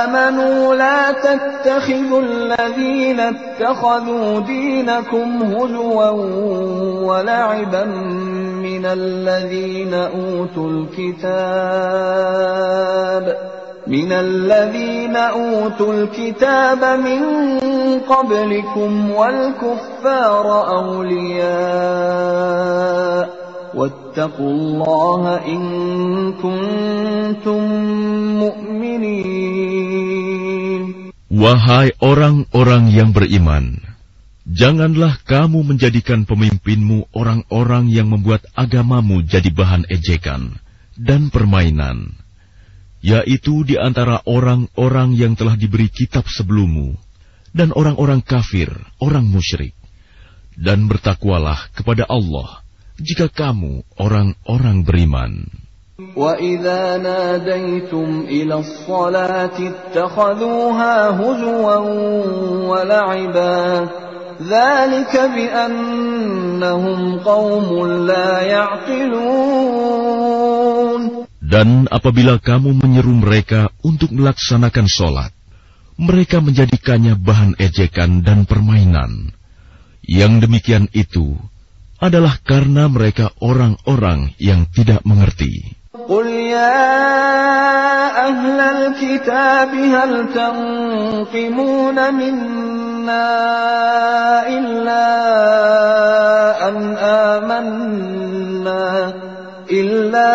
آمنوا 0.00 0.74
لا 0.74 1.12
تتخذوا 1.12 2.20
الذين 2.22 3.20
اتخذوا 3.20 4.40
دينكم 4.40 5.42
هزوا 5.42 6.10
ولعبا 7.06 7.84
من 8.62 8.86
الذين 8.86 9.94
أوتوا 9.94 10.70
الكتاب 10.70 12.08
من 13.86 14.12
الذين 14.12 15.16
أوتوا 15.16 15.92
الكتاب 15.92 16.84
من 16.84 17.20
قبلكم 18.00 19.10
والكفار 19.10 20.68
أولياء 20.68 22.08
Wahai 31.28 31.92
orang-orang 32.00 32.88
yang 32.88 33.12
beriman, 33.12 33.78
janganlah 34.48 35.20
kamu 35.28 35.60
menjadikan 35.60 36.24
pemimpinmu 36.24 37.12
orang-orang 37.12 37.92
yang 37.92 38.08
membuat 38.08 38.48
agamamu 38.56 39.20
jadi 39.22 39.52
bahan 39.52 39.84
ejekan 39.92 40.56
dan 40.96 41.28
permainan, 41.28 42.16
yaitu 43.04 43.62
di 43.68 43.76
antara 43.76 44.24
orang-orang 44.24 45.14
yang 45.14 45.36
telah 45.36 45.54
diberi 45.54 45.92
kitab 45.92 46.26
sebelummu 46.26 46.96
dan 47.52 47.76
orang-orang 47.76 48.24
kafir, 48.24 48.72
orang 48.98 49.28
musyrik, 49.28 49.76
dan 50.58 50.90
bertakwalah 50.90 51.70
kepada 51.76 52.08
Allah 52.08 52.66
jika 52.98 53.30
kamu 53.30 53.86
orang-orang 53.98 54.82
beriman. 54.82 55.46
وَإِذَا 55.98 57.02
نَادَيْتُمْ 57.02 58.30
إِلَى 58.30 58.54
الصَّلَاةِ 58.54 59.56
اتَّخَذُوهَا 59.58 60.96
هُزُوًا 61.10 61.78
وَلَعِبًا 62.70 63.88
ذَلِكَ 64.38 65.14
بِأَنَّهُمْ 65.34 67.18
قَوْمٌ 67.18 67.68
لَا 68.06 68.30
يَعْقِلُونَ 68.46 69.98
Dan 71.48 71.88
apabila 71.90 72.38
kamu 72.38 72.78
menyeru 72.78 73.18
mereka 73.18 73.74
untuk 73.82 74.14
melaksanakan 74.14 74.86
sholat, 74.86 75.34
mereka 75.98 76.38
menjadikannya 76.38 77.18
bahan 77.18 77.58
ejekan 77.58 78.22
dan 78.22 78.46
permainan. 78.46 79.34
Yang 80.06 80.46
demikian 80.46 80.86
itu, 80.94 81.34
adalah 82.03 82.35
karena 82.43 82.91
mereka 82.91 83.31
orang-orang 83.39 84.35
yang 84.41 84.67
tidak 84.69 85.01
mengerti. 85.07 85.79
قل 85.93 86.25
يا 86.25 86.89
أهل 88.27 88.59
الكتاب 88.59 89.69
هل 89.69 90.33
تنقمون 90.33 92.13
منا 92.13 93.29
إلا 94.47 95.05
أن 96.69 96.97
آمنا 96.97 99.13
إلا 99.71 100.33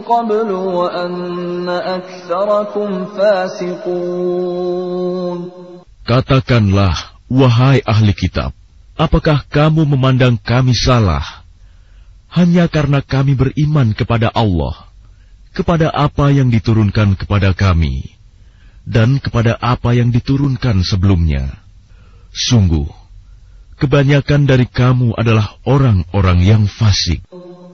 قبل 0.04 0.48
وأن 0.52 1.68
أكثركم 1.68 3.04
فاسقون 3.16 4.44
Katakanlah, 6.04 7.16
wahai 7.32 7.80
ahli 7.80 8.12
kitab, 8.12 8.52
apakah 8.92 9.40
kamu 9.48 9.88
memandang 9.88 10.36
kami 10.36 10.76
salah 10.76 11.24
hanya 12.28 12.68
karena 12.68 13.00
kami 13.00 13.32
beriman 13.32 13.96
kepada 13.96 14.28
Allah, 14.28 14.84
kepada 15.56 15.88
apa 15.88 16.28
yang 16.28 16.52
diturunkan 16.52 17.16
kepada 17.16 17.56
kami, 17.56 18.12
dan 18.84 19.16
kepada 19.16 19.56
apa 19.56 19.96
yang 19.96 20.12
diturunkan 20.12 20.84
sebelumnya? 20.84 21.56
Sungguh, 22.36 22.84
kebanyakan 23.80 24.44
dari 24.44 24.68
kamu 24.68 25.16
adalah 25.16 25.56
orang-orang 25.64 26.44
yang 26.44 26.62
fasik. 26.68 27.24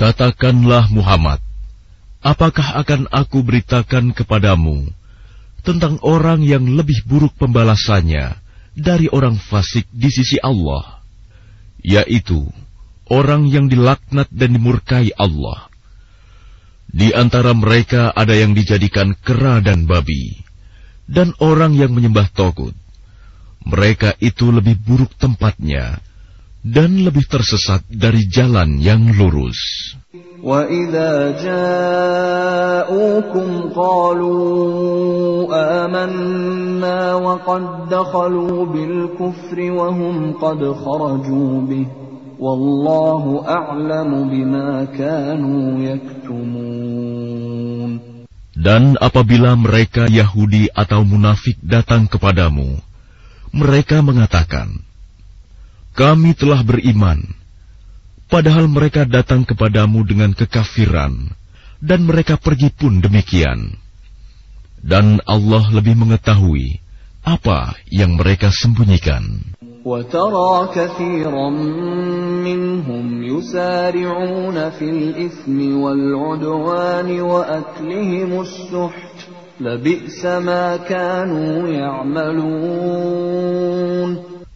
Katakanlah 0.00 0.88
Muhammad, 0.88 1.44
apakah 2.24 2.80
akan 2.80 3.04
aku 3.12 3.44
beritakan 3.44 4.16
kepadamu 4.16 4.88
tentang 5.60 6.00
orang 6.00 6.40
yang 6.40 6.64
lebih 6.64 7.04
buruk 7.04 7.36
pembalasannya 7.36 8.32
dari 8.72 9.12
orang 9.12 9.36
fasik 9.36 9.84
di 9.92 10.08
sisi 10.08 10.40
Allah, 10.40 11.04
yaitu 11.84 12.48
orang 13.12 13.44
yang 13.44 13.68
dilaknat 13.68 14.32
dan 14.32 14.56
dimurkai 14.56 15.12
Allah? 15.20 15.73
Di 16.93 17.13
antara 17.13 17.53
mereka 17.53 18.09
ada 18.09 18.33
yang 18.33 18.57
dijadikan 18.57 19.13
kera 19.13 19.61
dan 19.61 19.85
babi, 19.85 20.41
dan 21.05 21.37
orang 21.37 21.77
yang 21.77 21.93
menyembah 21.93 22.33
togut. 22.33 22.73
Mereka 23.61 24.17
itu 24.17 24.49
lebih 24.49 24.81
buruk 24.81 25.13
tempatnya, 25.21 26.01
dan 26.65 27.05
lebih 27.05 27.29
tersesat 27.29 27.85
dari 27.85 28.25
jalan 28.25 28.81
yang 28.81 29.05
lurus. 29.13 29.57
وإذا 30.43 31.43
جاءوكم 32.95 33.49
قالوا 33.75 35.51
آمنا 35.83 37.15
وقد 37.15 37.89
دخلوا 37.89 38.65
بالكفر 38.65 39.71
وهم 39.71 40.33
قد 40.33 40.73
خرجوا 40.73 41.61
به 41.61 41.87
والله 42.39 43.43
أعلم 43.47 44.29
بما 44.29 44.83
كانوا 44.85 45.79
يكتمون 45.83 46.82
dan 48.54 48.94
apabila 49.02 49.58
mereka 49.58 50.06
Yahudi 50.06 50.70
atau 50.70 51.02
munafik 51.02 51.58
datang 51.58 52.06
kepadamu, 52.06 52.78
mereka 53.50 53.98
mengatakan, 54.02 54.82
Kami 55.94 56.38
telah 56.38 56.62
beriman, 56.62 57.34
padahal 58.30 58.70
mereka 58.70 59.06
datang 59.06 59.42
kepadamu 59.42 60.06
dengan 60.06 60.34
kekafiran, 60.34 61.34
dan 61.82 62.06
mereka 62.06 62.38
pergi 62.38 62.70
pun 62.70 63.02
demikian. 63.02 63.78
Dan 64.84 65.18
Allah 65.26 65.64
lebih 65.74 65.98
mengetahui 65.98 66.78
apa 67.24 67.74
yang 67.90 68.20
mereka 68.20 68.52
sembunyikan. 68.52 69.53
وترى 69.85 70.69
كثيرا 70.75 71.49
منهم 72.47 73.23
يسارعون 73.23 74.69
في 74.69 74.87
الإثم 74.89 75.57
والعدوان 75.81 77.21
وأكلهم 77.21 78.41
السحت 78.41 79.17
لبئس 79.59 80.25
ما 80.25 80.77
كانوا 80.77 81.67
يعملون 81.67 82.79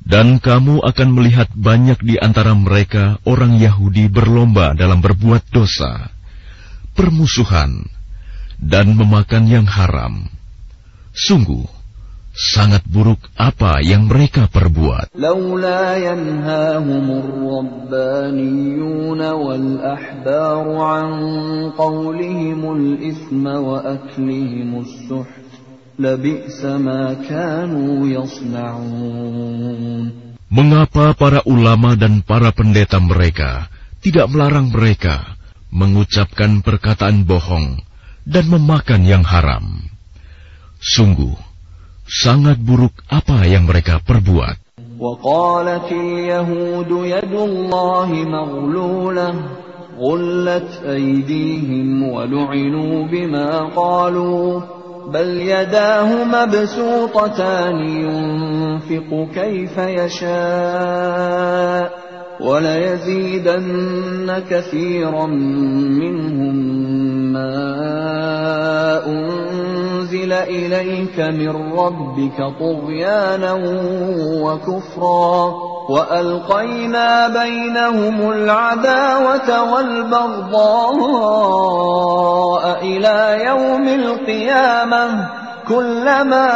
Dan 0.03 0.37
kamu 0.37 0.83
akan 0.85 1.09
melihat 1.15 1.49
banyak 1.51 1.97
di 1.99 2.15
antara 2.21 2.53
mereka 2.53 3.17
orang 3.27 3.57
Yahudi 3.57 4.07
berlomba 4.07 4.77
dalam 4.77 5.01
berbuat 5.01 5.49
dosa, 5.49 6.13
permusuhan, 6.93 7.89
dan 8.61 8.93
memakan 8.93 9.49
yang 9.49 9.65
haram. 9.65 10.29
Sungguh, 11.17 11.65
sangat 12.38 12.86
buruk 12.86 13.18
apa 13.34 13.82
yang 13.82 14.06
mereka 14.06 14.46
perbuat. 14.46 15.10
Mengapa 30.48 31.06
para 31.18 31.40
ulama 31.44 31.90
dan 31.98 32.22
para 32.22 32.50
pendeta 32.54 33.02
mereka 33.02 33.66
tidak 33.98 34.26
melarang 34.30 34.70
mereka 34.70 35.34
mengucapkan 35.74 36.62
perkataan 36.62 37.26
bohong 37.26 37.82
dan 38.22 38.46
memakan 38.46 39.02
yang 39.04 39.26
haram? 39.26 39.84
Sungguh, 40.78 41.47
sangat 42.08 42.58
buruk 42.58 42.96
apa 43.12 43.44
yang 43.44 43.68
mereka 43.68 44.00
perbuat. 44.00 44.64
وقالت 44.98 45.92
اليهود 45.92 46.90
يد 46.90 47.30
الله 47.30 48.08
مغلولة 48.12 49.34
غلت 49.98 50.82
أيديهم 50.82 52.02
ولعنوا 52.02 53.06
بما 53.06 53.50
قالوا 53.78 54.60
بل 55.12 55.40
يداه 55.40 56.24
مبسوطتان 56.24 57.78
ينفق 57.78 59.28
كيف 59.34 59.78
يشاء 59.78 61.28
وليزيدن 62.40 64.42
كثيرا 64.50 65.26
منهم 66.00 66.56
ما 67.32 67.68
أنزل 70.08 70.32
إليك 70.32 71.18
من 71.20 71.78
ربك 71.78 72.36
طغيانا 72.60 73.52
وكفرا 74.42 75.54
وألقينا 75.88 77.28
بينهم 77.28 78.30
العداوة 78.30 79.72
والبغضاء 79.72 80.58
إلى 82.82 83.44
يوم 83.46 83.88
القيامة 83.88 85.28
كلما 85.68 86.48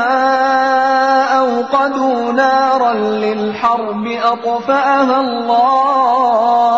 أوقدوا 1.38 2.32
نارا 2.32 2.92
للحرب 2.94 4.06
أطفأها 4.24 5.20
الله 5.20 6.72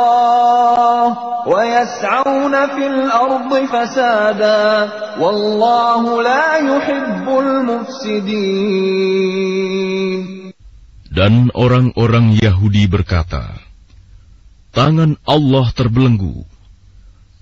ويسعون 1.46 2.23
Dan 11.14 11.50
orang-orang 11.54 12.34
Yahudi 12.38 12.90
berkata, 12.90 13.58
Tangan 14.74 15.14
Allah 15.22 15.66
terbelenggu. 15.70 16.42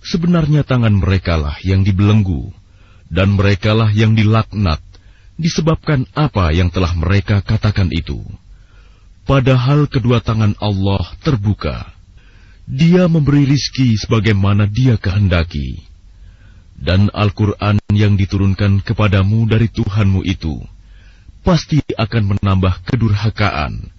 Sebenarnya 0.04 0.64
tangan 0.64 1.00
merekalah 1.00 1.56
yang 1.64 1.80
dibelenggu, 1.80 2.52
dan 3.08 3.32
merekalah 3.32 3.88
yang 3.92 4.12
dilaknat, 4.12 4.80
disebabkan 5.40 6.04
apa 6.12 6.52
yang 6.52 6.68
telah 6.68 6.92
mereka 6.92 7.40
katakan 7.40 7.88
itu. 7.88 8.20
Padahal 9.24 9.88
kedua 9.88 10.20
tangan 10.20 10.52
Allah 10.60 11.04
terbuka. 11.24 12.01
Dia 12.68 13.10
memberi 13.10 13.46
rizki 13.46 13.98
sebagaimana 13.98 14.70
dia 14.70 14.96
kehendaki. 14.96 15.82
Dan 16.82 17.10
Al-Quran 17.14 17.78
yang 17.94 18.18
diturunkan 18.18 18.82
kepadamu 18.82 19.46
dari 19.46 19.70
Tuhanmu 19.70 20.26
itu 20.26 20.58
pasti 21.46 21.78
akan 21.82 22.34
menambah 22.34 22.82
kedurhakaan 22.86 23.90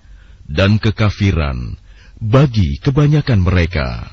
dan 0.48 0.80
kekafiran 0.80 1.80
bagi 2.20 2.80
kebanyakan 2.84 3.40
mereka. 3.40 4.12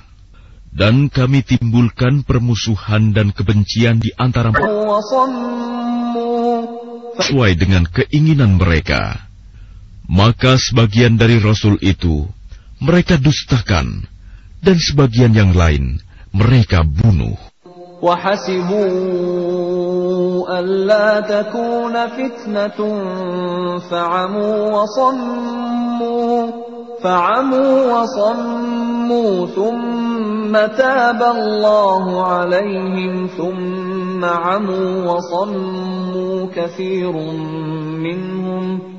Dan 0.70 1.10
kami 1.10 1.42
timbulkan 1.42 2.22
permusuhan 2.22 3.10
dan 3.10 3.34
kebencian 3.34 3.98
di 3.98 4.14
antara 4.14 4.54
mereka 4.54 5.02
sesuai 7.20 7.52
dengan 7.54 7.86
keinginan 7.86 8.58
mereka. 8.58 9.28
Maka 10.10 10.58
sebagian 10.58 11.14
dari 11.14 11.38
Rasul 11.38 11.78
itu 11.78 12.26
mereka 12.82 13.14
dustakan, 13.14 14.09
dan 14.60 14.76
sebagian 14.76 15.32
yang 15.34 15.52
lain 15.56 16.00
mereka 16.32 16.84
bunuh. 16.84 17.36
وحسبوا 18.00 18.88
ألا 20.58 21.20
تكون 21.20 21.94
فتنة 22.08 22.80
فعموا 23.90 24.56
وصموا 24.72 26.46
فعموا 27.02 27.92
وصموا 27.92 29.46
ثم 29.46 30.52
تاب 30.76 31.22
الله 31.22 32.26
عليهم 32.26 33.26
ثم 33.36 34.24
عموا 34.24 35.12
وصموا 35.12 36.46
كثير 36.56 37.12
منهم 38.00 38.89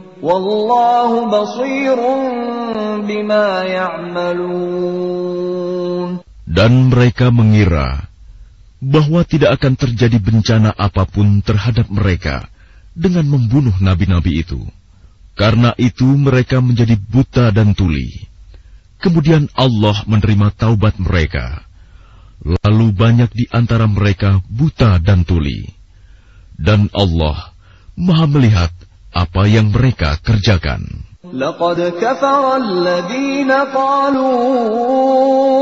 Dan 6.45 6.93
mereka 6.93 7.33
mengira 7.33 8.05
bahwa 8.77 9.25
tidak 9.25 9.57
akan 9.57 9.73
terjadi 9.73 10.21
bencana 10.21 10.77
apa 10.77 11.09
pun 11.09 11.41
terhadap 11.41 11.89
mereka 11.89 12.45
dengan 12.93 13.25
membunuh 13.33 13.73
nabi-nabi 13.81 14.45
itu. 14.45 14.61
Karena 15.33 15.73
itu 15.81 16.05
mereka 16.05 16.61
menjadi 16.61 16.93
buta 17.01 17.49
dan 17.49 17.73
tuli. 17.73 18.29
Kemudian 19.01 19.49
Allah 19.57 20.05
menerima 20.05 20.53
taubat 20.53 21.01
mereka. 21.01 21.65
Lalu 22.45 22.93
banyak 22.93 23.33
di 23.33 23.49
antara 23.49 23.89
mereka 23.89 24.37
buta 24.45 25.01
dan 25.01 25.25
tuli. 25.25 25.65
Dan 26.61 26.93
Allah 26.93 27.57
maha 27.97 28.29
melihat 28.29 28.69
apa 29.11 29.47
yang 29.47 29.71
mereka 29.71 30.17
kerjakan. 30.23 31.01
لقد 31.33 31.93
كفر 32.01 32.55
الذين 32.55 33.51
قالوا 33.51 34.51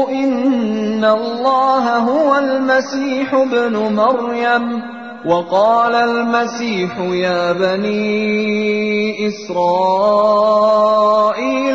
إن 0.10 1.06
الله 1.06 1.97
هو 1.97 2.38
المسيح 2.38 3.34
ابن 3.34 3.76
مريم 3.78 4.82
وقال 5.26 5.95
المسيح 5.95 7.00
يا 7.00 7.52
بني 7.52 9.28
إسرائيل 9.28 10.70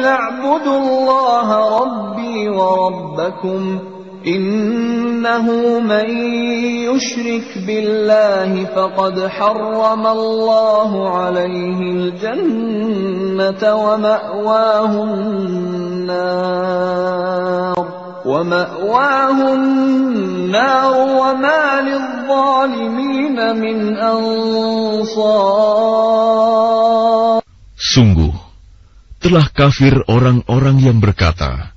اعبدوا 0.07 0.79
الله 0.79 1.49
ربي 1.83 2.49
وربكم 2.49 3.79
إنه 4.27 5.47
من 5.81 6.09
يشرك 6.89 7.59
بالله 7.67 8.65
فقد 8.65 9.29
حرم 9.29 10.07
الله 10.07 11.09
عليه 11.17 11.81
الجنة 11.93 13.63
ومأواه 13.75 14.93
النار 15.05 16.35
ومأواه 18.25 19.39
النار 19.55 20.95
وما 21.21 21.81
للظالمين 21.85 23.37
من 23.61 23.97
أنصار. 24.01 25.45
Sungguh, 27.77 28.33
telah 29.21 29.45
kafir 29.53 30.01
orang-orang 30.09 30.81
yang 30.81 31.05
berkata, 31.05 31.74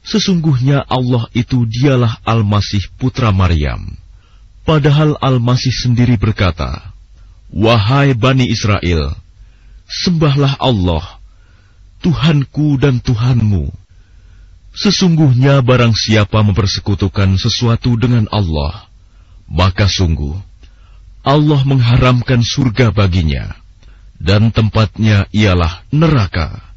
Sesungguhnya 0.00 0.84
Allah 0.88 1.28
itu 1.36 1.68
dialah 1.68 2.24
Al-Masih 2.24 2.88
putra 2.96 3.30
Maryam. 3.30 3.96
Padahal 4.64 5.16
Al-Masih 5.20 5.72
sendiri 5.72 6.16
berkata, 6.16 6.92
Wahai 7.50 8.14
Bani 8.14 8.46
Israel, 8.46 9.18
sembahlah 9.90 10.56
Allah, 10.62 11.18
Tuhanku 12.00 12.78
dan 12.78 13.02
Tuhanmu. 13.02 13.74
Sesungguhnya 14.70 15.58
barang 15.66 15.98
siapa 15.98 16.40
mempersekutukan 16.46 17.34
sesuatu 17.36 17.98
dengan 17.98 18.30
Allah, 18.30 18.86
maka 19.50 19.90
sungguh 19.90 20.38
Allah 21.20 21.60
mengharamkan 21.68 22.40
surga 22.40 22.96
baginya, 22.96 23.52
dan 24.16 24.54
tempatnya 24.54 25.28
ialah 25.34 25.84
neraka. 25.92 26.69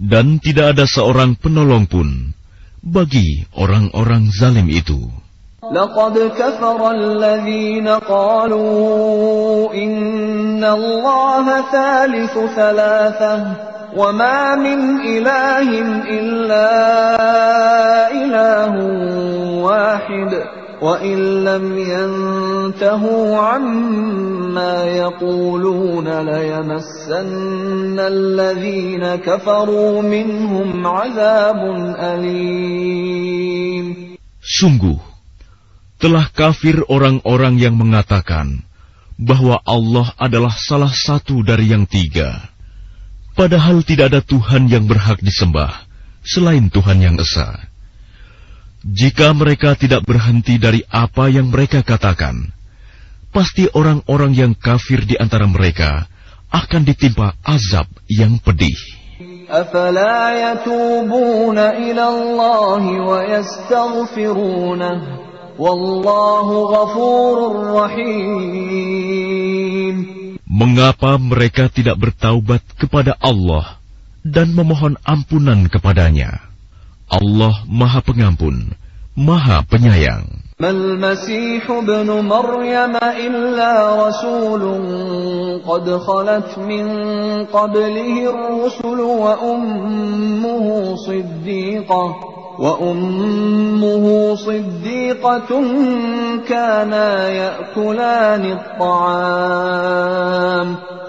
Dan 0.00 0.40
tidak 0.40 0.76
ada 0.78 0.88
seorang 0.88 1.36
penolong 1.36 1.84
pun 1.84 2.32
bagi 2.80 3.44
orang-orang 3.52 4.32
zalim 4.32 4.68
itu. 4.72 5.12
لقد 5.60 6.32
كفر 6.40 6.90
الذين 6.90 7.88
قالوا 7.88 9.74
إن 9.74 10.64
الله 10.64 11.46
ثالث 11.72 12.34
ثلاثة 12.56 13.46
وما 13.96 14.56
من 14.56 15.00
إله 15.00 15.68
إلا 16.08 16.70
إله 18.08 18.72
واحد 19.60 20.53
وإن 20.80 21.44
لم 21.44 21.64
ينتهوا 21.78 23.38
عما 23.38 24.84
يقولون 24.84 26.08
ليمسن 26.08 27.98
الذين 28.00 29.04
كفروا 29.20 30.02
منهم 30.02 30.86
عذاب 30.86 31.60
أليم 32.00 33.86
Sungguh, 34.40 34.98
telah 36.00 36.26
kafir 36.32 36.82
orang-orang 36.90 37.60
yang 37.60 37.78
mengatakan 37.78 38.66
bahwa 39.20 39.60
Allah 39.62 40.10
adalah 40.16 40.50
salah 40.50 40.90
satu 40.90 41.44
dari 41.44 41.70
yang 41.70 41.84
tiga. 41.84 42.50
Padahal 43.36 43.84
tidak 43.86 44.10
ada 44.10 44.20
Tuhan 44.24 44.66
yang 44.66 44.88
berhak 44.90 45.22
disembah 45.22 45.86
selain 46.24 46.72
Tuhan 46.72 46.98
yang 47.04 47.16
Esa. 47.20 47.68
jika 48.85 49.33
mereka 49.33 49.73
tidak 49.73 50.05
berhenti 50.05 50.61
dari 50.61 50.85
apa 50.93 51.25
yang 51.25 51.49
mereka 51.49 51.81
katakan, 51.81 52.53
pasti 53.33 53.65
orang-orang 53.73 54.37
yang 54.37 54.53
kafir 54.53 55.09
di 55.09 55.17
antara 55.17 55.49
mereka 55.49 56.05
akan 56.53 56.85
ditimpa 56.85 57.33
azab 57.41 57.89
yang 58.05 58.37
pedih. 58.37 58.77
Mengapa 70.45 71.11
mereka 71.17 71.73
tidak 71.73 71.97
bertaubat 71.97 72.61
kepada 72.77 73.17
Allah 73.17 73.81
dan 74.21 74.53
memohon 74.53 74.93
ampunan 75.01 75.65
kepadanya? 75.73 76.54
Allah 77.09 77.53
Maha 77.69 78.01
Pengampun, 78.01 78.73
Maha 79.15 79.61
Penyayang. 79.69 80.45
المسيح 80.55 81.71
ابن 81.71 82.07
مريم 82.11 82.95
إلا 82.95 83.71
رسول 84.07 84.63
قد 85.67 85.97
خلت 85.97 86.57
من 86.57 86.85
قبله 87.45 88.15
الرسل 88.31 88.99
وأمه 88.99 90.95
صديقة 90.95 92.15
وأمه 92.59 94.05
صديقة 94.36 95.50
كانا 96.48 97.28
يأكلان 97.28 98.44
الطعام 98.52 100.10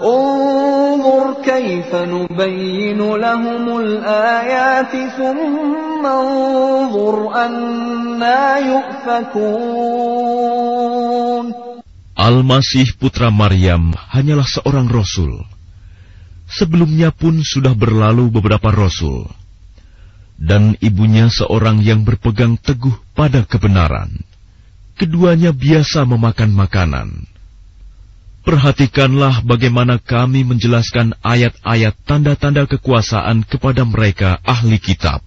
انظر 0.02 1.34
كيف 1.44 1.94
نبين 1.94 2.98
لهم 2.98 3.78
الآيات 3.78 4.92
ثم 5.18 6.06
انظر 6.06 7.16
أنا 7.44 8.58
يؤفكون 8.58 10.02
Al-Masih 12.12 12.94
putra 13.02 13.34
Maryam 13.34 13.98
hanyalah 14.14 14.46
seorang 14.46 14.86
rasul. 14.86 15.42
Sebelumnya 16.46 17.10
pun 17.10 17.42
sudah 17.42 17.74
berlalu 17.74 18.30
beberapa 18.30 18.70
rasul. 18.70 19.26
Dan 20.38 20.78
ibunya 20.78 21.26
seorang 21.32 21.82
yang 21.82 22.06
berpegang 22.06 22.62
teguh 22.62 22.94
pada 23.17 23.41
kebenaran. 23.41 24.21
Keduanya 24.93 25.49
biasa 25.49 26.05
memakan 26.05 26.53
makanan. 26.53 27.09
Perhatikanlah 28.45 29.43
bagaimana 29.43 29.99
kami 29.99 30.45
menjelaskan 30.45 31.17
ayat-ayat 31.25 31.97
tanda-tanda 32.07 32.63
kekuasaan 32.69 33.43
kepada 33.43 33.83
mereka 33.83 34.39
ahli 34.45 34.79
kitab. 34.79 35.19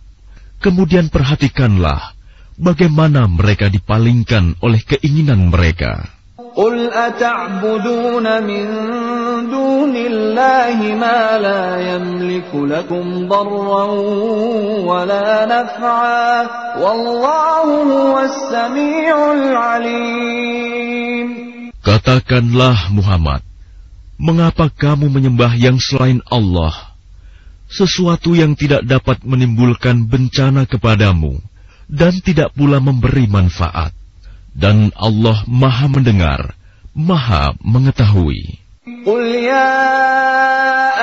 Kemudian 0.62 1.12
perhatikanlah 1.12 2.16
bagaimana 2.57 3.28
mereka 3.28 3.68
dipalingkan 3.68 4.57
oleh 4.64 4.80
keinginan 4.86 5.53
mereka. 5.53 6.20
قل 6.49 6.91
أتعبدون 6.91 8.43
من 8.43 8.66
دون 9.47 9.95
الله 9.95 10.78
ما 10.99 11.39
لا 11.39 11.95
يملك 11.95 12.51
لكم 12.51 13.28
ضرا 13.28 13.86
ولا 14.84 15.45
نفعا 15.47 16.36
والله 16.84 17.68
هو 17.88 18.16
السميع 18.20 19.16
العليم 19.34 20.95
Katakanlah 21.86 22.89
Muhammad, 22.89 23.45
mengapa 24.18 24.74
kamu 24.74 25.06
menyembah 25.06 25.53
yang 25.53 25.78
selain 25.78 26.18
Allah, 26.34 26.74
sesuatu 27.70 28.34
yang 28.34 28.58
tidak 28.58 28.82
dapat 28.89 29.22
menimbulkan 29.22 30.10
bencana 30.10 30.66
kepadamu 30.66 31.38
dan 31.86 32.18
tidak 32.26 32.58
pula 32.58 32.82
memberi 32.82 33.30
manfaat, 33.30 33.93
Dan 34.55 34.90
Allah 34.96 35.44
Maha 35.46 35.88
Mendengar, 35.88 36.55
Maha 36.94 37.55
Mengetahui. 37.62 38.61
قل 39.07 39.22
يا 39.26 39.90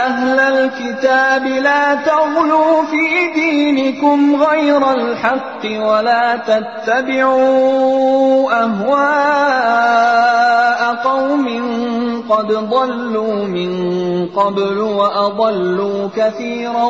أهل 0.08 0.40
الكتاب 0.40 1.46
لا 1.46 1.96
تغلوا 1.96 2.84
في 2.92 3.34
دينكم 3.36 4.44
غير 4.44 4.92
الحق 4.92 5.64
ولا 5.66 6.38
تتبعوا 6.38 7.44
أهواء 8.64 9.88
قوم 11.04 11.48
قد 12.30 12.48
ضلوا 12.48 13.48
من 13.48 13.72
قبل 14.28 14.78
وأضلوا 14.78 16.08
كثيرا 16.16 16.86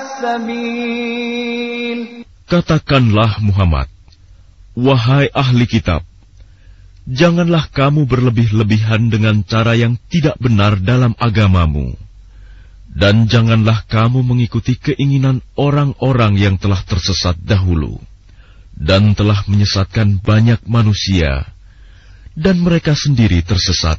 السبيل 0.00 2.00
Katakanlah 2.46 3.42
Muhammad, 3.42 3.90
Wahai 4.78 5.26
ahli 5.34 5.66
kitab, 5.66 6.06
janganlah 7.10 7.66
kamu 7.74 8.06
berlebih-lebihan 8.06 9.10
dengan 9.10 9.42
cara 9.42 9.74
yang 9.74 9.98
tidak 10.06 10.38
benar 10.38 10.78
dalam 10.78 11.18
agamamu. 11.18 11.98
Dan 12.86 13.26
janganlah 13.26 13.82
kamu 13.90 14.22
mengikuti 14.22 14.78
keinginan 14.78 15.42
orang-orang 15.58 16.38
yang 16.38 16.54
telah 16.54 16.78
tersesat 16.86 17.34
dahulu, 17.42 17.98
dan 18.78 19.18
telah 19.18 19.42
menyesatkan 19.50 20.22
banyak 20.22 20.62
manusia, 20.70 21.50
dan 22.38 22.62
mereka 22.62 22.94
sendiri 22.94 23.42
tersesat 23.42 23.98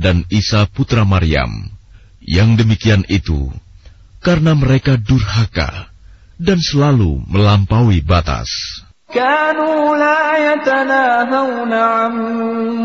dan 0.00 0.28
Isa 0.28 0.68
putra 0.68 1.08
Maryam. 1.08 1.72
Yang 2.20 2.66
demikian 2.66 3.02
itu 3.06 3.54
karena 4.18 4.58
mereka 4.58 4.98
durhaka 4.98 5.88
dan 6.36 6.58
selalu 6.58 7.22
melampaui 7.30 8.02
batas. 8.02 8.50
كانوا 9.06 9.96
لا 9.96 10.52
يتناهون 10.52 11.72
عن 11.72 12.12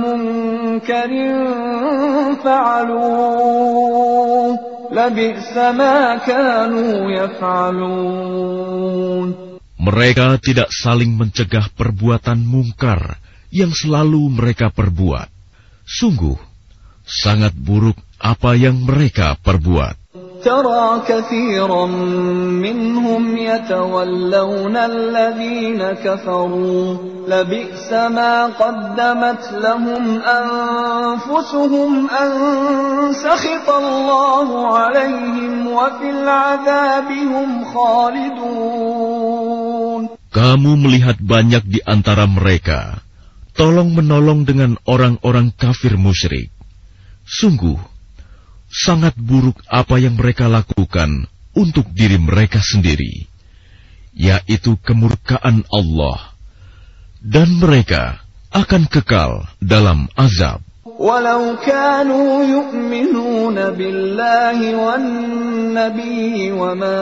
منكر 0.06 1.12
فعلوه 2.46 3.92
لبئس 4.92 5.58
ما 5.58 6.18
كانوا 6.22 7.12
يفعلون 7.12 8.62
Mereka 9.82 10.38
tidak 10.38 10.70
saling 10.70 11.18
mencegah 11.18 11.74
perbuatan 11.74 12.46
mungkar 12.46 13.18
yang 13.50 13.74
selalu 13.74 14.30
mereka 14.30 14.70
perbuat. 14.70 15.26
Sungguh, 15.90 16.38
sangat 17.06 17.54
buruk 17.58 17.98
apa 18.22 18.54
yang 18.56 18.86
mereka 18.86 19.36
perbuat. 19.42 20.02
ترى 20.42 21.06
كثيرا 21.08 21.86
منهم 22.66 23.38
يتولون 23.38 24.76
الذين 24.78 25.82
كفروا 26.02 26.98
لبئس 27.28 27.94
ما 27.94 28.46
قدمت 28.46 29.44
لهم 29.54 30.04
أنفسهم 30.42 32.10
أن 32.10 32.32
سخط 33.14 33.70
الله 33.70 34.48
عليهم 34.78 35.68
وفي 35.68 36.10
العذاب 36.10 37.10
هم 37.12 37.50
خالدون 37.74 39.22
Kamu 40.32 40.80
melihat 40.80 41.20
banyak 41.20 41.68
di 41.68 41.84
antara 41.84 42.24
mereka, 42.24 43.04
tolong-menolong 43.52 44.48
dengan 44.48 44.80
orang-orang 44.88 45.52
kafir 45.52 46.00
musyrik. 46.00 46.48
Sungguh, 47.28 47.80
sangat 48.72 49.14
buruk 49.20 49.60
apa 49.68 50.00
yang 50.00 50.16
mereka 50.16 50.48
lakukan 50.48 51.28
untuk 51.52 51.92
diri 51.92 52.16
mereka 52.16 52.64
sendiri, 52.64 53.28
yaitu 54.16 54.80
kemurkaan 54.80 55.68
Allah, 55.68 56.36
dan 57.20 57.60
mereka 57.60 58.24
akan 58.52 58.88
kekal 58.88 59.48
dalam 59.60 60.08
azab. 60.16 60.64
ولو 61.02 61.56
كانوا 61.66 62.44
يؤمنون 62.44 63.58
بالله 63.70 64.76
والنبي 64.76 66.52
وما 66.52 67.02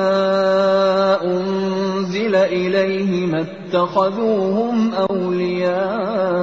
أنزل 1.23 2.35
إليه 2.35 3.25
ما 3.27 3.41
اتخذوهم 3.41 4.93
أولياء 4.93 6.39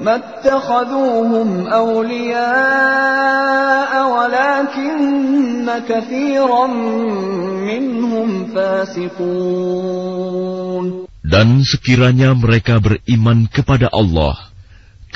ما 0.00 0.16
اتخذوهم 0.16 1.66
أولياء 1.66 2.42
ولكن 4.14 5.68
كثيرا 5.88 6.66
منهم 7.68 8.28
فاسقون 8.54 9.92
Dan 11.22 11.64
sekiranya 11.64 12.36
mereka 12.36 12.76
beriman 12.76 13.48
kepada 13.48 13.88
Allah, 13.88 14.52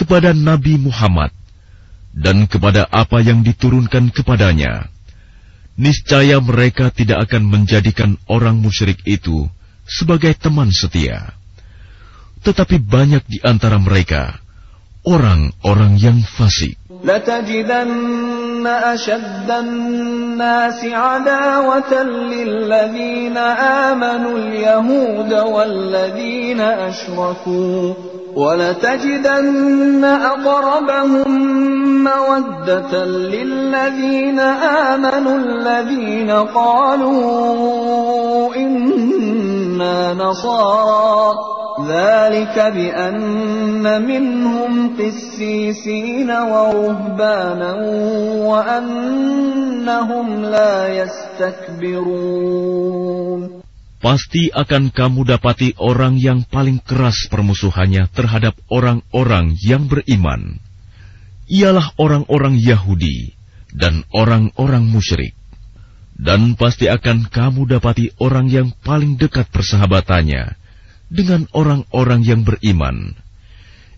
kepada 0.01 0.33
Nabi 0.33 0.81
Muhammad, 0.81 1.29
dan 2.17 2.49
kepada 2.49 2.89
apa 2.89 3.21
yang 3.21 3.45
diturunkan 3.45 4.09
kepadanya, 4.17 4.89
niscaya 5.77 6.41
mereka 6.41 6.89
tidak 6.89 7.29
akan 7.29 7.45
menjadikan 7.45 8.17
orang 8.33 8.57
musyrik 8.57 9.05
itu 9.05 9.45
sebagai 9.85 10.33
teman 10.41 10.73
setia. 10.73 11.37
Tetapi 12.41 12.81
banyak 12.81 13.21
di 13.29 13.45
antara 13.45 13.77
mereka 13.77 14.41
orang-orang 15.06 15.98
yang 15.98 16.20
fasik. 16.26 16.82
لتجدن 17.04 18.68
أشد 18.68 19.52
الناس 19.52 20.86
عداوة 20.86 22.04
للذين 22.04 23.38
آمنوا 23.88 24.38
اليهود 24.38 25.34
والذين 25.34 26.62
أشركوا 26.62 27.94
ولتجدن 28.36 30.04
أقربهم 30.06 31.42
مودة 32.04 33.06
للذين 33.06 34.40
آمنوا 34.90 35.38
الذين 35.38 36.32
قالوا 36.32 37.16
إنا 38.56 40.14
نصارى 40.14 41.61
ذلك 41.85 42.57
بأن 42.57 43.85
منهم 43.85 44.97
قسيسين 44.97 46.31
ورهبانا 46.31 47.73
وأنهم 48.49 50.27
لا 50.43 50.89
يستكبرون 51.05 52.57
Pasti 53.97 54.53
akan 54.53 54.93
kamu 54.93 55.25
dapati 55.25 55.73
orang 55.83 56.21
yang 56.21 56.45
paling 56.47 56.79
keras 56.85 57.27
permusuhannya 57.33 58.07
terhadap 58.13 58.55
orang-orang 58.69 59.57
yang 59.59 59.89
beriman. 59.89 60.61
Ialah 61.49 61.97
orang-orang 61.99 62.61
Yahudi 62.61 63.35
dan 63.73 64.05
orang-orang 64.15 64.85
musyrik. 64.87 65.33
Dan 66.13 66.55
pasti 66.61 66.87
akan 66.93 67.27
kamu 67.33 67.67
dapati 67.67 68.13
orang 68.21 68.47
yang 68.53 68.69
paling 68.85 69.17
dekat 69.19 69.49
persahabatannya 69.51 70.55
dengan 71.11 71.47
orang-orang 71.55 72.21
yang 72.27 72.43
beriman 72.43 73.15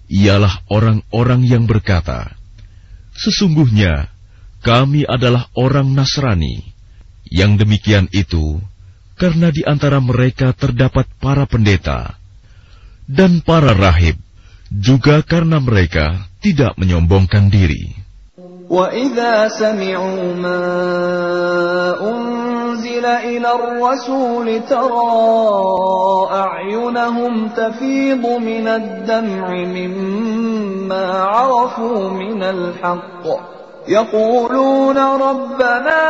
ialah 0.08 0.64
orang-orang 0.72 1.44
yang 1.44 1.68
berkata, 1.68 2.32
"Sesungguhnya 3.16 4.08
kami 4.64 5.04
adalah 5.04 5.52
orang 5.52 5.92
Nasrani." 5.92 6.76
Yang 7.28 7.68
demikian 7.68 8.06
itu 8.08 8.56
karena 9.20 9.52
di 9.52 9.60
antara 9.60 10.00
mereka 10.00 10.56
terdapat 10.56 11.04
para 11.20 11.44
pendeta 11.44 12.16
dan 13.04 13.44
para 13.44 13.76
rahib, 13.76 14.16
juga 14.72 15.20
karena 15.20 15.60
mereka 15.60 16.28
tidak 16.40 16.76
menyombongkan 16.80 17.52
diri. 17.52 17.92
وَإِذَا 18.68 19.48
سَمِعُوا 19.48 20.36
مَا 20.36 20.60
أُنزِلَ 22.72 23.04
إِلَى 23.04 23.48
الرَّسُولِ 23.58 24.46
تَرَى 24.72 25.12
أَعْيُنَهُمْ 26.44 27.48
تَفِيضُ 27.48 28.24
مِنَ 28.26 28.66
الدَّمْعِ 28.68 29.46
مِمَّا 29.78 31.06
عَرَفُوا 31.34 32.10
مِنَ 32.10 32.42
الْحَقِّ 32.42 33.24
يَقُولُونَ 33.88 34.98
رَبَّنَا 34.98 36.02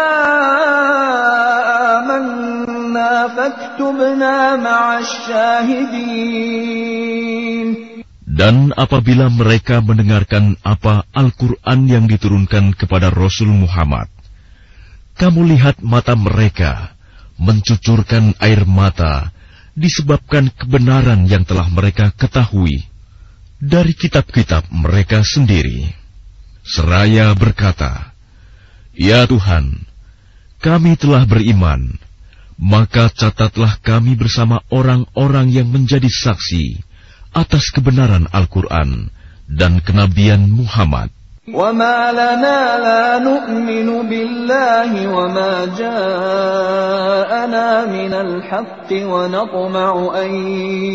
آمَنَّا 1.99 3.12
فَاكْتُبْنَا 3.36 4.34
مَعَ 4.57 4.99
الشَّاهِدِينَ 4.99 6.68
Dan 8.39 8.70
apabila 8.70 9.26
mereka 9.34 9.82
mendengarkan 9.82 10.55
apa 10.62 11.03
Al-Quran 11.11 11.91
yang 11.91 12.07
diturunkan 12.07 12.70
kepada 12.78 13.11
Rasul 13.11 13.51
Muhammad, 13.51 14.07
kamu 15.18 15.55
lihat 15.55 15.82
mata 15.86 16.18
mereka 16.18 16.93
mencucurkan 17.38 18.38
air 18.41 18.66
mata 18.66 19.34
disebabkan 19.74 20.53
kebenaran 20.53 21.26
yang 21.26 21.45
telah 21.45 21.66
mereka 21.70 22.14
ketahui 22.14 22.86
dari 23.57 23.95
kitab-kitab 23.95 24.70
mereka 24.70 25.26
sendiri. 25.26 25.89
Seraya 26.64 27.34
berkata, 27.36 28.14
Ya 28.95 29.26
Tuhan, 29.28 29.84
kami 30.64 30.95
telah 30.95 31.28
beriman, 31.28 31.97
maka 32.55 33.09
catatlah 33.11 33.82
kami 33.82 34.16
bersama 34.16 34.61
orang-orang 34.72 35.51
yang 35.51 35.68
menjadi 35.68 36.07
saksi 36.07 36.80
atas 37.34 37.74
kebenaran 37.74 38.30
Al-Quran 38.30 39.09
dan 39.49 39.82
kenabian 39.82 40.47
Muhammad. 40.47 41.09
وما 41.49 42.12
لنا 42.12 42.61
لا 42.76 43.18
نؤمن 43.24 43.89
بالله 44.09 44.91
وما 45.09 45.53
جاءنا 45.80 47.66
من 47.89 48.12
الحق 48.12 48.91
ونطمع 48.93 49.93
أن 50.22 50.30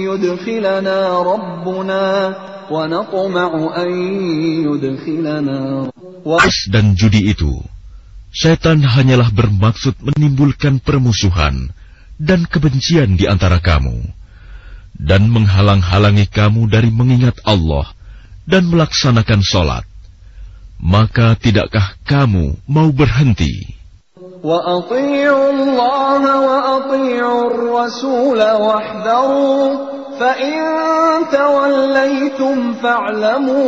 يدخلنا 0.08 0.98
ربنا 1.32 2.06
ونطمع 2.70 3.52
أن 3.78 3.92
يدخلنا 4.68 5.90
dan 6.72 6.96
judi 6.96 7.36
itu, 7.36 7.60
setan 8.32 8.80
hanyalah 8.86 9.28
bermaksud 9.36 10.00
menimbulkan 10.00 10.80
permusuhan 10.80 11.74
dan 12.16 12.48
kebencian 12.48 13.20
di 13.20 13.28
antara 13.28 13.60
kamu 13.60 14.08
dan 14.96 15.28
menghalang-halangi 15.28 16.30
kamu 16.32 16.72
dari 16.72 16.94
mengingat 16.94 17.44
Allah 17.44 17.92
dan 18.48 18.72
melaksanakan 18.72 19.44
sholat, 19.44 19.84
maka 20.80 21.36
tidakkah 21.40 21.96
kamu 22.04 22.60
mau 22.68 22.92
berhenti? 22.92 23.84
وأطيعوا 24.44 25.52
الله 25.56 26.22
وأطيعوا 26.42 27.48
الرسول 27.48 28.40
واحذروا 28.44 29.64
فإن 30.20 30.60
توليتم 31.32 32.74
فاعلموا 32.74 33.64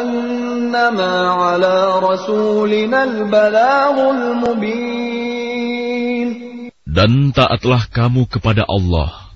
أنما 0.00 1.14
على 1.30 1.76
رسولنا 2.04 3.04
البلاغ 3.04 3.96
المبين 4.10 5.40
Dan 6.90 7.32
taatlah 7.32 7.86
kamu 7.88 8.28
kepada 8.28 8.66
Allah 8.68 9.30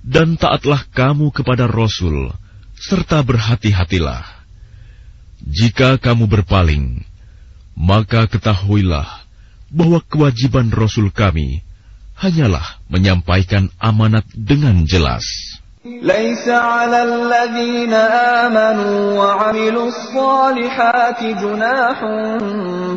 dan 0.00 0.40
taatlah 0.40 0.80
kamu 0.96 1.28
kepada 1.28 1.68
Rasul, 1.68 2.32
serta 2.72 3.20
berhati-hatilah. 3.20 4.33
Jika 5.40 5.96
kamu 5.96 6.28
berpaling, 6.28 7.02
maka 7.72 8.28
ketahuilah 8.28 9.08
bahwa 9.72 10.04
kewajiban 10.04 10.68
Rasul 10.68 11.08
kami 11.14 11.64
hanyalah 12.18 12.82
menyampaikan 12.92 13.72
amanat 13.80 14.28
dengan 14.36 14.84
jelas. 14.84 15.24
ليس 15.80 16.44
على 16.48 17.02
الذين 17.02 17.92
آمنوا 18.44 19.16
وعملوا 19.16 19.88
الصالحات 19.88 21.20
جناح 21.40 21.98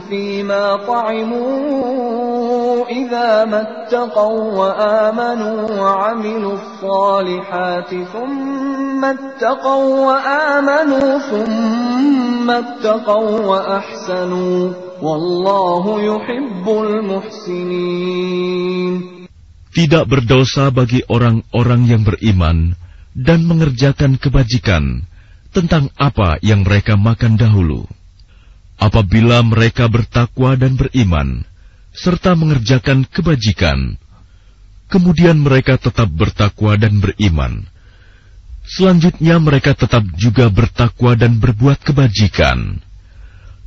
فيما 0.09 0.75
طعموا 0.87 2.43
إذا 2.91 3.45
ما 3.45 3.61
اتقوا 3.61 4.43
وآمنوا 4.51 5.71
وعملوا 5.79 6.53
الصالحات 6.59 7.89
ثم 8.13 9.05
اتقوا 9.05 10.05
وآمنوا 10.07 11.19
ثم 11.31 12.26
tidak 19.68 20.04
berdosa 20.08 20.72
bagi 20.72 21.04
orang-orang 21.06 21.80
yang 21.84 22.02
beriman 22.08 22.72
dan 23.12 23.44
mengerjakan 23.44 24.16
kebajikan 24.16 25.04
tentang 25.52 25.92
apa 26.00 26.40
yang 26.40 26.64
mereka 26.64 26.96
makan 26.96 27.36
dahulu. 27.36 27.84
Apabila 28.80 29.44
mereka 29.44 29.90
bertakwa 29.92 30.56
dan 30.56 30.78
beriman, 30.80 31.44
serta 31.92 32.32
mengerjakan 32.32 33.04
kebajikan, 33.10 34.00
kemudian 34.88 35.36
mereka 35.42 35.76
tetap 35.76 36.08
bertakwa 36.08 36.80
dan 36.80 36.96
beriman 37.02 37.68
Selanjutnya 38.67 39.37
mereka 39.43 39.75
tetap 39.75 40.07
juga 40.15 40.47
bertakwa 40.47 41.19
dan 41.19 41.37
berbuat 41.37 41.83
kebajikan. 41.83 42.79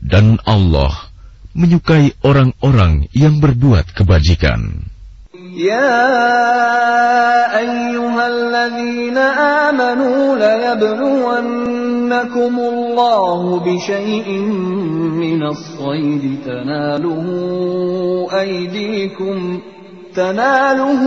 Dan 0.00 0.40
Allah 0.48 1.12
menyukai 1.56 2.16
orang-orang 2.24 3.08
yang 3.12 3.40
berbuat 3.40 3.92
kebajikan. 3.92 4.92
يا 5.56 6.04
أيها 7.58 8.24
الذين 8.28 9.18
آمنوا 9.68 10.36
ليبلونكم 10.36 11.74
الله 12.58 13.40
بشيء 13.60 14.28
من 15.16 15.42
الصيد 15.42 16.38
تناله 16.44 17.26
أيديكم 18.32 19.60
تناله 20.16 21.02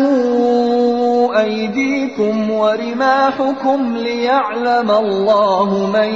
أيديكم 1.39 2.51
ورماحكم 2.51 3.97
ليعلم 3.97 4.91
الله 4.91 5.69
من 5.93 6.13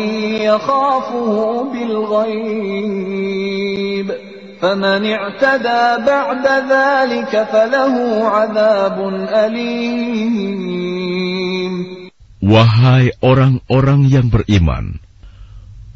يخافه 0.49 1.63
بالغيب 1.73 3.23
فمن 4.61 5.01
اعتدى 5.05 5.83
بعد 6.05 6.45
ذلك 6.69 7.33
فله 7.51 7.95
عذاب 8.27 8.97
أليم 9.45 10.83
Wahai 12.43 13.15
orang-orang 13.23 14.03
yang 14.11 14.27
beriman, 14.27 14.99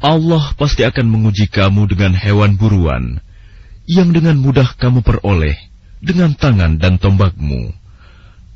Allah 0.00 0.56
pasti 0.56 0.80
akan 0.80 1.04
menguji 1.12 1.52
kamu 1.52 1.92
dengan 1.92 2.16
hewan 2.16 2.56
buruan 2.56 3.20
yang 3.84 4.16
dengan 4.16 4.40
mudah 4.40 4.72
kamu 4.80 5.04
peroleh 5.04 5.60
dengan 6.03 6.35
tangan 6.35 6.75
dan 6.75 6.99
tombakmu, 6.99 7.71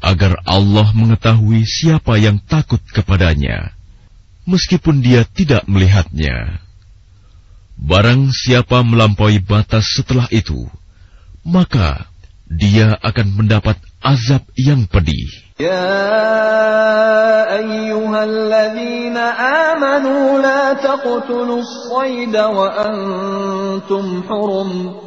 agar 0.03 0.43
Allah 0.43 0.91
mengetahui 0.91 1.63
siapa 1.63 2.19
yang 2.19 2.43
takut 2.43 2.83
kepadanya, 2.91 3.71
meskipun 4.43 4.99
dia 4.99 5.23
tidak 5.23 5.63
melihatnya. 5.65 6.59
Barang 7.77 8.35
siapa 8.35 8.83
melampaui 8.83 9.39
batas 9.39 9.95
setelah 9.95 10.27
itu, 10.33 10.67
maka 11.47 12.09
dia 12.49 12.99
akan 12.99 13.27
mendapat 13.39 13.79
azab 14.03 14.43
yang 14.59 14.83
pedih. 14.89 15.29
Ya 15.57 15.87
ayyuhalladzina 17.57 19.23
amanu 19.73 20.41
la 20.41 20.77
taqtulus 20.77 21.69
sayda 21.89 22.49
wa 22.49 22.67
antum 22.75 24.25
hurum. 24.25 25.06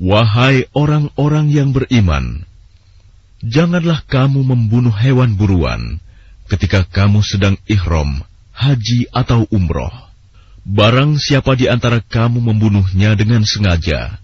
Wahai 0.00 0.64
orang-orang 0.72 1.52
yang 1.52 1.76
beriman, 1.76 2.48
janganlah 3.44 4.00
kamu 4.08 4.40
membunuh 4.48 4.96
hewan 4.96 5.36
buruan 5.36 6.00
ketika 6.48 6.88
kamu 6.88 7.20
sedang 7.20 7.60
ihram, 7.68 8.24
haji 8.56 9.12
atau 9.12 9.44
umroh. 9.52 9.92
Barang 10.64 11.20
siapa 11.20 11.52
di 11.52 11.68
antara 11.68 12.00
kamu 12.00 12.40
membunuhnya 12.40 13.12
dengan 13.12 13.44
sengaja, 13.44 14.16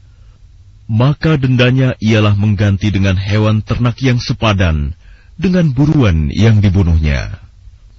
maka 0.89 1.37
dendanya 1.37 1.93
ialah 2.01 2.33
mengganti 2.33 2.89
dengan 2.89 3.20
hewan 3.20 3.61
ternak 3.61 4.01
yang 4.01 4.16
sepadan 4.16 4.97
dengan 5.37 5.77
buruan 5.77 6.33
yang 6.33 6.64
dibunuhnya. 6.64 7.37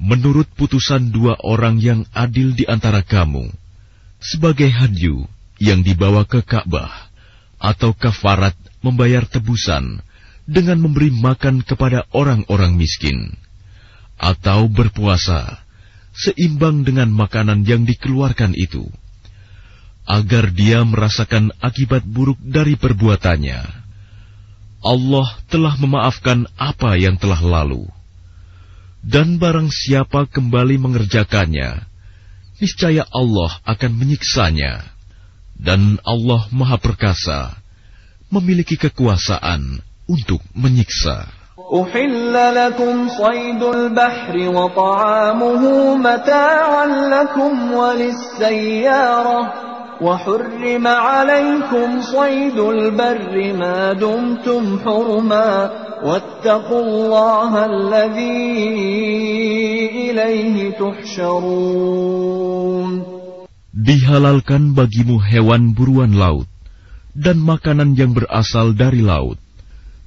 Menurut 0.02 0.50
putusan 0.58 1.14
dua 1.14 1.38
orang 1.46 1.78
yang 1.78 2.10
adil 2.10 2.58
di 2.58 2.66
antara 2.66 3.06
kamu, 3.06 3.54
sebagai 4.18 4.70
hadyu 4.74 5.30
yang 5.62 5.86
dibawa 5.86 6.26
ke 6.26 6.42
Ka'bah, 6.42 7.07
atau 7.58 7.94
kafarat 7.94 8.54
membayar 8.86 9.26
tebusan 9.26 10.02
dengan 10.48 10.80
memberi 10.80 11.12
makan 11.12 11.66
kepada 11.66 12.08
orang-orang 12.16 12.78
miskin, 12.80 13.36
atau 14.16 14.72
berpuasa 14.72 15.60
seimbang 16.16 16.88
dengan 16.88 17.12
makanan 17.12 17.68
yang 17.68 17.84
dikeluarkan 17.84 18.56
itu, 18.56 18.88
agar 20.08 20.50
dia 20.56 20.82
merasakan 20.88 21.52
akibat 21.60 22.08
buruk 22.08 22.40
dari 22.40 22.80
perbuatannya. 22.80 23.86
Allah 24.82 25.28
telah 25.52 25.76
memaafkan 25.76 26.48
apa 26.56 26.96
yang 26.96 27.20
telah 27.20 27.44
lalu, 27.44 27.90
dan 29.04 29.36
barang 29.36 29.68
siapa 29.68 30.32
kembali 30.32 30.80
mengerjakannya, 30.80 31.84
niscaya 32.64 33.04
Allah 33.12 33.52
akan 33.68 33.92
menyiksanya 34.00 34.97
dan 35.58 35.98
Allah 36.06 36.46
Maha 36.54 36.78
Perkasa, 36.78 37.58
memiliki 38.30 38.78
kekuasaan 38.78 39.82
untuk 40.08 40.42
menyiksa. 40.54 41.38
أحل 41.68 42.32
لكم 42.56 43.10
صيد 43.10 43.64
البحر 43.64 44.36
وطعامه 44.56 45.64
متاعا 45.96 46.86
لكم 46.86 47.74
وللسيارة 47.74 49.54
وحرم 50.02 50.88
عليكم 50.88 52.02
صيد 52.02 52.60
البر 52.60 53.54
ما 53.54 53.94
دمتم 53.94 54.80
حرما 54.86 55.72
واتقوا 56.04 56.82
الله 56.84 57.66
الذي 57.66 58.56
إليه 60.12 60.72
تحشرون 60.72 62.28
dihalalkan 63.78 64.74
bagimu 64.74 65.22
hewan 65.22 65.78
buruan 65.78 66.18
laut 66.18 66.50
dan 67.14 67.38
makanan 67.38 67.94
yang 67.94 68.18
berasal 68.18 68.74
dari 68.74 69.06
laut, 69.06 69.38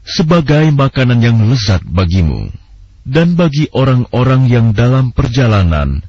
sebagai 0.03 0.71
makanan 0.75 1.23
yang 1.23 1.39
lezat 1.47 1.83
bagimu, 1.87 2.51
dan 3.07 3.39
bagi 3.39 3.71
orang-orang 3.71 4.51
yang 4.51 4.67
dalam 4.75 5.15
perjalanan, 5.15 6.03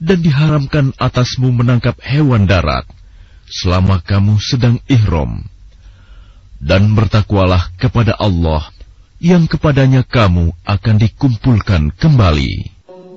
dan 0.00 0.18
diharamkan 0.20 0.96
atasmu 0.96 1.52
menangkap 1.52 1.96
hewan 2.04 2.48
darat, 2.48 2.88
selama 3.48 4.00
kamu 4.00 4.40
sedang 4.40 4.80
ihram. 4.88 5.44
Dan 6.60 6.92
bertakwalah 6.92 7.72
kepada 7.80 8.16
Allah, 8.16 8.68
yang 9.20 9.48
kepadanya 9.48 10.04
kamu 10.04 10.52
akan 10.64 10.96
dikumpulkan 11.00 11.92
kembali. 11.96 12.79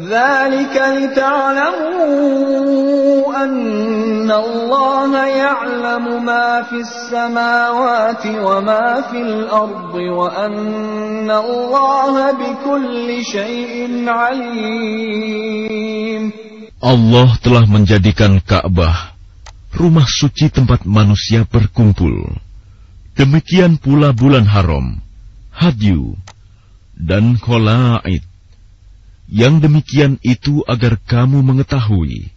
ذلك 0.00 0.76
لتعلموا 0.96 2.30
أن 3.44 4.30
الله 4.30 5.26
يعلم 5.26 6.24
ما 6.24 6.62
في 6.62 6.76
السماوات 6.80 8.26
وما 8.26 9.00
في 9.10 9.20
الأرض 9.20 9.94
وأن 9.94 11.30
الله 11.30 12.32
بكل 12.32 13.24
شيء 13.24 14.08
عليم 14.08 15.50
Allah 16.80 17.36
telah 17.44 17.68
menjadikan 17.68 18.40
Ka'bah 18.40 19.12
rumah 19.76 20.08
suci 20.08 20.48
tempat 20.48 20.88
manusia 20.88 21.44
berkumpul. 21.44 22.40
Demikian 23.20 23.76
pula 23.76 24.16
bulan 24.16 24.48
haram, 24.48 24.96
hadyu, 25.52 26.16
dan 26.96 27.36
kholaid 27.36 28.24
yang 29.25 29.61
demikian 29.61 30.21
itu 30.21 30.61
agar 30.69 31.01
kamu 31.01 31.41
mengetahui 31.41 32.29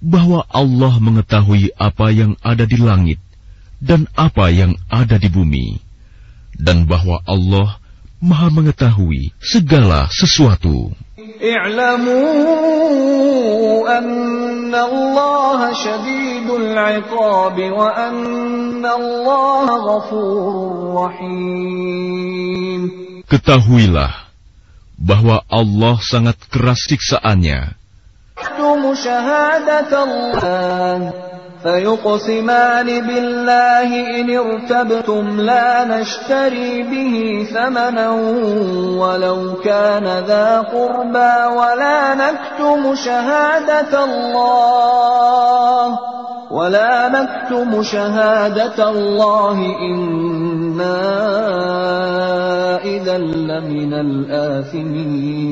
bahwa 0.00 0.48
Allah 0.48 0.96
mengetahui 0.96 1.76
apa 1.76 2.08
yang 2.08 2.32
ada 2.40 2.64
di 2.64 2.80
langit 2.80 3.20
dan 3.80 4.08
apa 4.12 4.52
yang 4.52 4.76
ada 4.92 5.16
di 5.16 5.32
bumi, 5.32 5.80
dan 6.60 6.84
bahwa 6.84 7.24
Allah 7.24 7.80
Maha 8.20 8.52
Mengetahui 8.52 9.32
segala 9.40 10.12
sesuatu. 10.12 10.92
Ketahuilah 23.24 24.29
bahwa 25.00 25.42
Allah 25.48 25.96
sangat 26.04 26.36
keras 26.52 26.84
siksaannya. 26.84 27.80
فيقسمان 31.62 32.88
بالله 33.00 33.90
إن 34.20 34.28
ارتبتم 34.38 35.40
لا 35.40 35.84
نشتري 35.84 36.82
به 36.82 37.46
ثمنا 37.52 38.10
ولو 38.96 39.54
كان 39.64 40.24
ذا 40.24 40.60
قربى 40.72 41.34
ولا 41.56 42.14
نكتم 42.14 42.94
شهادة 42.94 44.04
الله 44.04 45.98
ولا 46.51 47.09
نكتم 47.09 47.83
شهادة 47.83 48.89
الله 48.89 49.57
إنا 49.81 51.01
إذا 52.83 53.17
لمن 53.17 53.93
الآثمين 53.93 55.45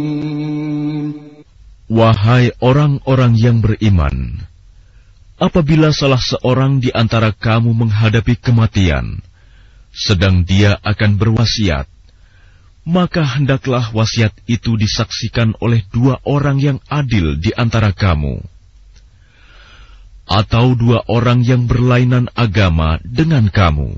Wahai 1.94 2.49
orang-orang 2.57 3.38
yang 3.38 3.61
beriman, 3.61 4.41
apabila 5.38 5.94
salah 5.94 6.18
seorang 6.18 6.81
di 6.81 6.90
antara 6.90 7.30
kamu 7.30 7.69
menghadapi 7.69 8.34
kematian, 8.41 9.22
sedang 9.94 10.41
dia 10.41 10.81
akan 10.81 11.22
berwasiat, 11.22 11.85
maka 12.81 13.22
hendaklah 13.38 13.94
wasiat 13.94 14.34
itu 14.49 14.73
disaksikan 14.73 15.53
oleh 15.61 15.85
dua 15.94 16.18
orang 16.26 16.57
yang 16.57 16.81
adil 16.90 17.38
di 17.38 17.53
antara 17.53 17.94
kamu 17.94 18.41
atau 20.28 20.76
dua 20.76 21.09
orang 21.09 21.40
yang 21.40 21.64
berlainan 21.64 22.28
agama 22.36 23.00
dengan 23.00 23.48
kamu. 23.48 23.96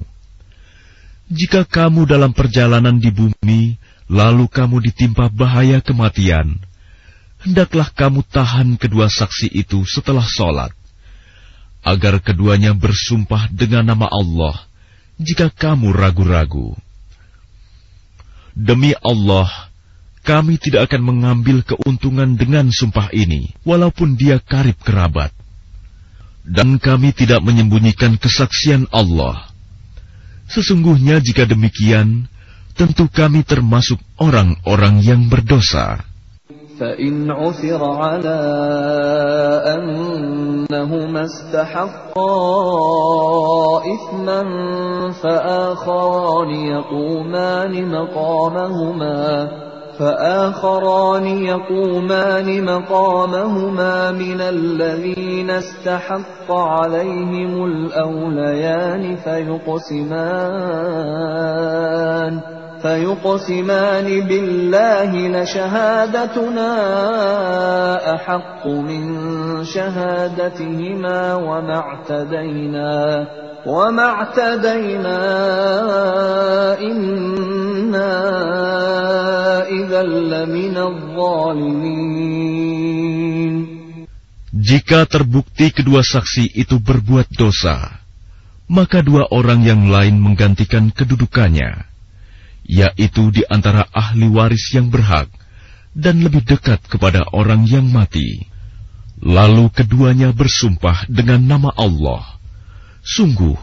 Jika 1.30 1.66
kamu 1.66 2.06
dalam 2.06 2.30
perjalanan 2.30 3.02
di 3.02 3.10
bumi, 3.10 3.74
lalu 4.06 4.46
kamu 4.46 4.78
ditimpa 4.90 5.26
bahaya 5.30 5.82
kematian, 5.82 6.58
hendaklah 7.42 7.90
kamu 7.90 8.22
tahan 8.30 8.78
kedua 8.78 9.10
saksi 9.10 9.50
itu 9.50 9.82
setelah 9.86 10.22
sholat, 10.22 10.70
agar 11.82 12.22
keduanya 12.22 12.74
bersumpah 12.78 13.50
dengan 13.50 13.90
nama 13.90 14.06
Allah 14.06 14.54
jika 15.18 15.50
kamu 15.50 15.90
ragu-ragu. 15.94 16.78
Demi 18.54 18.94
Allah, 18.98 19.46
kami 20.26 20.58
tidak 20.58 20.90
akan 20.90 21.14
mengambil 21.14 21.62
keuntungan 21.62 22.34
dengan 22.34 22.70
sumpah 22.74 23.14
ini, 23.14 23.54
walaupun 23.62 24.18
dia 24.18 24.42
karib 24.42 24.74
kerabat 24.82 25.30
dan 26.49 26.77
kami 26.77 27.09
tidak 27.11 27.41
menyembunyikan 27.41 28.21
kesaksian 28.21 28.85
Allah. 28.93 29.49
Sesungguhnya 30.45 31.17
jika 31.17 31.49
demikian, 31.49 32.29
tentu 32.77 33.09
kami 33.09 33.41
termasuk 33.41 33.97
orang-orang 34.21 35.01
yang 35.01 35.25
berdosa. 35.25 36.05
فإن 36.75 37.31
عثر 37.31 37.79
على 37.79 38.39
أنهما 39.63 41.21
استحقا 41.23 42.35
إثما 43.95 44.41
فآخران 45.23 46.49
يقومان 46.51 47.73
مقامهما 47.91 49.19
فآخران 50.00 51.26
يقومان 51.26 52.64
مقامهما 52.64 54.10
من 54.10 54.40
الذين 54.40 55.50
استحق 55.50 56.52
عليهم 56.52 57.64
الأوليان 57.64 59.16
فيقسمان. 59.16 60.20
فيقسمان 62.85 64.07
بالله 64.29 65.11
لشهادتنا 65.35 66.71
أحق 68.15 68.67
من 68.67 69.03
شهادتهما 69.65 71.33
وما 71.33 71.75
اعتدينا 71.75 73.27
وما 73.65 74.05
اعتدينا 74.05 75.19
إنا 76.79 78.13
إذا 79.65 80.01
لمن 80.03 80.77
الظالمين 80.77 82.25
Jika 84.55 85.05
terbukti 85.05 85.69
kedua 85.69 86.01
saksi 86.01 86.57
itu 86.57 86.81
berbuat 86.81 87.27
dosa, 87.37 88.01
maka 88.65 89.05
dua 89.05 89.29
orang 89.29 89.61
yang 89.61 89.93
lain 89.93 90.17
menggantikan 90.17 90.89
kedudukannya 90.89 91.88
yaitu 92.70 93.34
di 93.34 93.42
antara 93.50 93.82
ahli 93.90 94.30
waris 94.30 94.70
yang 94.70 94.94
berhak 94.94 95.26
dan 95.90 96.22
lebih 96.22 96.46
dekat 96.46 96.78
kepada 96.86 97.26
orang 97.34 97.66
yang 97.66 97.90
mati. 97.90 98.46
Lalu 99.20 99.74
keduanya 99.74 100.30
bersumpah 100.30 101.04
dengan 101.10 101.42
nama 101.42 101.74
Allah. 101.74 102.24
Sungguh, 103.02 103.58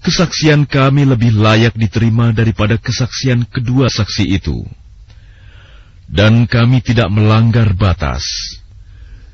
kesaksian 0.00 0.64
kami 0.64 1.04
lebih 1.04 1.34
layak 1.36 1.74
diterima 1.74 2.30
daripada 2.30 2.78
kesaksian 2.78 3.44
kedua 3.50 3.90
saksi 3.90 4.24
itu. 4.30 4.62
Dan 6.06 6.46
kami 6.46 6.80
tidak 6.80 7.10
melanggar 7.10 7.74
batas. 7.74 8.24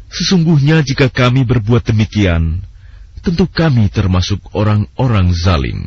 Sesungguhnya 0.08 0.80
jika 0.82 1.12
kami 1.12 1.44
berbuat 1.44 1.84
demikian, 1.84 2.64
tentu 3.20 3.44
kami 3.46 3.92
termasuk 3.92 4.40
orang-orang 4.56 5.30
zalim. 5.36 5.86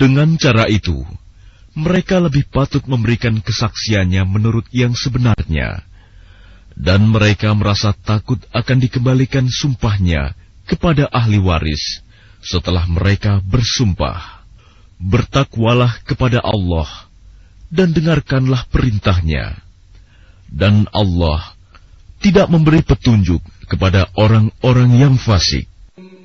Dengan 0.00 0.40
cara 0.40 0.64
itu, 0.64 1.04
mereka 1.76 2.16
lebih 2.24 2.48
patut 2.48 2.80
memberikan 2.88 3.36
kesaksiannya 3.44 4.24
menurut 4.24 4.64
yang 4.72 4.96
sebenarnya, 4.96 5.84
dan 6.72 7.04
mereka 7.04 7.52
merasa 7.52 7.92
takut 7.92 8.40
akan 8.48 8.80
dikembalikan 8.80 9.44
sumpahnya 9.52 10.32
kepada 10.64 11.04
ahli 11.12 11.36
waris 11.36 12.00
setelah 12.40 12.88
mereka 12.88 13.44
bersumpah. 13.44 14.40
Bertakwalah 15.00 16.00
kepada 16.08 16.44
Allah 16.44 16.88
dan 17.68 17.92
dengarkanlah 17.92 18.68
perintahnya. 18.72 19.60
Dan 20.48 20.88
Allah 20.96 21.56
tidak 22.24 22.48
memberi 22.48 22.84
petunjuk 22.84 23.40
kepada 23.68 24.08
orang-orang 24.16 24.90
yang 24.96 25.14
fasik. 25.16 25.68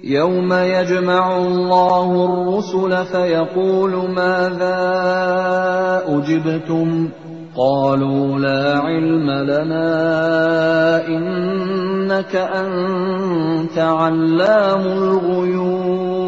يوم 0.05 0.53
يجمع 0.53 1.37
الله 1.37 2.09
الرسل 2.25 3.05
فيقول 3.13 4.11
ماذا 4.11 4.81
أجبتم 6.09 7.09
قالوا 7.57 8.39
لا 8.39 8.79
علم 8.79 9.31
لنا 9.31 9.89
إنك 11.07 12.37
أنت 12.37 13.79
علام 13.79 14.85
الغيوب 14.87 16.21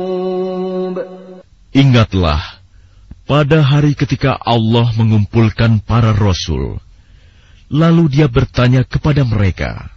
Ingatlah, 1.73 2.61
pada 3.24 3.65
hari 3.65 3.97
ketika 3.97 4.36
Allah 4.36 4.93
mengumpulkan 4.93 5.81
para 5.81 6.12
rasul, 6.12 6.77
lalu 7.73 8.12
dia 8.12 8.28
bertanya 8.28 8.85
kepada 8.85 9.24
mereka, 9.24 9.89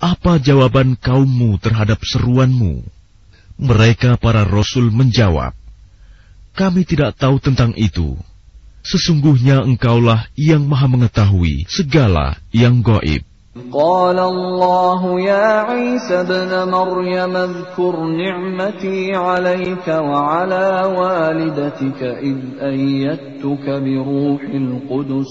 apa 0.00 0.40
jawaban 0.40 0.96
kaummu 0.96 1.60
terhadap 1.60 2.00
seruanmu? 2.00 2.95
Mereka 3.60 4.18
para 4.18 4.42
rasul 4.42 4.90
menjawab, 4.90 5.54
Kami 6.52 6.84
tidak 6.84 7.16
tahu 7.16 7.40
tentang 7.40 7.72
itu. 7.78 8.16
Sesungguhnya 8.82 9.62
engkaulah 9.62 10.28
yang 10.34 10.66
maha 10.66 10.90
mengetahui 10.90 11.64
segala 11.70 12.36
yang 12.50 12.82
goib. 12.82 13.24
قال 13.52 14.18
الله 14.18 15.20
يا 15.20 15.48
عيسى 15.68 16.20
ابن 16.20 16.72
مريم 16.72 17.36
اذكر 17.36 17.94
نعمتي 18.06 19.14
عليك 19.14 19.88
وعلى 19.88 20.68
والدتك 20.96 22.00
إذ 22.02 22.38
أيدتك 22.64 23.66
بروح 23.68 24.42
القدس 24.42 25.30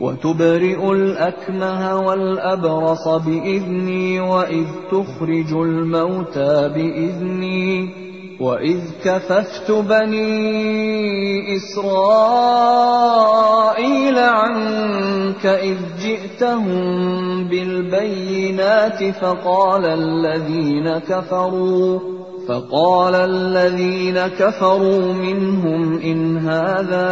وتبرئ 0.00 0.92
الأكمه 0.92 1.96
والأبرص 1.96 3.08
بإذني 3.08 4.20
وإذ 4.20 4.66
تخرج 4.90 5.52
الموتى 5.52 6.68
بإذني 6.68 8.04
وإذ 8.40 8.80
كففت 9.04 9.70
بني 9.70 11.56
إسرائيل 11.56 12.98
عنك 14.18 15.46
إذ 15.46 15.76
جئتهم 16.02 16.74
بالبينات 17.48 19.04
فقال 19.04 19.86
الذين 19.86 20.98
كفروا 20.98 22.23
فقال 22.49 23.15
الذين 23.15 24.17
كفروا 24.41 25.13
منهم 25.13 26.01
إن 26.01 26.37
هذا 26.37 27.11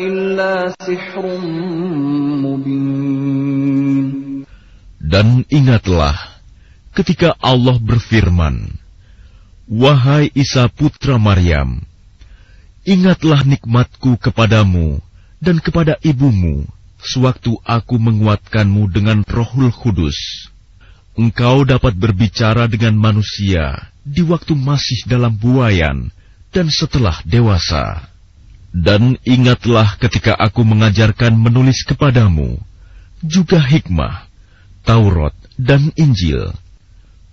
إلا 0.00 0.72
سحر 0.80 1.24
مبين 2.40 4.06
Dan 5.04 5.44
ingatlah 5.52 6.16
ketika 6.96 7.36
Allah 7.38 7.76
berfirman, 7.76 8.80
Wahai 9.68 10.32
Isa 10.32 10.66
putra 10.72 11.20
Maryam, 11.20 11.84
ingatlah 12.88 13.44
nikmatku 13.44 14.16
kepadamu 14.16 15.04
dan 15.44 15.60
kepada 15.60 16.00
ibumu 16.00 16.64
sewaktu 17.04 17.60
aku 17.62 18.00
menguatkanmu 18.00 18.88
dengan 18.88 19.20
rohul 19.28 19.68
kudus. 19.70 20.48
Engkau 21.19 21.67
dapat 21.67 21.99
berbicara 21.99 22.71
dengan 22.71 22.95
manusia 22.95 23.91
di 24.07 24.23
waktu 24.23 24.55
masih 24.55 25.03
dalam 25.03 25.35
buayan 25.35 26.15
dan 26.55 26.71
setelah 26.71 27.19
dewasa. 27.27 28.07
Dan 28.71 29.19
ingatlah 29.27 29.99
ketika 29.99 30.37
aku 30.39 30.63
mengajarkan 30.63 31.35
menulis 31.35 31.83
kepadamu, 31.83 32.55
juga 33.19 33.59
hikmah, 33.59 34.31
Taurat, 34.87 35.35
dan 35.59 35.91
Injil 35.99 36.55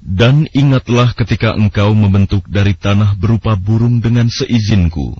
dan 0.06 0.46
ingatlah 0.54 1.18
ketika 1.18 1.58
engkau 1.58 1.90
membentuk 1.90 2.46
dari 2.46 2.78
tanah 2.78 3.18
berupa 3.18 3.58
burung 3.58 3.98
dengan 3.98 4.30
seizinku. 4.30 5.18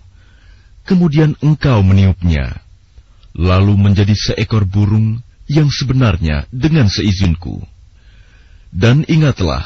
kemudian 0.87 1.35
engkau 1.43 1.83
meniupnya, 1.83 2.63
lalu 3.35 3.75
menjadi 3.75 4.15
seekor 4.15 4.63
burung 4.63 5.19
yang 5.51 5.67
sebenarnya 5.67 6.47
dengan 6.55 6.87
seizinku. 6.87 7.59
Dan 8.77 9.09
ingatlah, 9.09 9.65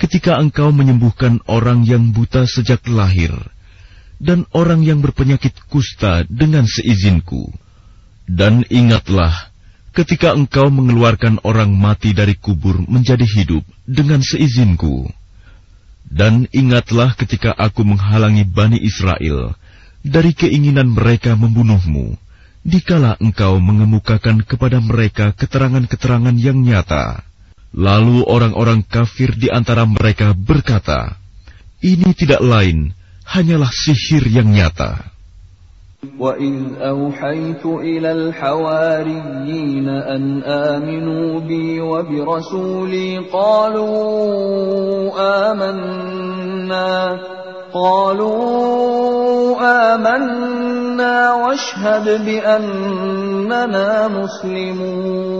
ketika 0.00 0.40
engkau 0.40 0.72
menyembuhkan 0.72 1.44
orang 1.44 1.84
yang 1.84 2.16
buta 2.16 2.48
sejak 2.48 2.80
lahir, 2.88 3.36
dan 4.16 4.48
orang 4.56 4.80
yang 4.80 5.04
berpenyakit 5.04 5.52
kusta 5.68 6.24
dengan 6.28 6.64
seizinku. 6.64 7.52
Dan 8.24 8.64
ingatlah, 8.72 9.52
ketika 9.92 10.32
engkau 10.32 10.72
mengeluarkan 10.72 11.40
orang 11.44 11.76
mati 11.76 12.16
dari 12.16 12.32
kubur 12.32 12.80
menjadi 12.88 13.28
hidup 13.28 13.64
dengan 13.84 14.24
seizinku. 14.24 15.08
Dan 16.08 16.48
ingatlah 16.56 17.12
ketika 17.16 17.52
aku 17.52 17.84
menghalangi 17.84 18.48
Bani 18.48 18.80
Israel 18.80 19.52
dari 20.00 20.32
keinginan 20.32 20.96
mereka 20.96 21.36
membunuhmu, 21.36 22.16
dikala 22.64 23.20
engkau 23.20 23.60
mengemukakan 23.60 24.42
kepada 24.48 24.80
mereka 24.80 25.36
keterangan-keterangan 25.36 26.34
yang 26.40 26.60
nyata. 26.60 27.29
Lalu 27.75 28.23
orang-orang 28.23 28.87
kafir 28.87 29.35
di 29.35 29.51
antara 29.51 29.83
mereka 29.83 30.31
berkata, 30.31 31.19
Ini 31.83 32.15
tidak 32.15 32.39
lain, 32.39 32.95
hanyalah 33.27 33.67
sihir 33.67 34.23
yang 34.31 34.47
nyata. 34.47 35.15
وَإِذْ 36.19 36.77
أَوْحَيْتُ 36.79 37.65
إِلَى 37.65 38.11
الْحَوَارِيِّينَ 38.11 39.89
أَنْ 39.89 40.43
آمِنُوا 40.43 41.39
بِي 41.39 41.81
وَبِرَسُولِي 41.81 43.17
قَالُوا 43.33 43.91
آمَنَّا 45.51 47.19
قَالُوا 47.73 49.57
آمَنَّا 49.95 51.33
وَاشْهَدْ 51.33 52.25
بِأَنَّنَا 52.25 54.07
مُسْلِمُونَ 54.07 55.35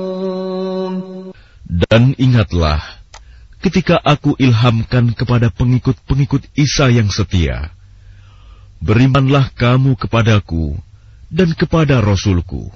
dan 1.71 2.19
ingatlah, 2.19 2.83
ketika 3.63 3.95
aku 4.03 4.35
ilhamkan 4.43 5.15
kepada 5.15 5.55
pengikut-pengikut 5.55 6.51
Isa 6.59 6.91
yang 6.91 7.07
setia, 7.07 7.71
Berimanlah 8.81 9.53
kamu 9.61 9.93
kepadaku 9.93 10.73
dan 11.29 11.53
kepada 11.53 12.01
Rasulku. 12.01 12.73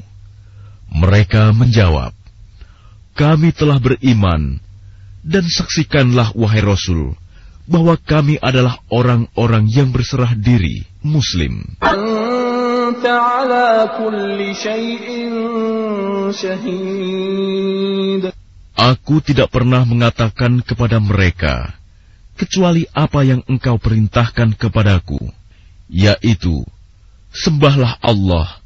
Mereka 0.93 1.57
menjawab, 1.57 2.13
Kami 3.17 3.57
telah 3.57 3.81
beriman, 3.81 4.61
dan 5.25 5.49
saksikanlah 5.49 6.37
wahai 6.37 6.61
Rasul, 6.61 7.17
bahwa 7.65 7.97
kami 7.97 8.37
adalah 8.37 8.85
orang-orang 8.93 9.65
yang 9.73 9.89
berserah 9.97 10.37
diri, 10.37 10.85
Muslim. 11.01 11.81
Aku 18.75 19.23
tidak 19.23 19.55
pernah 19.55 19.87
mengatakan 19.87 20.59
kepada 20.59 20.99
mereka, 20.99 21.79
kecuali 22.35 22.91
apa 22.91 23.23
yang 23.23 23.41
engkau 23.47 23.79
perintahkan 23.79 24.59
kepadaku 24.59 25.31
yaitu 25.87 26.65
sembahlah 27.31 27.99
Allah, 28.03 28.59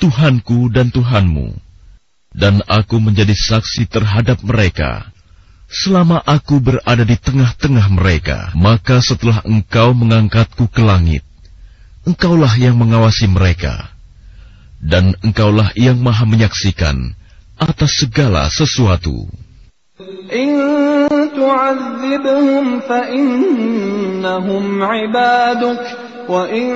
Tuhanku 0.00 0.72
dan 0.72 0.88
Tuhanmu, 0.88 1.56
dan 2.32 2.64
aku 2.64 3.00
menjadi 3.02 3.36
saksi 3.36 3.84
terhadap 3.90 4.40
mereka. 4.40 5.08
Selama 5.70 6.18
aku 6.26 6.58
berada 6.58 7.06
di 7.06 7.14
tengah-tengah 7.14 7.86
mereka, 7.94 8.50
maka 8.58 8.98
setelah 8.98 9.38
engkau 9.46 9.94
mengangkatku 9.94 10.66
ke 10.66 10.82
langit, 10.82 11.22
engkaulah 12.02 12.50
yang 12.58 12.74
mengawasi 12.74 13.30
mereka, 13.30 13.94
dan 14.82 15.14
engkaulah 15.22 15.70
yang 15.78 16.00
maha 16.02 16.26
menyaksikan 16.26 17.14
atas 17.54 18.02
segala 18.02 18.50
sesuatu. 18.50 19.30
In 20.27 21.07
tu'adzibhum 21.31 22.83
fa 22.83 23.07
innahum 23.07 24.83
ibaduk 24.83 25.79
وَإِن 26.25 26.67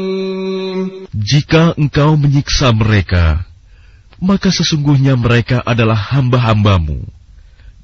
Jika 1.14 1.78
engkau 1.78 2.18
menyiksa 2.18 2.74
mereka, 2.74 3.46
maka 4.18 4.50
sesungguhnya 4.50 5.14
mereka 5.14 5.62
adalah 5.62 5.96
hamba-hambamu. 6.18 7.06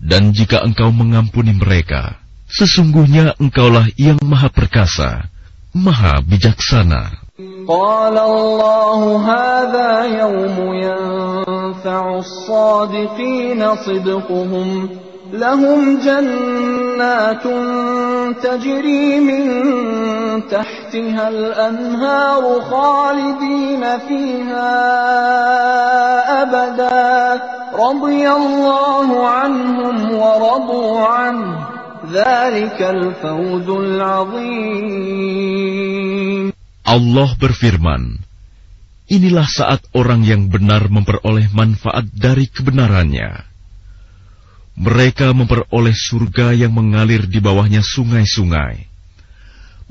Dan 0.02 0.34
jika 0.34 0.66
engkau 0.66 0.90
mengampuni 0.90 1.54
mereka, 1.54 2.18
sesungguhnya 2.50 3.38
engkaulah 3.38 3.86
yang 4.02 4.18
maha 4.26 4.50
perkasa, 4.50 5.30
maha 5.78 6.26
bijaksana. 6.26 7.23
قال 7.69 8.19
الله 8.19 9.19
هذا 9.19 10.05
يوم 10.05 10.75
ينفع 10.75 12.19
الصادقين 12.19 13.77
صدقهم. 13.77 14.89
لهم 15.33 15.99
جنات 15.99 17.43
تجري 18.43 19.21
من 19.21 19.63
تحتها 20.49 21.29
الأنهار 21.29 22.61
خالدين 22.61 23.99
فيها 23.99 24.83
أبدا. 26.43 27.43
رضي 27.75 28.31
الله 28.31 29.29
عنهم 29.29 30.19
ورضوا 30.19 31.01
عنه. 31.01 31.67
ذلك 32.13 32.83
الفوز 32.83 33.69
العظيم. 33.69 35.15
Allah 36.85 37.33
berfirman, 37.41 38.21
Inilah 39.05 39.45
saat 39.45 39.85
orang 39.93 40.25
yang 40.25 40.49
benar 40.49 40.89
memperoleh 40.89 41.53
manfaat 41.53 42.09
dari 42.09 42.49
kebenarannya. 42.49 43.45
Mereka 44.81 45.37
memperoleh 45.37 45.93
surga 45.93 46.57
yang 46.57 46.73
mengalir 46.73 47.29
di 47.29 47.37
bawahnya 47.37 47.85
sungai-sungai. 47.85 48.89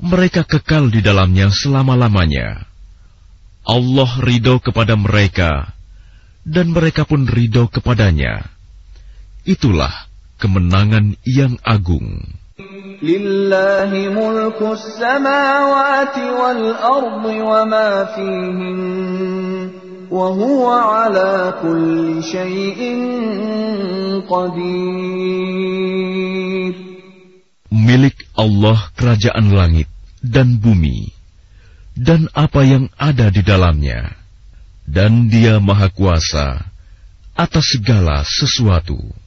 Mereka 0.02 0.42
kekal 0.50 0.90
di 0.90 0.98
dalamnya 0.98 1.54
selama-lamanya. 1.54 2.66
Allah 3.64 4.10
ridho 4.18 4.58
kepada 4.58 4.98
mereka, 4.98 5.72
dan 6.42 6.74
mereka 6.74 7.06
pun 7.06 7.24
ridho 7.24 7.70
kepadanya. 7.70 8.50
Itulah 9.46 10.10
kemenangan 10.42 11.14
yang 11.22 11.54
agung. 11.62 12.33
Lillahi 13.02 14.14
mulku 14.14 14.78
samawati 14.78 16.22
wal 16.22 16.64
ardi 16.70 17.36
wa 17.42 17.66
ma 17.66 18.06
fihim 18.14 18.78
wa 20.06 20.30
huwa 20.30 21.02
ala 21.02 21.58
kulli. 21.58 22.22
Milik 27.74 28.16
Allah 28.38 28.78
kerajaan 28.94 29.50
langit 29.50 29.90
dan 30.22 30.62
bumi 30.62 31.10
dan 31.98 32.30
apa 32.38 32.62
yang 32.62 32.86
ada 32.94 33.34
di 33.34 33.42
dalamnya 33.42 34.14
dan 34.86 35.26
dia 35.26 35.58
maha 35.58 35.90
kuasa 35.90 36.70
atas 37.34 37.74
segala 37.74 38.22
sesuatu. 38.22 39.23